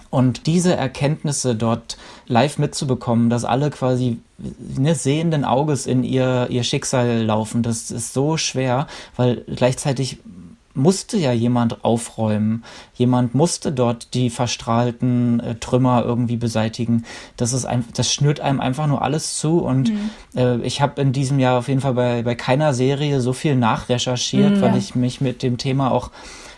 Und 0.09 0.47
diese 0.47 0.75
Erkenntnisse 0.75 1.53
dort 1.53 1.97
live 2.25 2.57
mitzubekommen, 2.57 3.29
dass 3.29 3.45
alle 3.45 3.69
quasi 3.69 4.17
ne, 4.39 4.95
sehenden 4.95 5.45
Auges 5.45 5.85
in 5.85 6.03
ihr, 6.03 6.47
ihr 6.49 6.63
Schicksal 6.63 7.21
laufen, 7.25 7.61
das 7.61 7.91
ist 7.91 8.13
so 8.13 8.37
schwer, 8.37 8.87
weil 9.17 9.43
gleichzeitig 9.55 10.17
musste 10.75 11.17
ja 11.17 11.31
jemand 11.31 11.83
aufräumen. 11.83 12.63
Jemand 12.93 13.33
musste 13.33 13.71
dort 13.71 14.13
die 14.13 14.29
verstrahlten 14.29 15.39
äh, 15.39 15.55
Trümmer 15.55 16.03
irgendwie 16.05 16.37
beseitigen. 16.37 17.05
Das 17.37 17.53
ist 17.53 17.65
ein, 17.65 17.85
das 17.95 18.11
schnürt 18.13 18.39
einem 18.39 18.59
einfach 18.59 18.87
nur 18.87 19.01
alles 19.01 19.37
zu. 19.37 19.59
Und 19.59 19.89
mhm. 19.89 20.09
äh, 20.35 20.57
ich 20.57 20.81
habe 20.81 21.01
in 21.01 21.13
diesem 21.13 21.39
Jahr 21.39 21.59
auf 21.59 21.67
jeden 21.67 21.81
Fall 21.81 21.93
bei, 21.93 22.21
bei 22.23 22.35
keiner 22.35 22.73
Serie 22.73 23.21
so 23.21 23.33
viel 23.33 23.55
nachrecherchiert, 23.55 24.57
mhm, 24.57 24.61
weil 24.61 24.77
ich 24.77 24.95
mich 24.95 25.21
mit 25.21 25.41
dem 25.43 25.57
Thema 25.57 25.91
auch 25.91 26.11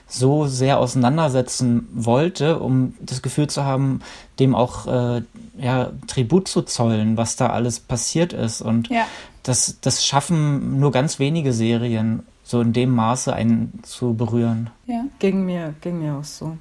so 0.08 0.48
sehr 0.48 0.80
auseinandersetzen 0.80 1.88
wollte, 1.94 2.60
um 2.60 2.94
das 3.02 3.22
Gefühl 3.22 3.48
zu 3.48 3.66
haben, 3.66 4.00
dem 4.40 4.56
auch 4.56 4.88
äh, 4.88 5.22
ja, 5.58 5.92
Tribut 6.08 6.48
zu 6.48 6.62
zollen, 6.62 7.18
was 7.18 7.36
da 7.36 7.48
alles 7.48 7.80
passiert 7.82 8.32
ist. 8.32 8.62
Und 8.62 8.90
ja. 8.90 9.06
das, 9.44 9.78
das 9.82 10.06
schaffen 10.06 10.80
nur 10.80 10.92
ganz 10.92 11.20
wenige 11.20 11.52
Serien 11.52 12.24
so 12.48 12.62
in 12.62 12.72
dem 12.72 12.96
Maße 12.96 13.34
einen 13.34 13.80
zu 13.84 14.14
berühren. 14.14 14.70
Ja. 14.86 15.04
Ging 15.20 15.46
mir, 15.46 15.74
ging 15.82 16.00
mir 16.00 16.16
auch 16.16 16.24
so. 16.24 16.58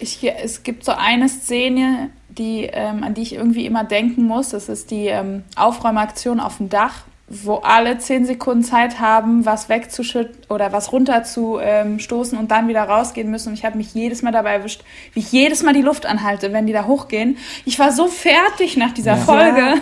Ich, 0.00 0.24
es 0.24 0.64
gibt 0.64 0.84
so 0.84 0.92
eine 0.92 1.28
Szene, 1.28 2.10
die, 2.28 2.64
ähm, 2.64 3.04
an 3.04 3.14
die 3.14 3.22
ich 3.22 3.34
irgendwie 3.34 3.64
immer 3.64 3.84
denken 3.84 4.24
muss. 4.24 4.48
Das 4.48 4.68
ist 4.68 4.90
die 4.90 5.06
ähm, 5.06 5.44
Aufräumaktion 5.54 6.40
auf 6.40 6.56
dem 6.56 6.68
Dach, 6.68 7.02
wo 7.28 7.56
alle 7.56 7.98
zehn 7.98 8.26
Sekunden 8.26 8.64
Zeit 8.64 8.98
haben, 8.98 9.46
was 9.46 9.68
wegzuschütten 9.68 10.46
oder 10.48 10.72
was 10.72 10.90
runterzustoßen 10.90 12.36
und 12.36 12.50
dann 12.50 12.66
wieder 12.66 12.82
rausgehen 12.82 13.30
müssen. 13.30 13.50
Und 13.50 13.54
ich 13.54 13.64
habe 13.64 13.76
mich 13.76 13.94
jedes 13.94 14.22
Mal 14.22 14.32
dabei 14.32 14.54
erwischt, 14.54 14.82
wie 15.12 15.20
ich 15.20 15.30
jedes 15.30 15.62
Mal 15.62 15.74
die 15.74 15.82
Luft 15.82 16.06
anhalte, 16.06 16.52
wenn 16.52 16.66
die 16.66 16.72
da 16.72 16.86
hochgehen. 16.86 17.38
Ich 17.64 17.78
war 17.78 17.92
so 17.92 18.08
fertig 18.08 18.76
nach 18.76 18.92
dieser 18.92 19.16
ja. 19.16 19.18
Folge. 19.18 19.74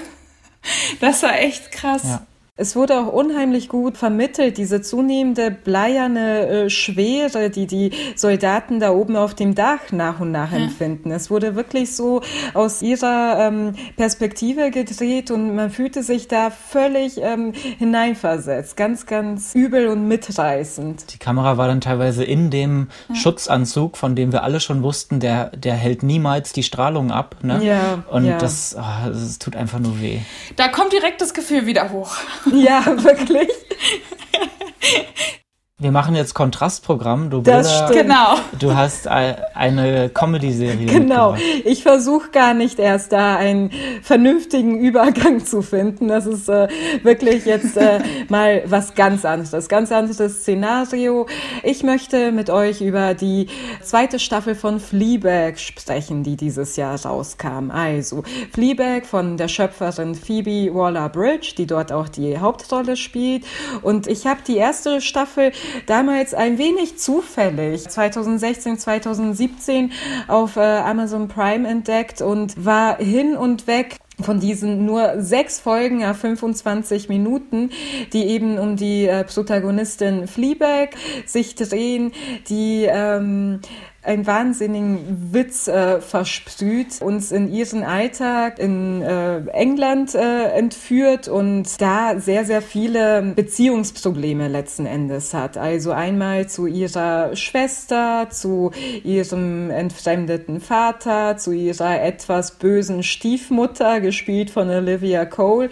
Das 1.00 1.22
war 1.22 1.38
echt 1.38 1.72
krass. 1.72 2.02
Ja. 2.04 2.26
Es 2.60 2.74
wurde 2.74 2.98
auch 2.98 3.12
unheimlich 3.12 3.68
gut 3.68 3.96
vermittelt, 3.96 4.58
diese 4.58 4.82
zunehmende 4.82 5.52
bleierne 5.52 6.48
äh, 6.48 6.70
Schwere, 6.70 7.50
die 7.50 7.68
die 7.68 7.92
Soldaten 8.16 8.80
da 8.80 8.90
oben 8.90 9.14
auf 9.14 9.34
dem 9.34 9.54
Dach 9.54 9.92
nach 9.92 10.18
und 10.18 10.32
nach 10.32 10.50
hm. 10.50 10.64
empfinden. 10.64 11.12
Es 11.12 11.30
wurde 11.30 11.54
wirklich 11.54 11.94
so 11.94 12.20
aus 12.54 12.82
ihrer 12.82 13.36
ähm, 13.38 13.74
Perspektive 13.96 14.72
gedreht 14.72 15.30
und 15.30 15.54
man 15.54 15.70
fühlte 15.70 16.02
sich 16.02 16.26
da 16.26 16.50
völlig 16.50 17.18
ähm, 17.22 17.52
hineinversetzt. 17.52 18.76
Ganz, 18.76 19.06
ganz 19.06 19.54
übel 19.54 19.86
und 19.86 20.08
mitreißend. 20.08 21.12
Die 21.14 21.18
Kamera 21.18 21.58
war 21.58 21.68
dann 21.68 21.80
teilweise 21.80 22.24
in 22.24 22.50
dem 22.50 22.88
hm. 23.06 23.14
Schutzanzug, 23.14 23.96
von 23.96 24.16
dem 24.16 24.32
wir 24.32 24.42
alle 24.42 24.58
schon 24.58 24.82
wussten, 24.82 25.20
der, 25.20 25.50
der 25.56 25.74
hält 25.74 26.02
niemals 26.02 26.52
die 26.52 26.64
Strahlung 26.64 27.12
ab. 27.12 27.36
Ne? 27.42 27.64
Ja, 27.64 28.02
und 28.10 28.24
ja. 28.24 28.36
Das, 28.36 28.74
oh, 28.76 29.08
das 29.10 29.38
tut 29.38 29.54
einfach 29.54 29.78
nur 29.78 30.00
weh. 30.00 30.18
Da 30.56 30.66
kommt 30.66 30.92
direkt 30.92 31.20
das 31.20 31.34
Gefühl 31.34 31.64
wieder 31.64 31.92
hoch. 31.92 32.16
Ja, 32.52 32.84
wirklich. 33.02 33.48
Wir 35.80 35.92
machen 35.92 36.16
jetzt 36.16 36.34
Kontrastprogramm. 36.34 37.30
Du, 37.30 37.40
das 37.40 37.86
Bilder. 37.86 38.02
Genau. 38.02 38.34
Du 38.58 38.74
hast 38.74 39.06
eine 39.06 40.10
Comedy-Serie. 40.12 40.86
Genau. 40.98 41.36
Ich 41.64 41.84
versuche 41.84 42.30
gar 42.30 42.52
nicht 42.52 42.80
erst 42.80 43.12
da 43.12 43.36
einen 43.36 43.70
vernünftigen 44.02 44.80
Übergang 44.80 45.44
zu 45.44 45.62
finden. 45.62 46.08
Das 46.08 46.26
ist 46.26 46.48
äh, 46.48 46.66
wirklich 47.04 47.44
jetzt 47.44 47.76
äh, 47.76 48.00
mal 48.28 48.64
was 48.66 48.96
ganz 48.96 49.24
anderes. 49.24 49.68
Ganz 49.68 49.92
anderes 49.92 50.40
Szenario. 50.40 51.28
Ich 51.62 51.84
möchte 51.84 52.32
mit 52.32 52.50
euch 52.50 52.80
über 52.80 53.14
die 53.14 53.46
zweite 53.80 54.18
Staffel 54.18 54.56
von 54.56 54.80
Fleabag 54.80 55.58
sprechen, 55.60 56.24
die 56.24 56.36
dieses 56.36 56.74
Jahr 56.74 57.00
rauskam. 57.00 57.70
Also 57.70 58.24
Fleabag 58.52 59.06
von 59.06 59.36
der 59.36 59.46
Schöpferin 59.46 60.16
Phoebe 60.16 60.74
Waller-Bridge, 60.74 61.54
die 61.56 61.66
dort 61.66 61.92
auch 61.92 62.08
die 62.08 62.38
Hauptrolle 62.38 62.96
spielt. 62.96 63.44
Und 63.82 64.08
ich 64.08 64.26
habe 64.26 64.40
die 64.44 64.56
erste 64.56 65.00
Staffel 65.00 65.52
damals 65.86 66.34
ein 66.34 66.58
wenig 66.58 66.98
zufällig 66.98 67.88
2016, 67.88 68.78
2017 68.78 69.92
auf 70.26 70.56
äh, 70.56 70.60
Amazon 70.60 71.28
Prime 71.28 71.68
entdeckt 71.68 72.20
und 72.22 72.64
war 72.64 72.98
hin 72.98 73.36
und 73.36 73.66
weg 73.66 73.98
von 74.20 74.40
diesen 74.40 74.84
nur 74.84 75.22
sechs 75.22 75.60
Folgen, 75.60 76.00
ja 76.00 76.12
25 76.12 77.08
Minuten, 77.08 77.70
die 78.12 78.24
eben 78.24 78.58
um 78.58 78.76
die 78.76 79.06
äh, 79.06 79.24
Protagonistin 79.24 80.26
Fleabag 80.26 80.90
sich 81.24 81.54
drehen, 81.54 82.12
die 82.48 82.86
ähm, 82.90 83.60
einen 84.08 84.26
wahnsinnigen 84.26 85.32
Witz 85.32 85.68
äh, 85.68 86.00
versprüht, 86.00 87.02
uns 87.02 87.30
in 87.30 87.52
ihren 87.52 87.84
Alltag 87.84 88.58
in 88.58 89.02
äh, 89.02 89.40
England 89.52 90.14
äh, 90.14 90.44
entführt 90.52 91.28
und 91.28 91.80
da 91.80 92.18
sehr, 92.18 92.46
sehr 92.46 92.62
viele 92.62 93.34
Beziehungsprobleme 93.36 94.48
letzten 94.48 94.86
Endes 94.86 95.34
hat. 95.34 95.58
Also 95.58 95.92
einmal 95.92 96.48
zu 96.48 96.66
ihrer 96.66 97.36
Schwester, 97.36 98.28
zu 98.30 98.70
ihrem 99.04 99.70
entfremdeten 99.70 100.60
Vater, 100.60 101.36
zu 101.36 101.52
ihrer 101.52 102.02
etwas 102.02 102.52
bösen 102.52 103.02
Stiefmutter, 103.02 104.00
gespielt 104.00 104.50
von 104.50 104.70
Olivia 104.70 105.26
Cole 105.26 105.68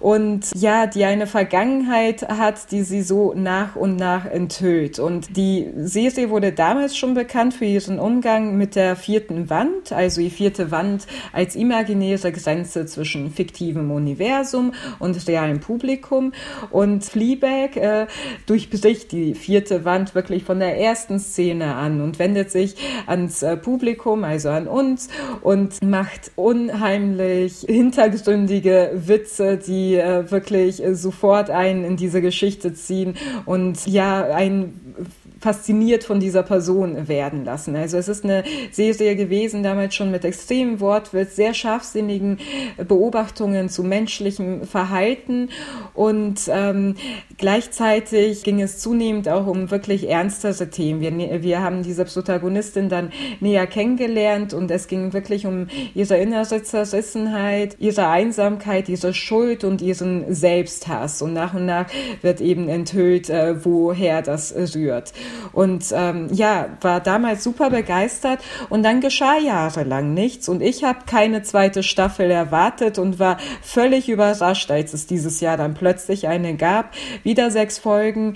und 0.00 0.44
ja, 0.54 0.86
die 0.86 1.04
eine 1.04 1.26
Vergangenheit 1.26 2.28
hat, 2.28 2.70
die 2.70 2.82
sie 2.82 3.00
so 3.00 3.32
nach 3.34 3.76
und 3.76 3.96
nach 3.96 4.26
enthüllt. 4.26 4.98
Und 4.98 5.38
die 5.38 5.70
Serie 5.76 6.28
wurde 6.28 6.52
damals 6.52 6.94
schon 6.94 7.14
bekannt 7.14 7.54
für 7.54 7.77
ihren 7.78 8.00
Umgang 8.00 8.56
mit 8.56 8.74
der 8.74 8.96
vierten 8.96 9.50
Wand, 9.50 9.92
also 9.92 10.20
die 10.20 10.30
vierte 10.30 10.72
Wand 10.72 11.06
als 11.32 11.54
imaginäre 11.54 12.32
Grenze 12.32 12.86
zwischen 12.86 13.30
fiktivem 13.30 13.92
Universum 13.92 14.74
und 14.98 15.28
realem 15.28 15.60
Publikum. 15.60 16.32
Und 16.70 17.04
Fleabag 17.04 17.76
äh, 17.76 18.06
durchbricht 18.46 19.12
die 19.12 19.34
vierte 19.34 19.84
Wand 19.84 20.16
wirklich 20.16 20.42
von 20.42 20.58
der 20.58 20.80
ersten 20.80 21.20
Szene 21.20 21.76
an 21.76 22.00
und 22.00 22.18
wendet 22.18 22.50
sich 22.50 22.74
ans 23.06 23.42
äh, 23.42 23.56
Publikum, 23.56 24.24
also 24.24 24.48
an 24.48 24.66
uns, 24.66 25.08
und 25.42 25.80
macht 25.82 26.32
unheimlich 26.34 27.60
hintergründige 27.60 28.90
Witze, 28.94 29.56
die 29.56 29.94
äh, 29.94 30.28
wirklich 30.30 30.82
sofort 30.92 31.50
einen 31.50 31.84
in 31.84 31.96
diese 31.96 32.20
Geschichte 32.20 32.74
ziehen 32.74 33.14
und 33.46 33.86
ja, 33.86 34.24
ein 34.24 34.74
fasziniert 35.40 36.04
von 36.04 36.20
dieser 36.20 36.42
Person 36.42 37.08
werden 37.08 37.44
lassen. 37.44 37.76
Also 37.76 37.96
es 37.96 38.08
ist 38.08 38.24
eine 38.24 38.44
Serie 38.72 39.16
gewesen, 39.16 39.62
damals 39.62 39.94
schon 39.94 40.10
mit 40.10 40.24
extremem 40.24 40.80
Wortwitz, 40.80 41.36
sehr 41.36 41.54
scharfsinnigen 41.54 42.38
Beobachtungen 42.88 43.68
zu 43.68 43.84
menschlichem 43.84 44.64
Verhalten 44.64 45.50
und 45.94 46.40
ähm, 46.48 46.96
gleichzeitig 47.36 48.42
ging 48.42 48.60
es 48.60 48.78
zunehmend 48.78 49.28
auch 49.28 49.46
um 49.46 49.70
wirklich 49.70 50.08
ernstere 50.08 50.70
Themen. 50.70 51.00
Wir, 51.00 51.10
ne, 51.10 51.42
wir 51.42 51.62
haben 51.62 51.82
diese 51.82 52.04
Protagonistin 52.04 52.88
dann 52.88 53.12
näher 53.40 53.66
kennengelernt 53.66 54.54
und 54.54 54.70
es 54.70 54.88
ging 54.88 55.12
wirklich 55.12 55.46
um 55.46 55.68
ihre 55.94 56.16
innere 56.16 56.62
Zerrissenheit, 56.62 57.76
ihre 57.78 58.08
Einsamkeit, 58.08 58.88
ihre 58.88 59.14
Schuld 59.14 59.64
und 59.64 59.82
ihren 59.82 60.34
Selbsthass 60.34 61.22
und 61.22 61.32
nach 61.32 61.54
und 61.54 61.66
nach 61.66 61.86
wird 62.22 62.40
eben 62.40 62.68
enthüllt, 62.68 63.30
äh, 63.30 63.64
woher 63.64 64.22
das 64.22 64.54
rührt. 64.74 65.12
Und 65.52 65.86
ähm, 65.92 66.28
ja, 66.32 66.68
war 66.80 67.00
damals 67.00 67.44
super 67.44 67.70
begeistert. 67.70 68.40
Und 68.68 68.82
dann 68.82 69.00
geschah 69.00 69.38
jahrelang 69.38 70.14
nichts. 70.14 70.48
Und 70.48 70.62
ich 70.62 70.84
habe 70.84 71.00
keine 71.06 71.42
zweite 71.42 71.82
Staffel 71.82 72.30
erwartet 72.30 72.98
und 72.98 73.18
war 73.18 73.38
völlig 73.62 74.08
überrascht, 74.08 74.70
als 74.70 74.92
es 74.92 75.06
dieses 75.06 75.40
Jahr 75.40 75.56
dann 75.56 75.74
plötzlich 75.74 76.28
eine 76.28 76.54
gab. 76.56 76.92
Wieder 77.22 77.50
sechs 77.50 77.78
Folgen. 77.78 78.34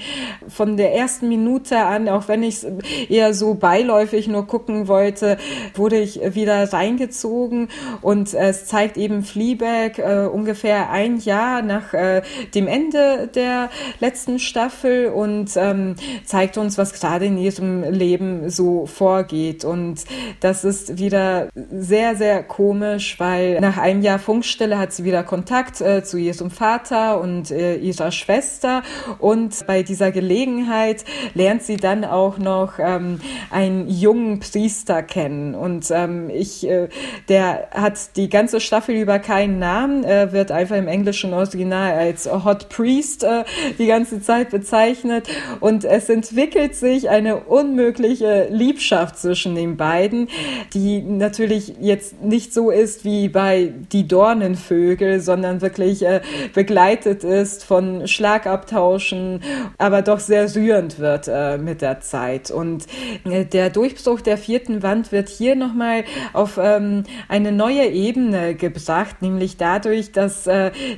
Von 0.48 0.76
der 0.76 0.94
ersten 0.94 1.28
Minute 1.28 1.78
an, 1.78 2.08
auch 2.08 2.28
wenn 2.28 2.42
ich 2.42 2.66
eher 3.08 3.34
so 3.34 3.54
beiläufig 3.54 4.28
nur 4.28 4.46
gucken 4.46 4.88
wollte, 4.88 5.38
wurde 5.74 5.98
ich 5.98 6.20
wieder 6.34 6.72
reingezogen. 6.72 7.68
Und 8.00 8.34
es 8.34 8.66
zeigt 8.66 8.96
eben 8.96 9.22
Fleabag 9.22 9.98
äh, 9.98 10.26
ungefähr 10.26 10.90
ein 10.90 11.18
Jahr 11.18 11.62
nach 11.62 11.94
äh, 11.94 12.22
dem 12.54 12.66
Ende 12.66 13.28
der 13.34 13.70
letzten 14.00 14.38
Staffel 14.38 15.08
und 15.08 15.50
ähm, 15.56 15.96
zeigt 16.24 16.58
uns, 16.58 16.78
was 16.82 16.92
gerade 16.92 17.26
in 17.26 17.38
ihrem 17.38 17.84
Leben 17.84 18.50
so 18.50 18.86
vorgeht. 18.86 19.64
Und 19.64 20.04
das 20.40 20.64
ist 20.64 20.98
wieder 20.98 21.48
sehr, 21.70 22.16
sehr 22.16 22.42
komisch, 22.42 23.20
weil 23.20 23.60
nach 23.60 23.78
einem 23.78 24.02
Jahr 24.02 24.18
Funkstille 24.18 24.78
hat 24.78 24.92
sie 24.92 25.04
wieder 25.04 25.22
Kontakt 25.22 25.80
äh, 25.80 26.02
zu 26.02 26.16
ihrem 26.18 26.50
Vater 26.50 27.20
und 27.20 27.52
äh, 27.52 27.76
ihrer 27.76 28.10
Schwester. 28.10 28.82
Und 29.20 29.64
bei 29.68 29.84
dieser 29.84 30.10
Gelegenheit 30.10 31.04
lernt 31.34 31.62
sie 31.62 31.76
dann 31.76 32.04
auch 32.04 32.38
noch 32.38 32.80
ähm, 32.80 33.20
einen 33.50 33.88
jungen 33.88 34.40
Priester 34.40 35.04
kennen. 35.04 35.54
Und 35.54 35.88
ähm, 35.92 36.30
ich, 36.30 36.66
äh, 36.68 36.88
der 37.28 37.68
hat 37.70 38.16
die 38.16 38.28
ganze 38.28 38.58
Staffel 38.60 38.96
über 38.96 39.20
keinen 39.20 39.60
Namen, 39.60 40.02
äh, 40.02 40.32
wird 40.32 40.50
einfach 40.50 40.76
im 40.76 40.88
englischen 40.88 41.32
Original 41.32 41.92
als 41.92 42.28
Hot 42.28 42.68
Priest 42.70 43.22
äh, 43.22 43.44
die 43.78 43.86
ganze 43.86 44.20
Zeit 44.20 44.50
bezeichnet. 44.50 45.28
Und 45.60 45.84
es 45.84 46.08
entwickelt 46.08 46.71
sich 46.74 47.08
eine 47.08 47.36
unmögliche 47.36 48.48
Liebschaft 48.50 49.18
zwischen 49.18 49.54
den 49.54 49.76
beiden, 49.76 50.28
die 50.74 51.02
natürlich 51.02 51.74
jetzt 51.80 52.22
nicht 52.22 52.54
so 52.54 52.70
ist 52.70 53.04
wie 53.04 53.28
bei 53.28 53.72
Die 53.92 54.06
Dornenvögel, 54.06 55.20
sondern 55.20 55.60
wirklich 55.60 56.04
äh, 56.04 56.20
begleitet 56.54 57.24
ist 57.24 57.64
von 57.64 58.06
Schlagabtauschen, 58.06 59.40
aber 59.78 60.02
doch 60.02 60.20
sehr 60.20 60.54
rührend 60.54 60.98
wird 60.98 61.28
äh, 61.28 61.58
mit 61.58 61.82
der 61.82 62.00
Zeit. 62.00 62.50
Und 62.50 62.86
äh, 63.24 63.44
der 63.44 63.70
Durchbruch 63.70 64.20
der 64.20 64.38
vierten 64.38 64.82
Wand 64.82 65.12
wird 65.12 65.28
hier 65.28 65.56
nochmal 65.56 66.04
auf 66.32 66.58
ähm, 66.62 67.04
eine 67.28 67.52
neue 67.52 67.86
Ebene 67.86 68.54
gebracht, 68.54 69.22
nämlich 69.22 69.56
dadurch, 69.56 70.12
dass 70.12 70.48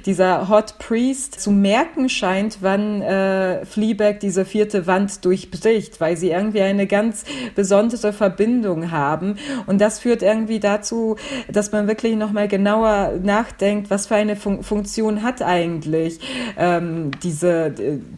dieser 0.07 0.49
Hot 0.49 0.79
Priest 0.79 1.41
zu 1.41 1.51
merken 1.51 2.09
scheint, 2.09 2.59
wann 2.61 3.03
äh, 3.03 3.65
Fleabag 3.65 4.21
diese 4.21 4.45
vierte 4.45 4.87
Wand 4.87 5.25
durchbricht, 5.25 5.64
weil 6.01 6.17
sie 6.17 6.31
irgendwie 6.31 6.61
eine 6.61 6.87
ganz 6.87 7.25
besondere 7.55 8.13
Verbindung 8.13 8.91
haben. 8.91 9.37
Und 9.67 9.81
das 9.81 9.99
führt 9.99 10.23
irgendwie 10.23 10.61
dazu, 10.61 11.17
dass 11.51 11.73
man 11.73 11.89
wirklich 11.89 12.17
nochmal 12.17 12.49
genauer 12.49 13.15
nachdenkt, 13.23 13.91
was 13.91 14.07
für 14.07 14.17
eine 14.17 14.37
Fun 14.37 14.63
Funktion 14.63 15.23
hat 15.23 15.43
eigentlich 15.43 16.21
ähm, 16.57 17.11
diese, 17.23 17.73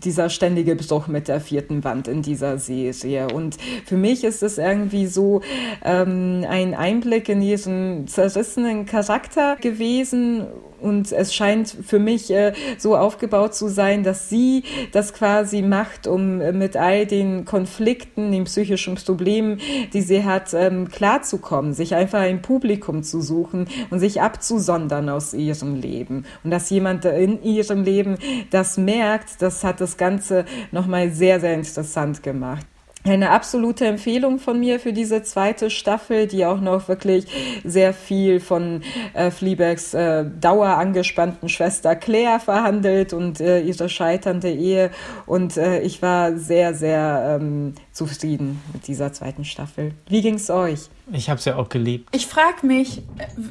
dieser 0.05 0.29
ständige 0.29 0.77
Bruch 0.77 1.07
mit 1.07 1.29
der 1.29 1.41
vierten 1.41 1.85
Wand 1.85 2.09
in 2.09 2.23
dieser 2.23 2.59
Serie. 2.59 3.29
Und 3.33 3.57
für 3.85 3.97
mich 3.97 4.25
ist 4.25 4.43
es 4.43 4.59
irgendwie 4.59 5.07
so 5.07 5.41
ähm, 5.85 6.45
ein 6.49 6.75
Einblick 6.75 7.29
in 7.29 7.41
diesen 7.41 8.07
zerrissenen 8.07 8.87
Charakter 8.87 9.57
gewesen 9.57 10.47
und 10.87 11.11
es 11.11 11.35
scheint 11.35 11.69
für 11.69 11.99
mich 11.99 12.31
äh, 12.31 12.53
so 12.79 12.97
aufgebaut 12.97 13.55
zu 13.55 13.69
sein, 13.69 14.05
dass 14.05 14.29
sie 14.29 14.63
das 14.93 15.13
quasi 15.13 15.63
macht, 15.63 16.07
um 16.07 16.41
äh, 16.41 16.53
mit 16.53 16.77
all 16.77 17.07
den 17.07 17.45
Konflikten, 17.45 18.31
den 18.31 18.45
psychischen 18.45 18.95
Problemen, 18.95 19.61
die 19.93 20.01
sie 20.01 20.25
hat, 20.25 20.55
ähm, 20.55 20.89
klarzukommen, 20.89 21.75
sich 21.75 21.95
einfach 21.95 22.21
ein 22.21 22.41
Publikum 22.41 23.03
zu 23.03 23.21
suchen 23.21 23.69
und 23.91 23.99
sich 23.99 24.23
abzusondern 24.23 25.09
aus 25.09 25.35
ihrem 25.35 25.75
Leben. 25.75 26.25
Und 26.45 26.51
dass 26.53 26.71
jemand 26.71 27.05
in 27.05 27.43
ihrem 27.43 27.83
Leben 27.83 28.17
das 28.51 28.79
merkt, 28.79 29.43
das 29.43 29.65
hat 29.65 29.81
das 29.81 29.97
Ganze 29.97 30.45
nochmal 30.71 31.11
sehr, 31.11 31.41
sehr 31.41 31.55
interessant 31.55 32.23
gemacht 32.23 32.67
eine 33.13 33.31
absolute 33.31 33.87
Empfehlung 33.87 34.39
von 34.39 34.59
mir 34.59 34.81
für 34.81 34.93
diese 34.93 35.23
zweite 35.23 35.71
Staffel, 35.71 36.27
die 36.27 36.45
auch 36.45 36.61
noch 36.61 36.89
wirklich 36.89 37.27
sehr 37.65 37.93
viel 37.93 38.41
von 38.41 38.83
äh, 39.15 39.31
Fleabags 39.31 39.95
äh, 39.95 40.25
dauerangespannten 40.41 41.49
Schwester 41.49 41.97
Claire 41.97 42.41
verhandelt 42.41 43.13
und 43.13 43.41
äh, 43.41 43.61
ihre 43.61 43.89
scheiternde 43.89 44.51
Ehe. 44.51 44.91
Und 45.27 45.57
äh, 45.57 45.81
ich 45.81 46.03
war 46.03 46.37
sehr, 46.37 46.75
sehr 46.75 47.39
ähm, 47.41 47.75
zufrieden 47.93 48.63
mit 48.73 48.87
dieser 48.89 49.13
zweiten 49.13 49.45
Staffel. 49.45 49.93
Wie 50.09 50.23
ging's 50.23 50.51
euch? 50.51 50.89
Ich 51.13 51.31
habe 51.31 51.39
es 51.39 51.45
ja 51.45 51.57
auch 51.57 51.69
geliebt. 51.69 52.09
Ich 52.15 52.27
frage 52.27 52.67
mich, 52.67 53.03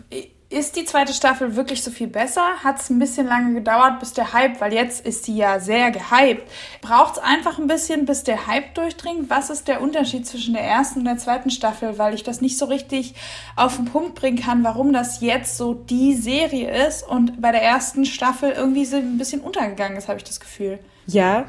äh, 0.09 0.23
ist 0.49 0.75
die 0.75 0.85
zweite 0.85 1.13
Staffel 1.13 1.55
wirklich 1.55 1.83
so 1.83 1.89
viel 1.89 2.07
besser? 2.07 2.43
Hat 2.63 2.79
es 2.79 2.89
ein 2.89 2.99
bisschen 2.99 3.27
lange 3.27 3.53
gedauert, 3.55 3.99
bis 3.99 4.13
der 4.13 4.31
Hype, 4.31 4.61
weil 4.61 4.73
jetzt 4.73 5.05
ist 5.05 5.23
sie 5.23 5.35
ja 5.35 5.59
sehr 5.59 5.91
gehypt. 5.91 6.49
Braucht 6.81 7.13
es 7.13 7.23
einfach 7.23 7.57
ein 7.57 7.67
bisschen, 7.67 8.05
bis 8.05 8.23
der 8.23 8.45
Hype 8.45 8.75
durchdringt? 8.75 9.29
Was 9.29 9.49
ist 9.49 9.67
der 9.67 9.81
Unterschied 9.81 10.27
zwischen 10.27 10.53
der 10.53 10.63
ersten 10.63 10.99
und 10.99 11.05
der 11.05 11.17
zweiten 11.17 11.49
Staffel? 11.49 11.97
Weil 11.97 12.13
ich 12.13 12.23
das 12.23 12.41
nicht 12.41 12.57
so 12.57 12.65
richtig 12.65 13.15
auf 13.55 13.75
den 13.77 13.85
Punkt 13.85 14.15
bringen 14.15 14.39
kann, 14.39 14.63
warum 14.63 14.93
das 14.93 15.21
jetzt 15.21 15.57
so 15.57 15.73
die 15.73 16.13
Serie 16.13 16.87
ist 16.87 17.07
und 17.07 17.41
bei 17.41 17.51
der 17.51 17.63
ersten 17.63 18.05
Staffel 18.05 18.51
irgendwie 18.51 18.85
so 18.85 18.97
ein 18.97 19.17
bisschen 19.17 19.41
untergegangen 19.41 19.97
ist, 19.97 20.07
habe 20.07 20.19
ich 20.19 20.25
das 20.25 20.39
Gefühl. 20.39 20.79
Ja, 21.07 21.45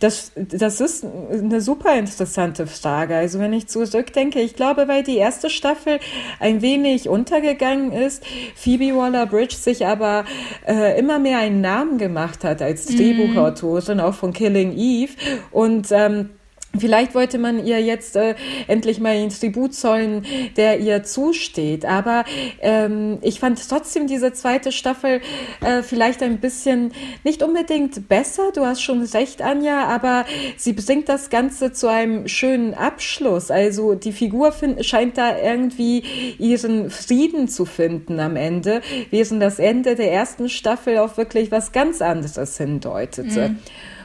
das, 0.00 0.32
das 0.34 0.80
ist 0.80 1.04
eine 1.04 1.60
super 1.60 1.96
interessante 1.96 2.66
Frage. 2.66 3.16
Also 3.16 3.38
wenn 3.38 3.52
ich 3.52 3.68
zurückdenke, 3.68 4.40
ich 4.40 4.56
glaube, 4.56 4.88
weil 4.88 5.02
die 5.02 5.18
erste 5.18 5.50
Staffel 5.50 6.00
ein 6.40 6.62
wenig 6.62 7.08
untergegangen 7.08 7.92
ist, 7.92 8.24
Phoebe 8.54 8.96
Waller-Bridge 8.96 9.56
sich 9.56 9.86
aber 9.86 10.24
äh, 10.66 10.98
immer 10.98 11.18
mehr 11.18 11.38
einen 11.38 11.60
Namen 11.60 11.98
gemacht 11.98 12.44
hat 12.44 12.62
als 12.62 12.88
mhm. 12.88 12.96
Drehbuchautorin, 12.96 13.98
mm. 13.98 14.00
auch 14.00 14.14
von 14.14 14.32
Killing 14.32 14.72
Eve 14.76 15.12
und 15.50 15.88
ähm, 15.90 16.30
Vielleicht 16.78 17.16
wollte 17.16 17.38
man 17.38 17.64
ihr 17.66 17.82
jetzt 17.82 18.14
äh, 18.14 18.36
endlich 18.68 19.00
mal 19.00 19.14
den 19.14 19.30
Tribut 19.30 19.74
zollen, 19.74 20.24
der 20.56 20.78
ihr 20.78 21.02
zusteht. 21.02 21.84
Aber 21.84 22.24
ähm, 22.60 23.18
ich 23.22 23.40
fand 23.40 23.60
trotzdem 23.68 24.06
diese 24.06 24.32
zweite 24.32 24.70
Staffel 24.70 25.20
äh, 25.62 25.82
vielleicht 25.82 26.22
ein 26.22 26.38
bisschen 26.38 26.92
nicht 27.24 27.42
unbedingt 27.42 28.08
besser. 28.08 28.52
Du 28.54 28.64
hast 28.64 28.82
schon 28.82 29.02
recht, 29.02 29.42
Anja, 29.42 29.84
aber 29.86 30.24
sie 30.56 30.72
bringt 30.72 31.08
das 31.08 31.28
Ganze 31.28 31.72
zu 31.72 31.88
einem 31.88 32.28
schönen 32.28 32.74
Abschluss. 32.74 33.50
Also 33.50 33.96
die 33.96 34.12
Figur 34.12 34.52
find, 34.52 34.86
scheint 34.86 35.18
da 35.18 35.36
irgendwie 35.36 36.04
ihren 36.38 36.88
Frieden 36.88 37.48
zu 37.48 37.64
finden 37.64 38.20
am 38.20 38.36
Ende, 38.36 38.80
während 39.10 39.42
das 39.42 39.58
Ende 39.58 39.96
der 39.96 40.12
ersten 40.12 40.48
Staffel 40.48 40.98
auf 40.98 41.16
wirklich 41.16 41.50
was 41.50 41.72
ganz 41.72 42.00
anderes 42.00 42.56
hindeutete. 42.56 43.50
Mhm. 43.50 43.58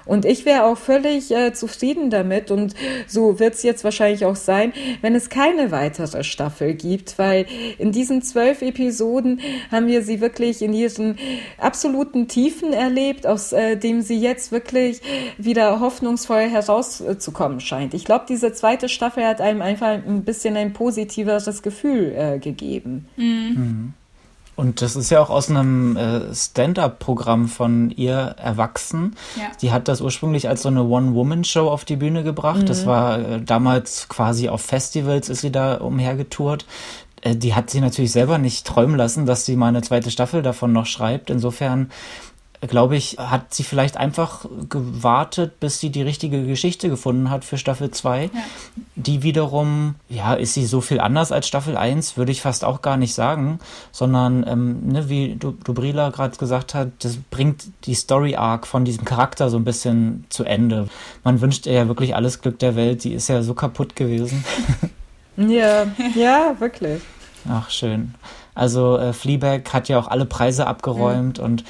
Und 0.05 0.25
ich 0.25 0.45
wäre 0.45 0.63
auch 0.65 0.77
völlig 0.77 1.31
äh, 1.31 1.53
zufrieden 1.53 2.09
damit 2.09 2.51
und 2.51 2.75
so 3.07 3.39
wird 3.39 3.55
es 3.55 3.63
jetzt 3.63 3.83
wahrscheinlich 3.83 4.25
auch 4.25 4.35
sein, 4.35 4.73
wenn 5.01 5.15
es 5.15 5.29
keine 5.29 5.71
weitere 5.71 6.23
Staffel 6.23 6.73
gibt, 6.73 7.17
weil 7.17 7.45
in 7.77 7.91
diesen 7.91 8.21
zwölf 8.21 8.61
Episoden 8.61 9.41
haben 9.71 9.87
wir 9.87 10.03
sie 10.03 10.21
wirklich 10.21 10.61
in 10.61 10.71
diesen 10.71 11.17
absoluten 11.57 12.27
Tiefen 12.27 12.73
erlebt, 12.73 13.25
aus 13.25 13.53
äh, 13.53 13.75
dem 13.77 14.01
sie 14.01 14.19
jetzt 14.19 14.51
wirklich 14.51 15.01
wieder 15.37 15.79
hoffnungsvoll 15.79 16.49
herauszukommen 16.49 17.59
scheint. 17.59 17.93
Ich 17.93 18.05
glaube, 18.05 18.25
diese 18.29 18.53
zweite 18.53 18.89
Staffel 18.89 19.25
hat 19.25 19.41
einem 19.41 19.61
einfach 19.61 19.87
ein 19.87 20.23
bisschen 20.23 20.55
ein 20.55 20.73
positiveres 20.73 21.61
Gefühl 21.61 22.13
äh, 22.15 22.39
gegeben. 22.39 23.07
Mhm. 23.17 23.25
Mhm. 23.25 23.93
Und 24.55 24.81
das 24.81 24.95
ist 24.95 25.09
ja 25.09 25.21
auch 25.21 25.29
aus 25.29 25.49
einem 25.49 25.97
äh, 25.97 26.33
Stand-up-Programm 26.33 27.47
von 27.47 27.91
ihr 27.91 28.35
erwachsen. 28.37 29.15
Ja. 29.35 29.51
Die 29.61 29.71
hat 29.71 29.87
das 29.87 30.01
ursprünglich 30.01 30.47
als 30.47 30.61
so 30.61 30.69
eine 30.69 30.83
One-Woman-Show 30.83 31.67
auf 31.67 31.83
die 31.83 31.97
Bühne 31.97 32.23
gebracht. 32.23 32.61
Mhm. 32.61 32.65
Das 32.65 32.85
war 32.85 33.19
äh, 33.19 33.41
damals 33.41 34.07
quasi 34.07 34.47
auf 34.47 34.61
Festivals 34.61 35.29
ist 35.29 35.41
sie 35.41 35.51
da 35.51 35.75
umhergetourt. 35.75 36.65
Äh, 37.21 37.35
die 37.35 37.53
hat 37.53 37.69
sie 37.69 37.81
natürlich 37.81 38.11
selber 38.11 38.37
nicht 38.37 38.65
träumen 38.65 38.95
lassen, 38.95 39.25
dass 39.25 39.45
sie 39.45 39.57
mal 39.57 39.67
eine 39.67 39.81
zweite 39.81 40.11
Staffel 40.11 40.41
davon 40.41 40.71
noch 40.71 40.85
schreibt. 40.85 41.29
Insofern 41.29 41.91
glaube 42.61 42.95
ich, 42.95 43.17
hat 43.17 43.53
sie 43.53 43.63
vielleicht 43.63 43.97
einfach 43.97 44.45
gewartet, 44.69 45.59
bis 45.59 45.79
sie 45.79 45.89
die 45.89 46.01
richtige 46.01 46.45
Geschichte 46.45 46.89
gefunden 46.89 47.29
hat 47.29 47.45
für 47.45 47.57
Staffel 47.57 47.91
2. 47.91 48.25
Ja. 48.25 48.29
Die 48.95 49.23
wiederum, 49.23 49.95
ja, 50.09 50.33
ist 50.33 50.53
sie 50.53 50.65
so 50.65 50.81
viel 50.81 50.99
anders 50.99 51.31
als 51.31 51.47
Staffel 51.47 51.77
1, 51.77 52.17
würde 52.17 52.31
ich 52.31 52.41
fast 52.41 52.63
auch 52.63 52.81
gar 52.81 52.97
nicht 52.97 53.13
sagen, 53.13 53.59
sondern, 53.91 54.45
ähm, 54.47 54.87
ne, 54.87 55.09
wie 55.09 55.35
Dubrila 55.35 56.09
gerade 56.09 56.37
gesagt 56.37 56.73
hat, 56.73 56.89
das 56.99 57.17
bringt 57.17 57.65
die 57.85 57.95
Story-Arc 57.95 58.67
von 58.67 58.85
diesem 58.85 59.05
Charakter 59.05 59.49
so 59.49 59.57
ein 59.57 59.65
bisschen 59.65 60.25
zu 60.29 60.43
Ende. 60.43 60.87
Man 61.23 61.41
wünscht 61.41 61.67
ihr 61.67 61.73
ja 61.73 61.87
wirklich 61.87 62.15
alles 62.15 62.41
Glück 62.41 62.59
der 62.59 62.75
Welt, 62.75 63.03
die 63.03 63.13
ist 63.13 63.27
ja 63.27 63.41
so 63.43 63.53
kaputt 63.53 63.95
gewesen. 63.95 64.43
ja, 65.37 65.87
ja, 66.15 66.55
wirklich. 66.59 67.01
Ach, 67.49 67.69
schön. 67.69 68.15
Also 68.55 68.97
äh, 68.97 69.11
Fleabag 69.11 69.73
hat 69.73 69.89
ja 69.89 69.99
auch 69.99 70.07
alle 70.07 70.25
Preise 70.25 70.65
abgeräumt 70.65 71.39
mhm. 71.39 71.43
und 71.43 71.63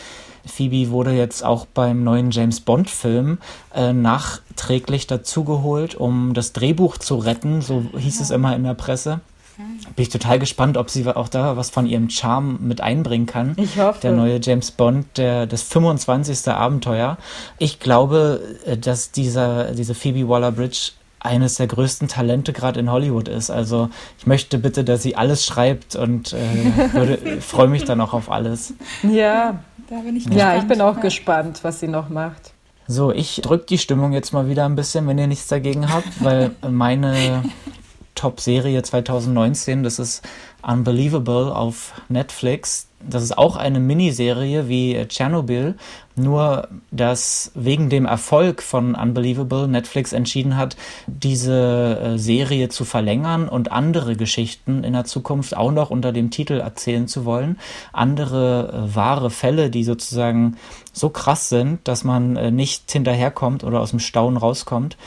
Phoebe 0.46 0.90
wurde 0.90 1.12
jetzt 1.12 1.44
auch 1.44 1.66
beim 1.66 2.04
neuen 2.04 2.32
James 2.32 2.62
Bond-Film 2.62 3.40
äh, 3.74 3.94
nachträglich 3.94 5.08
dazugeholt, 5.08 5.96
um 5.96 6.34
das 6.34 6.54
Drehbuch 6.54 6.98
zu 6.98 7.18
retten, 7.18 7.62
so 7.62 7.86
hieß 7.98 8.22
es 8.22 8.32
immer 8.32 8.56
in 8.56 8.64
der 8.64 8.74
Presse. 8.74 9.22
Bin 9.58 10.04
ich 10.04 10.10
total 10.10 10.38
gespannt, 10.38 10.76
ob 10.76 10.90
sie 10.90 11.08
auch 11.08 11.30
da 11.30 11.56
was 11.56 11.70
von 11.70 11.86
ihrem 11.86 12.10
Charme 12.10 12.58
mit 12.62 12.82
einbringen 12.82 13.26
kann. 13.26 13.54
Ich 13.58 13.80
hoffe. 13.80 14.02
Der 14.02 14.12
neue 14.12 14.40
James 14.42 14.72
Bond, 14.72 15.18
der, 15.18 15.46
das 15.46 15.64
25. 15.64 16.50
Abenteuer. 16.50 17.18
Ich 17.58 17.80
glaube, 17.80 18.42
äh, 18.66 18.78
dass 18.78 19.12
dieser, 19.12 19.72
diese 19.72 19.96
Phoebe 19.96 20.28
Waller-Bridge 20.28 20.92
eines 21.26 21.56
der 21.56 21.68
größten 21.68 22.08
Talente 22.08 22.54
gerade 22.54 22.80
in 22.80 22.92
Hollywood 22.92 23.28
ist. 23.28 23.50
Also 23.50 23.90
ich 24.20 24.28
möchte 24.28 24.58
bitte, 24.60 24.84
dass 24.84 25.02
sie 25.02 25.16
alles 25.16 25.46
schreibt 25.46 25.96
und 25.96 26.34
äh, 26.34 27.38
freue 27.42 27.68
mich 27.68 27.84
dann 27.84 28.00
auch 28.00 28.14
auf 28.14 28.30
alles. 28.30 28.74
Ja, 29.04 29.60
da 29.90 30.00
bin 30.00 30.16
ich 30.16 30.26
Ja, 30.28 30.58
ich 30.58 30.68
bin 30.68 30.82
auch 30.82 30.96
ja. 30.96 31.02
gespannt, 31.02 31.60
was 31.64 31.80
sie 31.80 31.88
noch 31.88 32.10
macht. 32.10 32.54
So, 32.88 33.12
ich 33.12 33.42
drücke 33.42 33.66
die 33.66 33.78
Stimmung 33.78 34.14
jetzt 34.14 34.32
mal 34.32 34.48
wieder 34.48 34.66
ein 34.66 34.76
bisschen, 34.76 35.08
wenn 35.08 35.18
ihr 35.18 35.28
nichts 35.28 35.48
dagegen 35.48 35.92
habt, 35.92 36.24
weil 36.24 36.52
meine 36.70 37.44
Top-Serie 38.16 38.82
2019, 38.82 39.84
das 39.84 40.00
ist 40.00 40.24
Unbelievable 40.62 41.56
auf 41.56 41.94
Netflix. 42.10 42.88
Das 43.08 43.22
ist 43.22 43.38
auch 43.38 43.56
eine 43.56 43.80
Miniserie 43.80 44.68
wie 44.68 45.06
Tschernobyl, 45.08 45.76
nur 46.16 46.70
dass 46.90 47.52
wegen 47.54 47.92
dem 47.92 48.06
Erfolg 48.06 48.64
von 48.64 48.96
Unbelievable 48.96 49.68
Netflix 49.68 50.12
entschieden 50.12 50.58
hat, 50.58 50.76
diese 51.06 52.00
äh, 52.00 52.18
Serie 52.18 52.70
zu 52.70 52.84
verlängern 52.84 53.48
und 53.48 53.72
andere 53.72 54.16
Geschichten 54.16 54.84
in 54.84 54.94
der 54.94 55.06
Zukunft 55.06 55.56
auch 55.56 55.72
noch 55.72 55.92
unter 55.92 56.12
dem 56.12 56.32
Titel 56.32 56.54
erzählen 56.54 57.08
zu 57.08 57.26
wollen. 57.26 57.60
Andere 57.94 58.88
äh, 58.90 58.96
wahre 58.96 59.30
Fälle, 59.30 59.70
die 59.70 59.84
sozusagen 59.84 60.58
so 60.92 61.10
krass 61.10 61.50
sind, 61.50 61.88
dass 61.88 62.04
man 62.04 62.38
äh, 62.38 62.50
nicht 62.50 62.92
hinterherkommt 62.92 63.64
oder 63.64 63.82
aus 63.82 63.92
dem 63.92 64.00
Staunen 64.00 64.38
rauskommt. 64.38 64.98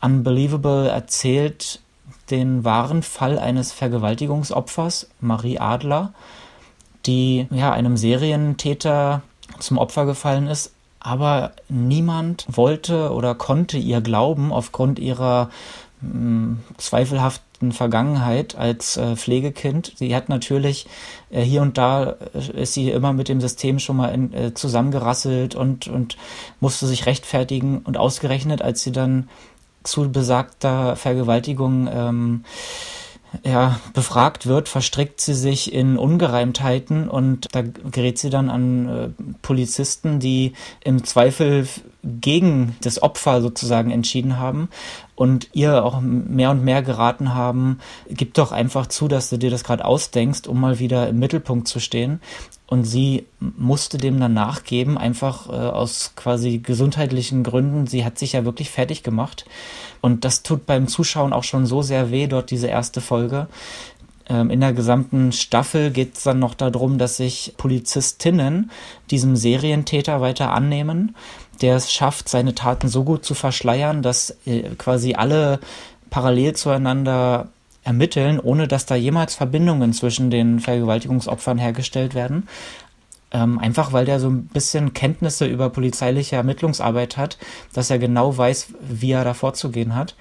Unbelievable 0.00 0.88
erzählt 0.88 1.80
den 2.32 2.64
wahren 2.64 3.02
Fall 3.02 3.38
eines 3.38 3.72
Vergewaltigungsopfers, 3.72 5.08
Marie 5.20 5.60
Adler, 5.60 6.12
die 7.06 7.46
ja 7.50 7.72
einem 7.72 7.96
Serientäter 7.96 9.22
zum 9.60 9.78
Opfer 9.78 10.06
gefallen 10.06 10.48
ist, 10.48 10.72
aber 10.98 11.52
niemand 11.68 12.46
wollte 12.48 13.12
oder 13.12 13.34
konnte 13.34 13.76
ihr 13.76 14.00
glauben 14.00 14.52
aufgrund 14.52 14.98
ihrer 14.98 15.50
mh, 16.00 16.10
hm, 16.10 16.58
zweifelhaften 16.76 17.72
Vergangenheit 17.72 18.56
als 18.56 18.96
äh, 18.96 19.16
Pflegekind. 19.16 19.92
Sie 19.96 20.14
hat 20.14 20.28
natürlich 20.28 20.86
äh, 21.30 21.42
hier 21.42 21.62
und 21.62 21.78
da 21.78 22.16
äh, 22.34 22.62
ist 22.62 22.74
sie 22.74 22.90
immer 22.90 23.12
mit 23.12 23.28
dem 23.28 23.40
System 23.40 23.78
schon 23.78 23.96
mal 23.96 24.08
in, 24.08 24.32
äh, 24.32 24.54
zusammengerasselt 24.54 25.54
und, 25.54 25.88
und 25.88 26.16
musste 26.60 26.86
sich 26.86 27.06
rechtfertigen 27.06 27.78
und 27.78 27.96
ausgerechnet, 27.96 28.62
als 28.62 28.82
sie 28.82 28.92
dann 28.92 29.28
zu 29.84 30.10
besagter 30.10 30.96
Vergewaltigung 30.96 31.88
ähm, 31.92 32.44
ja, 33.44 33.80
befragt 33.94 34.46
wird, 34.46 34.68
verstrickt 34.68 35.20
sie 35.20 35.34
sich 35.34 35.72
in 35.72 35.96
Ungereimtheiten 35.96 37.08
und 37.08 37.48
da 37.52 37.62
gerät 37.62 38.18
sie 38.18 38.30
dann 38.30 38.50
an 38.50 38.88
äh, 38.88 39.08
Polizisten, 39.40 40.20
die 40.20 40.52
im 40.84 41.04
Zweifel 41.04 41.66
gegen 42.02 42.76
das 42.82 43.02
Opfer 43.02 43.40
sozusagen 43.40 43.90
entschieden 43.90 44.38
haben 44.38 44.68
und 45.22 45.50
ihr 45.52 45.84
auch 45.84 46.00
mehr 46.00 46.50
und 46.50 46.64
mehr 46.64 46.82
geraten 46.82 47.32
haben, 47.32 47.78
gib 48.08 48.34
doch 48.34 48.50
einfach 48.50 48.88
zu, 48.88 49.06
dass 49.06 49.30
du 49.30 49.36
dir 49.36 49.50
das 49.50 49.62
gerade 49.62 49.84
ausdenkst, 49.84 50.48
um 50.48 50.60
mal 50.60 50.80
wieder 50.80 51.08
im 51.08 51.20
Mittelpunkt 51.20 51.68
zu 51.68 51.78
stehen. 51.78 52.20
Und 52.66 52.86
sie 52.86 53.26
musste 53.38 53.98
dem 53.98 54.18
dann 54.18 54.34
nachgeben, 54.34 54.98
einfach 54.98 55.48
äh, 55.48 55.52
aus 55.52 56.14
quasi 56.16 56.58
gesundheitlichen 56.58 57.44
Gründen. 57.44 57.86
Sie 57.86 58.04
hat 58.04 58.18
sich 58.18 58.32
ja 58.32 58.44
wirklich 58.44 58.70
fertig 58.70 59.04
gemacht. 59.04 59.44
Und 60.00 60.24
das 60.24 60.42
tut 60.42 60.66
beim 60.66 60.88
Zuschauen 60.88 61.32
auch 61.32 61.44
schon 61.44 61.66
so 61.66 61.82
sehr 61.82 62.10
weh, 62.10 62.26
dort 62.26 62.50
diese 62.50 62.66
erste 62.66 63.00
Folge. 63.00 63.46
Ähm, 64.28 64.50
in 64.50 64.58
der 64.58 64.72
gesamten 64.72 65.30
Staffel 65.30 65.92
geht 65.92 66.16
es 66.16 66.24
dann 66.24 66.40
noch 66.40 66.54
darum, 66.54 66.98
dass 66.98 67.16
sich 67.16 67.54
Polizistinnen 67.58 68.72
diesem 69.12 69.36
Serientäter 69.36 70.20
weiter 70.20 70.50
annehmen, 70.50 71.14
der 71.62 71.76
es 71.76 71.92
schafft, 71.92 72.28
seine 72.28 72.54
Taten 72.54 72.88
so 72.88 73.04
gut 73.04 73.24
zu 73.24 73.34
verschleiern, 73.34 74.02
dass 74.02 74.36
äh, 74.46 74.62
quasi 74.76 75.14
alle 75.14 75.60
parallel 76.10 76.54
zueinander 76.54 77.48
ermitteln, 77.84 78.38
ohne 78.38 78.68
dass 78.68 78.86
da 78.86 78.94
jemals 78.94 79.34
Verbindungen 79.34 79.92
zwischen 79.92 80.30
den 80.30 80.60
Vergewaltigungsopfern 80.60 81.58
hergestellt 81.58 82.14
werden. 82.14 82.48
Ähm, 83.32 83.58
einfach 83.58 83.92
weil 83.92 84.04
der 84.04 84.20
so 84.20 84.28
ein 84.28 84.44
bisschen 84.46 84.92
Kenntnisse 84.92 85.46
über 85.46 85.70
polizeiliche 85.70 86.36
Ermittlungsarbeit 86.36 87.16
hat, 87.16 87.38
dass 87.72 87.90
er 87.90 87.98
genau 87.98 88.36
weiß, 88.36 88.68
wie 88.80 89.12
er 89.12 89.24
da 89.24 89.32
vorzugehen 89.32 89.94
hat. 89.94 90.14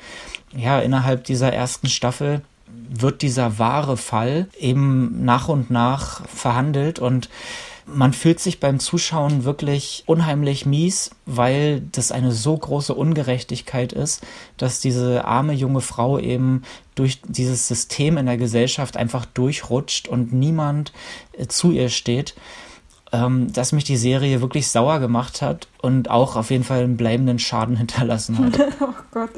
Ja, 0.56 0.80
innerhalb 0.80 1.26
dieser 1.26 1.52
ersten 1.52 1.88
Staffel 1.88 2.42
wird 2.90 3.22
dieser 3.22 3.60
wahre 3.60 3.98
Fall 3.98 4.48
eben 4.58 5.24
nach 5.26 5.50
und 5.50 5.70
nach 5.70 6.26
verhandelt 6.28 7.00
und 7.00 7.30
man 7.94 8.14
fühlt 8.14 8.40
sich 8.40 8.60
beim 8.60 8.80
Zuschauen 8.80 9.44
wirklich 9.44 10.04
unheimlich 10.06 10.66
mies, 10.66 11.12
weil 11.26 11.82
das 11.92 12.12
eine 12.12 12.32
so 12.32 12.58
große 12.58 12.94
Ungerechtigkeit 12.94 13.94
ist, 13.94 14.24
dass 14.58 14.80
diese 14.80 15.26
arme 15.26 15.54
junge 15.54 15.82
Frau 15.82 16.20
eben 16.20 16.64
durch 16.96 17.22
dieses 17.28 17.68
System 17.68 18.18
in 18.18 18.26
der 18.26 18.38
Gesellschaft 18.38 18.98
einfach 18.98 19.26
durchrutscht 19.26 20.08
und 20.08 20.34
niemand 20.34 20.94
äh, 21.34 21.48
zu 21.48 21.72
ihr 21.72 21.90
steht 21.90 22.36
ähm, 23.12 23.52
dass 23.52 23.72
mich 23.72 23.84
die 23.84 23.98
Serie 23.98 24.42
wirklich 24.42 24.70
sauer 24.70 25.00
gemacht 25.00 25.42
hat 25.42 25.68
und 25.82 26.10
auch 26.10 26.36
auf 26.36 26.50
jeden 26.50 26.64
Fall 26.64 26.84
einen 26.84 26.98
bleibenden 26.98 27.40
Schaden 27.40 27.76
hinterlassen 27.78 28.38
hat. 28.40 28.60
oh 28.82 28.94
Gott. 29.12 29.32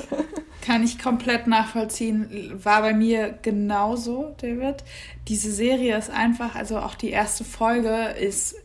Kann 0.64 0.82
ich 0.82 0.97
komplett 0.97 1.45
nachvollziehen. 1.45 2.51
War 2.64 2.82
bei 2.84 2.93
mir 2.93 3.38
genauso, 3.41 4.34
David. 4.39 4.86
Diese 5.28 5.51
Serie 5.51 5.97
ist 5.97 6.09
einfach, 6.09 6.55
also 6.55 6.78
auch 6.80 6.95
die 6.95 7.09
erste 7.09 7.43
Folge 7.43 8.16
ist, 8.18 8.55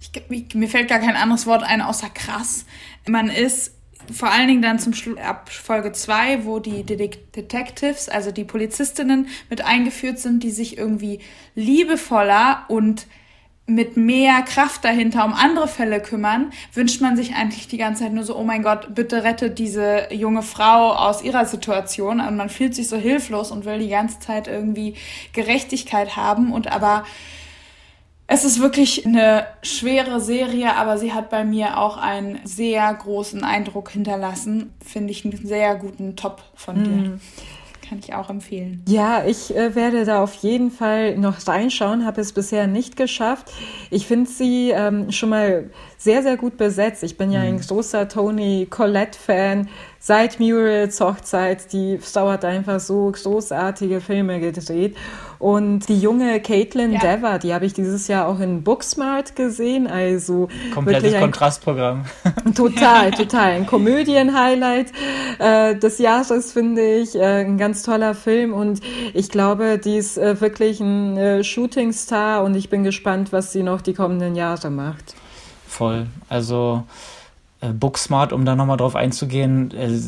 ich, 0.00 0.54
mir 0.54 0.68
fällt 0.68 0.88
gar 0.88 1.00
kein 1.00 1.14
anderes 1.14 1.46
Wort 1.46 1.62
ein, 1.62 1.82
außer 1.82 2.08
krass. 2.08 2.64
Man 3.06 3.28
ist 3.28 3.74
vor 4.10 4.30
allen 4.30 4.48
Dingen 4.48 4.62
dann 4.62 4.78
zum 4.78 4.94
Schluss 4.94 5.18
ab 5.18 5.50
Folge 5.50 5.92
2, 5.92 6.46
wo 6.46 6.58
die 6.58 6.84
Detectives, 6.84 8.08
also 8.08 8.30
die 8.30 8.44
Polizistinnen 8.44 9.28
mit 9.50 9.62
eingeführt 9.62 10.20
sind, 10.20 10.42
die 10.42 10.52
sich 10.52 10.78
irgendwie 10.78 11.20
liebevoller 11.54 12.64
und 12.68 13.06
mit 13.66 13.96
mehr 13.96 14.42
Kraft 14.42 14.84
dahinter 14.84 15.24
um 15.24 15.34
andere 15.34 15.68
Fälle 15.68 16.00
kümmern, 16.00 16.52
wünscht 16.72 17.00
man 17.00 17.16
sich 17.16 17.34
eigentlich 17.34 17.68
die 17.68 17.78
ganze 17.78 18.02
Zeit 18.02 18.12
nur 18.12 18.24
so, 18.24 18.36
oh 18.36 18.42
mein 18.42 18.62
Gott, 18.62 18.94
bitte 18.94 19.22
rettet 19.22 19.58
diese 19.58 20.12
junge 20.12 20.42
Frau 20.42 20.92
aus 20.92 21.22
ihrer 21.22 21.46
Situation. 21.46 22.20
Und 22.20 22.36
man 22.36 22.48
fühlt 22.48 22.74
sich 22.74 22.88
so 22.88 22.96
hilflos 22.96 23.50
und 23.52 23.64
will 23.64 23.78
die 23.78 23.88
ganze 23.88 24.18
Zeit 24.18 24.48
irgendwie 24.48 24.94
Gerechtigkeit 25.32 26.16
haben. 26.16 26.52
Und 26.52 26.72
aber 26.72 27.04
es 28.26 28.44
ist 28.44 28.60
wirklich 28.60 29.06
eine 29.06 29.46
schwere 29.62 30.20
Serie, 30.20 30.74
aber 30.74 30.98
sie 30.98 31.12
hat 31.12 31.30
bei 31.30 31.44
mir 31.44 31.78
auch 31.78 31.98
einen 31.98 32.40
sehr 32.44 32.92
großen 32.92 33.44
Eindruck 33.44 33.90
hinterlassen. 33.90 34.74
Finde 34.84 35.12
ich 35.12 35.24
einen 35.24 35.36
sehr 35.46 35.76
guten 35.76 36.16
Top 36.16 36.42
von 36.54 36.82
dir. 36.82 36.90
Mhm 36.90 37.20
kann 37.92 37.98
ich 37.98 38.14
auch 38.14 38.30
empfehlen. 38.30 38.82
Ja, 38.88 39.22
ich 39.26 39.54
äh, 39.54 39.74
werde 39.74 40.06
da 40.06 40.22
auf 40.22 40.32
jeden 40.36 40.70
Fall 40.70 41.18
noch 41.18 41.46
reinschauen, 41.46 42.06
habe 42.06 42.22
es 42.22 42.32
bisher 42.32 42.66
nicht 42.66 42.96
geschafft. 42.96 43.52
Ich 43.90 44.06
finde 44.06 44.30
sie 44.30 44.70
ähm, 44.70 45.12
schon 45.12 45.28
mal 45.28 45.68
sehr, 45.98 46.22
sehr 46.22 46.38
gut 46.38 46.56
besetzt. 46.56 47.02
Ich 47.02 47.18
bin 47.18 47.30
ja 47.30 47.40
ein 47.40 47.56
mhm. 47.56 47.60
großer 47.60 48.08
Tony 48.08 48.66
Collette-Fan. 48.70 49.68
Seit 50.04 50.40
Murals 50.40 51.00
Hochzeit, 51.00 51.72
die 51.72 51.96
Frau 51.98 52.28
hat 52.28 52.44
einfach 52.44 52.80
so 52.80 53.12
großartige 53.12 54.00
Filme 54.00 54.40
gedreht. 54.40 54.96
Und 55.38 55.88
die 55.88 56.00
junge 56.00 56.40
Caitlin 56.40 56.94
ja. 56.94 56.98
Dever, 56.98 57.38
die 57.38 57.54
habe 57.54 57.66
ich 57.66 57.72
dieses 57.72 58.08
Jahr 58.08 58.26
auch 58.26 58.40
in 58.40 58.64
Booksmart 58.64 59.36
gesehen. 59.36 59.86
Also 59.86 60.48
komplettes 60.74 61.14
Kontrastprogramm. 61.20 62.04
Total, 62.56 63.12
total. 63.12 63.52
Ein 63.52 63.66
Komödien-Highlight 63.66 64.92
äh, 65.38 65.76
des 65.76 65.98
Jahres, 65.98 66.50
finde 66.50 66.82
ich. 66.82 67.14
Äh, 67.14 67.44
ein 67.44 67.56
ganz 67.56 67.84
toller 67.84 68.16
Film. 68.16 68.54
Und 68.54 68.80
ich 69.14 69.28
glaube, 69.28 69.78
die 69.78 69.98
ist 69.98 70.18
äh, 70.18 70.40
wirklich 70.40 70.80
ein 70.80 71.16
äh, 71.16 71.44
Shootingstar 71.44 72.42
und 72.42 72.56
ich 72.56 72.68
bin 72.70 72.82
gespannt, 72.82 73.32
was 73.32 73.52
sie 73.52 73.62
noch 73.62 73.80
die 73.80 73.94
kommenden 73.94 74.34
Jahre 74.34 74.68
macht 74.68 75.14
voll. 75.72 76.06
Also 76.28 76.84
Booksmart, 77.68 78.32
um 78.32 78.44
da 78.44 78.56
nochmal 78.56 78.76
drauf 78.76 78.96
einzugehen, 78.96 79.70
äh, 79.72 80.00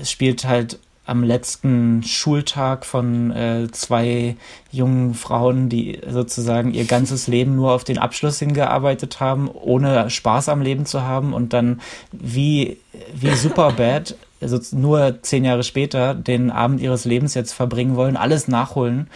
es 0.00 0.10
spielt 0.10 0.44
halt 0.46 0.78
am 1.06 1.22
letzten 1.22 2.02
Schultag 2.02 2.84
von 2.84 3.30
äh, 3.30 3.68
zwei 3.70 4.36
jungen 4.72 5.14
Frauen, 5.14 5.68
die 5.68 6.00
sozusagen 6.08 6.74
ihr 6.74 6.84
ganzes 6.84 7.28
Leben 7.28 7.54
nur 7.54 7.72
auf 7.72 7.84
den 7.84 7.98
Abschluss 7.98 8.40
hingearbeitet 8.40 9.20
haben, 9.20 9.48
ohne 9.48 10.10
Spaß 10.10 10.48
am 10.48 10.62
Leben 10.62 10.84
zu 10.84 11.02
haben 11.02 11.32
und 11.32 11.52
dann 11.52 11.80
wie, 12.10 12.78
wie 13.14 13.34
Superbad, 13.34 14.16
also 14.40 14.58
nur 14.76 15.22
zehn 15.22 15.44
Jahre 15.44 15.62
später, 15.62 16.14
den 16.14 16.50
Abend 16.50 16.80
ihres 16.80 17.04
Lebens 17.04 17.34
jetzt 17.34 17.52
verbringen 17.52 17.94
wollen, 17.94 18.16
alles 18.16 18.48
nachholen. 18.48 19.08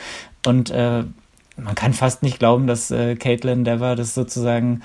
Und 0.47 0.71
äh, 0.71 1.03
man 1.57 1.75
kann 1.75 1.93
fast 1.93 2.23
nicht 2.23 2.39
glauben, 2.39 2.67
dass 2.67 2.91
äh, 2.91 3.17
Caitlin 3.17 3.65
Dever 3.65 3.97
das 3.97 4.15
sozusagen 4.15 4.83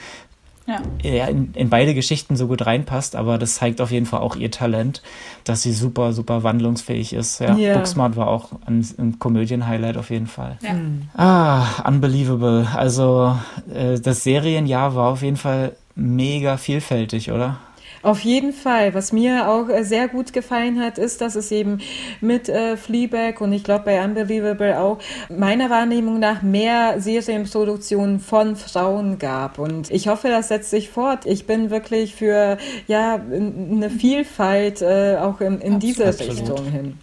ja. 0.68 1.26
in, 1.28 1.54
in, 1.54 1.70
beide 1.70 1.94
Geschichten 1.94 2.36
so 2.36 2.48
gut 2.48 2.66
reinpasst, 2.66 3.16
aber 3.16 3.38
das 3.38 3.56
zeigt 3.56 3.82
auf 3.82 3.92
jeden 3.92 4.06
Fall 4.06 4.22
auch 4.22 4.36
ihr 4.36 4.52
Talent, 4.52 5.02
dass 5.44 5.62
sie 5.62 5.74
super, 5.74 6.14
super 6.14 6.44
wandlungsfähig 6.44 7.14
ist. 7.14 7.40
Ja, 7.40 7.56
yeah. 7.56 7.78
Booksmart 7.78 8.16
war 8.16 8.28
auch 8.28 8.50
ein, 8.66 8.86
ein 8.98 9.20
Komödien-Highlight 9.20 9.98
auf 9.98 10.10
jeden 10.10 10.28
Fall. 10.28 10.58
Ja. 10.62 10.74
Mhm. 10.74 11.10
Ah, 11.16 11.88
unbelievable. 11.88 12.68
Also 12.74 13.38
äh, 13.74 14.00
das 14.00 14.24
Serienjahr 14.24 14.96
war 14.96 15.10
auf 15.12 15.22
jeden 15.22 15.38
Fall 15.38 15.76
mega 15.96 16.58
vielfältig, 16.58 17.32
oder? 17.32 17.58
Auf 18.06 18.20
jeden 18.20 18.54
Fall. 18.54 18.94
Was 18.94 19.12
mir 19.12 19.50
auch 19.50 19.68
äh, 19.68 19.84
sehr 19.84 20.08
gut 20.08 20.32
gefallen 20.32 20.80
hat, 20.80 21.00
ist, 21.00 21.22
dass 21.22 21.34
es 21.34 21.52
eben 21.52 21.80
mit 22.22 22.50
äh, 22.50 22.78
Fleabag 22.78 23.42
und 23.42 23.52
ich 23.52 23.64
glaube 23.64 23.86
bei 23.86 24.06
Unbelievable 24.06 24.80
auch 24.80 25.00
meiner 25.28 25.72
Wahrnehmung 25.72 26.20
nach 26.20 26.44
mehr 26.44 27.02
Serienproduktionen 27.02 28.20
von 28.20 28.58
Frauen 28.58 29.18
gab. 29.18 29.58
Und 29.58 29.90
ich 29.90 30.08
hoffe, 30.08 30.28
das 30.28 30.50
setzt 30.50 30.70
sich 30.70 30.90
fort. 30.90 31.26
Ich 31.26 31.48
bin 31.48 31.72
wirklich 31.72 32.14
für 32.14 32.60
ja 32.88 33.16
eine 33.16 33.90
Vielfalt 33.90 34.84
äh, 34.84 35.18
auch 35.20 35.42
in, 35.42 35.60
in 35.60 35.80
diese 35.80 36.06
Richtung 36.06 36.64
hin. 36.66 37.00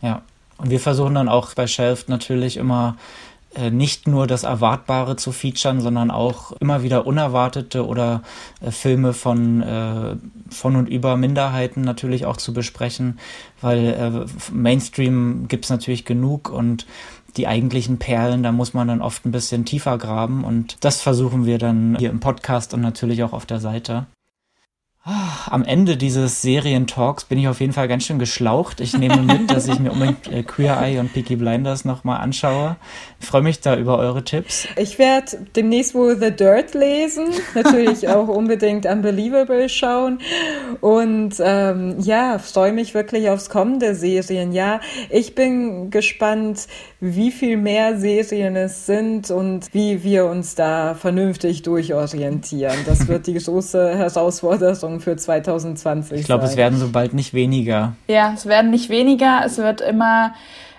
Ja. 0.00 0.22
Und 0.58 0.70
wir 0.70 0.80
versuchen 0.80 1.14
dann 1.14 1.28
auch 1.28 1.54
bei 1.54 1.68
Shelf 1.68 2.08
natürlich 2.08 2.56
immer 2.56 2.96
nicht 3.70 4.08
nur 4.08 4.26
das 4.26 4.44
Erwartbare 4.44 5.16
zu 5.16 5.32
featuren, 5.32 5.80
sondern 5.80 6.10
auch 6.10 6.52
immer 6.52 6.82
wieder 6.82 7.06
unerwartete 7.06 7.86
oder 7.86 8.22
äh, 8.60 8.70
Filme 8.70 9.12
von, 9.12 9.62
äh, 9.62 10.16
von 10.50 10.76
und 10.76 10.88
über 10.88 11.16
Minderheiten 11.16 11.82
natürlich 11.82 12.24
auch 12.26 12.36
zu 12.36 12.52
besprechen, 12.52 13.18
weil 13.60 13.78
äh, 13.78 14.52
Mainstream 14.52 15.48
gibt's 15.48 15.70
natürlich 15.70 16.04
genug 16.04 16.50
und 16.50 16.86
die 17.36 17.46
eigentlichen 17.46 17.98
Perlen, 17.98 18.42
da 18.42 18.52
muss 18.52 18.74
man 18.74 18.88
dann 18.88 19.00
oft 19.00 19.24
ein 19.24 19.32
bisschen 19.32 19.64
tiefer 19.64 19.96
graben 19.98 20.44
und 20.44 20.76
das 20.84 21.00
versuchen 21.00 21.46
wir 21.46 21.58
dann 21.58 21.96
hier 21.98 22.10
im 22.10 22.20
Podcast 22.20 22.74
und 22.74 22.80
natürlich 22.80 23.22
auch 23.22 23.32
auf 23.32 23.46
der 23.46 23.60
Seite. 23.60 24.06
Am 25.04 25.64
Ende 25.64 25.96
dieses 25.96 26.42
Serientalks 26.42 27.24
bin 27.24 27.36
ich 27.36 27.48
auf 27.48 27.60
jeden 27.60 27.72
Fall 27.72 27.88
ganz 27.88 28.04
schön 28.04 28.20
geschlaucht. 28.20 28.80
Ich 28.80 28.96
nehme 28.96 29.20
mit, 29.22 29.50
dass 29.50 29.66
ich 29.66 29.80
mir 29.80 29.90
unbedingt 29.90 30.28
äh, 30.28 30.44
Queer 30.44 30.80
Eye 30.80 31.00
und 31.00 31.12
Peaky 31.12 31.34
Blinders 31.34 31.84
nochmal 31.84 32.20
anschaue. 32.20 32.76
Ich 33.18 33.26
freue 33.26 33.42
mich 33.42 33.60
da 33.60 33.76
über 33.76 33.98
eure 33.98 34.22
Tipps. 34.22 34.68
Ich 34.76 35.00
werde 35.00 35.44
demnächst 35.56 35.96
wohl 35.96 36.16
The 36.20 36.30
Dirt 36.30 36.74
lesen, 36.74 37.26
natürlich 37.56 38.06
auch 38.08 38.28
unbedingt 38.28 38.86
Unbelievable 38.86 39.68
schauen 39.68 40.20
und 40.80 41.34
ähm, 41.40 41.96
ja, 41.98 42.38
freue 42.38 42.72
mich 42.72 42.94
wirklich 42.94 43.28
aufs 43.28 43.50
kommende 43.50 43.96
Serien. 43.96 44.52
Ja, 44.52 44.80
ich 45.10 45.34
bin 45.34 45.90
gespannt, 45.90 46.68
wie 47.04 47.32
viel 47.32 47.56
mehr 47.56 47.98
Serien 47.98 48.54
es 48.54 48.86
sind 48.86 49.32
und 49.32 49.74
wie 49.74 50.04
wir 50.04 50.26
uns 50.26 50.54
da 50.54 50.94
vernünftig 50.94 51.62
durchorientieren. 51.62 52.76
Das 52.86 53.08
wird 53.08 53.26
die 53.26 53.34
große 53.34 53.98
Herausforderung 53.98 55.00
für 55.00 55.16
2020 55.16 56.20
Ich 56.20 56.26
glaube, 56.26 56.44
es 56.44 56.56
werden 56.56 56.78
so 56.78 56.90
bald 56.90 57.12
nicht 57.12 57.34
weniger. 57.34 57.96
Ja, 58.06 58.32
es 58.36 58.46
werden 58.46 58.70
nicht 58.70 58.88
weniger. 58.88 59.42
Es 59.44 59.58
wird 59.58 59.80
immer 59.80 60.34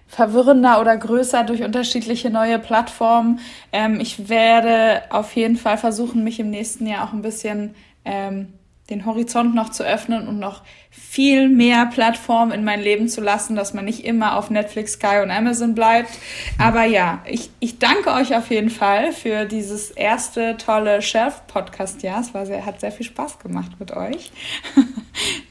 verwirrender 0.08 0.80
oder 0.80 0.96
größer 0.96 1.44
durch 1.44 1.62
unterschiedliche 1.62 2.30
neue 2.30 2.58
Plattformen. 2.58 3.40
Ähm, 3.74 4.00
ich 4.00 4.30
werde 4.30 5.02
auf 5.10 5.36
jeden 5.36 5.58
Fall 5.58 5.78
versuchen, 5.78 6.24
mich 6.24 6.40
im 6.40 6.50
nächsten 6.50 6.88
Jahr 6.88 7.06
auch 7.06 7.12
ein 7.12 7.22
bisschen 7.22 7.76
ähm, 8.06 8.54
den 8.90 9.06
Horizont 9.06 9.56
noch 9.56 9.70
zu 9.70 9.84
öffnen 9.84 10.28
und 10.28 10.40
noch 10.40 10.62
viel 10.92 11.48
mehr 11.48 11.86
Plattformen 11.86 12.52
in 12.52 12.64
mein 12.64 12.82
Leben 12.82 13.08
zu 13.08 13.22
lassen, 13.22 13.56
dass 13.56 13.74
man 13.74 13.86
nicht 13.86 14.04
immer 14.04 14.38
auf 14.38 14.50
Netflix, 14.50 14.94
Sky 14.94 15.22
und 15.24 15.32
Amazon 15.32 15.74
bleibt. 15.74 16.10
Aber 16.58 16.84
ja, 16.84 17.22
ich, 17.26 17.50
ich 17.60 17.80
danke 17.80 18.12
euch 18.12 18.36
auf 18.36 18.50
jeden 18.50 18.70
Fall 18.70 19.14
für 19.14 19.46
dieses 19.46 19.92
erste 19.92 20.58
tolle 20.58 21.02
Shelf-Podcast-Jahr. 21.02 22.20
Es 22.20 22.34
war 22.34 22.46
sehr, 22.46 22.66
hat 22.66 22.82
sehr 22.82 22.92
viel 22.92 23.06
Spaß 23.06 23.40
gemacht 23.40 23.72
mit 23.80 23.92
euch. 23.92 24.32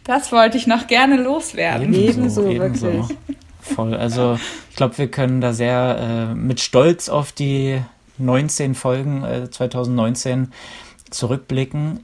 Das 0.05 0.33
wollte 0.33 0.59
ich 0.59 0.67
noch 0.67 0.89
gerne 0.89 1.17
loswerden. 1.17 1.95
Ebenso, 1.95 2.49
ebenso, 2.49 2.89
ebenso. 2.89 3.15
Voll. 3.61 3.95
Also 3.95 4.37
ich 4.69 4.75
glaube, 4.75 4.99
wir 4.99 5.09
können 5.09 5.41
da 5.41 5.53
sehr 5.53 6.33
äh, 6.33 6.35
mit 6.35 6.59
Stolz 6.59 7.09
auf 7.09 7.31
die 7.31 7.81
19 8.19 8.75
Folgen 8.75 9.23
äh, 9.23 9.49
2019 9.49 10.53
zurückblicken. 11.11 12.01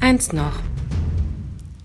Eins 0.00 0.32
noch. 0.32 0.54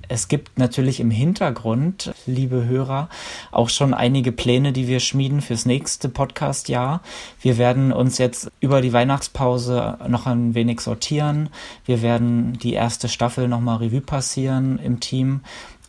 Es 0.07 0.27
gibt 0.29 0.57
natürlich 0.57 0.99
im 0.99 1.11
Hintergrund, 1.11 2.13
liebe 2.25 2.65
Hörer, 2.65 3.09
auch 3.51 3.69
schon 3.69 3.93
einige 3.93 4.31
Pläne, 4.31 4.71
die 4.71 4.87
wir 4.87 5.01
schmieden 5.01 5.41
fürs 5.41 5.65
nächste 5.65 6.07
Podcast-Jahr. 6.09 7.01
Wir 7.41 7.57
werden 7.57 7.91
uns 7.91 8.17
jetzt 8.17 8.49
über 8.61 8.81
die 8.81 8.93
Weihnachtspause 8.93 9.97
noch 10.07 10.27
ein 10.27 10.55
wenig 10.55 10.79
sortieren. 10.79 11.49
Wir 11.85 12.01
werden 12.01 12.53
die 12.53 12.73
erste 12.73 13.09
Staffel 13.09 13.47
nochmal 13.49 13.77
Revue 13.77 14.01
passieren 14.01 14.79
im 14.79 15.01
Team 15.01 15.41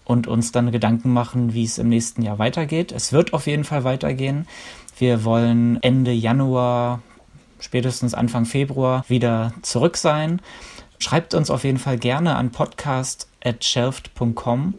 und 0.04 0.26
uns 0.26 0.50
dann 0.50 0.72
Gedanken 0.72 1.12
machen, 1.12 1.54
wie 1.54 1.64
es 1.64 1.78
im 1.78 1.88
nächsten 1.88 2.22
Jahr 2.22 2.38
weitergeht. 2.38 2.90
Es 2.90 3.12
wird 3.12 3.34
auf 3.34 3.46
jeden 3.46 3.64
Fall 3.64 3.84
weitergehen. 3.84 4.48
Wir 4.98 5.24
wollen 5.24 5.80
Ende 5.82 6.12
Januar, 6.12 7.02
spätestens 7.60 8.14
Anfang 8.14 8.46
Februar 8.46 9.04
wieder 9.08 9.52
zurück 9.62 9.96
sein. 9.96 10.40
Schreibt 10.98 11.34
uns 11.34 11.50
auf 11.50 11.64
jeden 11.64 11.78
Fall 11.78 11.98
gerne 11.98 12.36
an 12.36 12.50
podcast.shelft.com, 12.50 14.74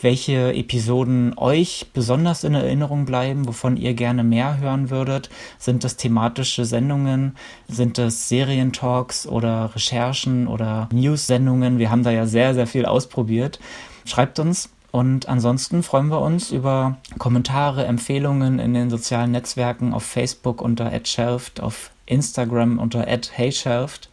welche 0.00 0.54
Episoden 0.54 1.36
euch 1.36 1.86
besonders 1.92 2.44
in 2.44 2.54
Erinnerung 2.54 3.04
bleiben, 3.04 3.48
wovon 3.48 3.76
ihr 3.76 3.94
gerne 3.94 4.22
mehr 4.24 4.58
hören 4.58 4.90
würdet. 4.90 5.28
Sind 5.58 5.84
das 5.84 5.96
thematische 5.96 6.64
Sendungen? 6.64 7.36
Sind 7.68 7.98
das 7.98 8.28
Serientalks 8.28 9.26
oder 9.26 9.74
Recherchen 9.74 10.46
oder 10.46 10.88
News-Sendungen? 10.92 11.78
Wir 11.78 11.90
haben 11.90 12.02
da 12.02 12.10
ja 12.10 12.26
sehr, 12.26 12.54
sehr 12.54 12.66
viel 12.66 12.86
ausprobiert. 12.86 13.60
Schreibt 14.04 14.38
uns. 14.38 14.70
Und 14.90 15.26
ansonsten 15.26 15.82
freuen 15.82 16.08
wir 16.08 16.20
uns 16.20 16.50
über 16.50 16.98
Kommentare, 17.16 17.86
Empfehlungen 17.86 18.58
in 18.58 18.74
den 18.74 18.90
sozialen 18.90 19.30
Netzwerken 19.30 19.94
auf 19.94 20.02
Facebook 20.02 20.60
unter 20.60 20.92
@shelft, 21.04 21.62
auf 21.62 21.92
Instagram 22.04 22.78
unter 22.78 23.06
@heyshelft. 23.06 24.10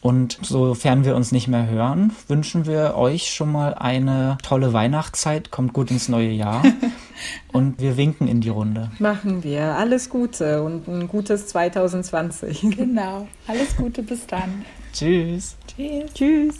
Und 0.00 0.38
sofern 0.42 1.04
wir 1.04 1.16
uns 1.16 1.32
nicht 1.32 1.48
mehr 1.48 1.68
hören, 1.68 2.12
wünschen 2.28 2.66
wir 2.66 2.94
euch 2.96 3.30
schon 3.30 3.50
mal 3.50 3.74
eine 3.74 4.38
tolle 4.42 4.72
Weihnachtszeit. 4.72 5.50
Kommt 5.50 5.72
gut 5.72 5.90
ins 5.90 6.08
neue 6.08 6.30
Jahr. 6.30 6.62
und 7.52 7.80
wir 7.80 7.96
winken 7.96 8.28
in 8.28 8.40
die 8.40 8.48
Runde. 8.48 8.90
Machen 9.00 9.42
wir. 9.42 9.74
Alles 9.74 10.08
Gute 10.08 10.62
und 10.62 10.86
ein 10.86 11.08
gutes 11.08 11.48
2020. 11.48 12.60
Genau. 12.76 13.26
Alles 13.48 13.76
Gute 13.76 14.02
bis 14.02 14.26
dann. 14.26 14.64
Tschüss. 14.92 15.56
Tschüss. 15.66 16.14
Tschüss. 16.14 16.58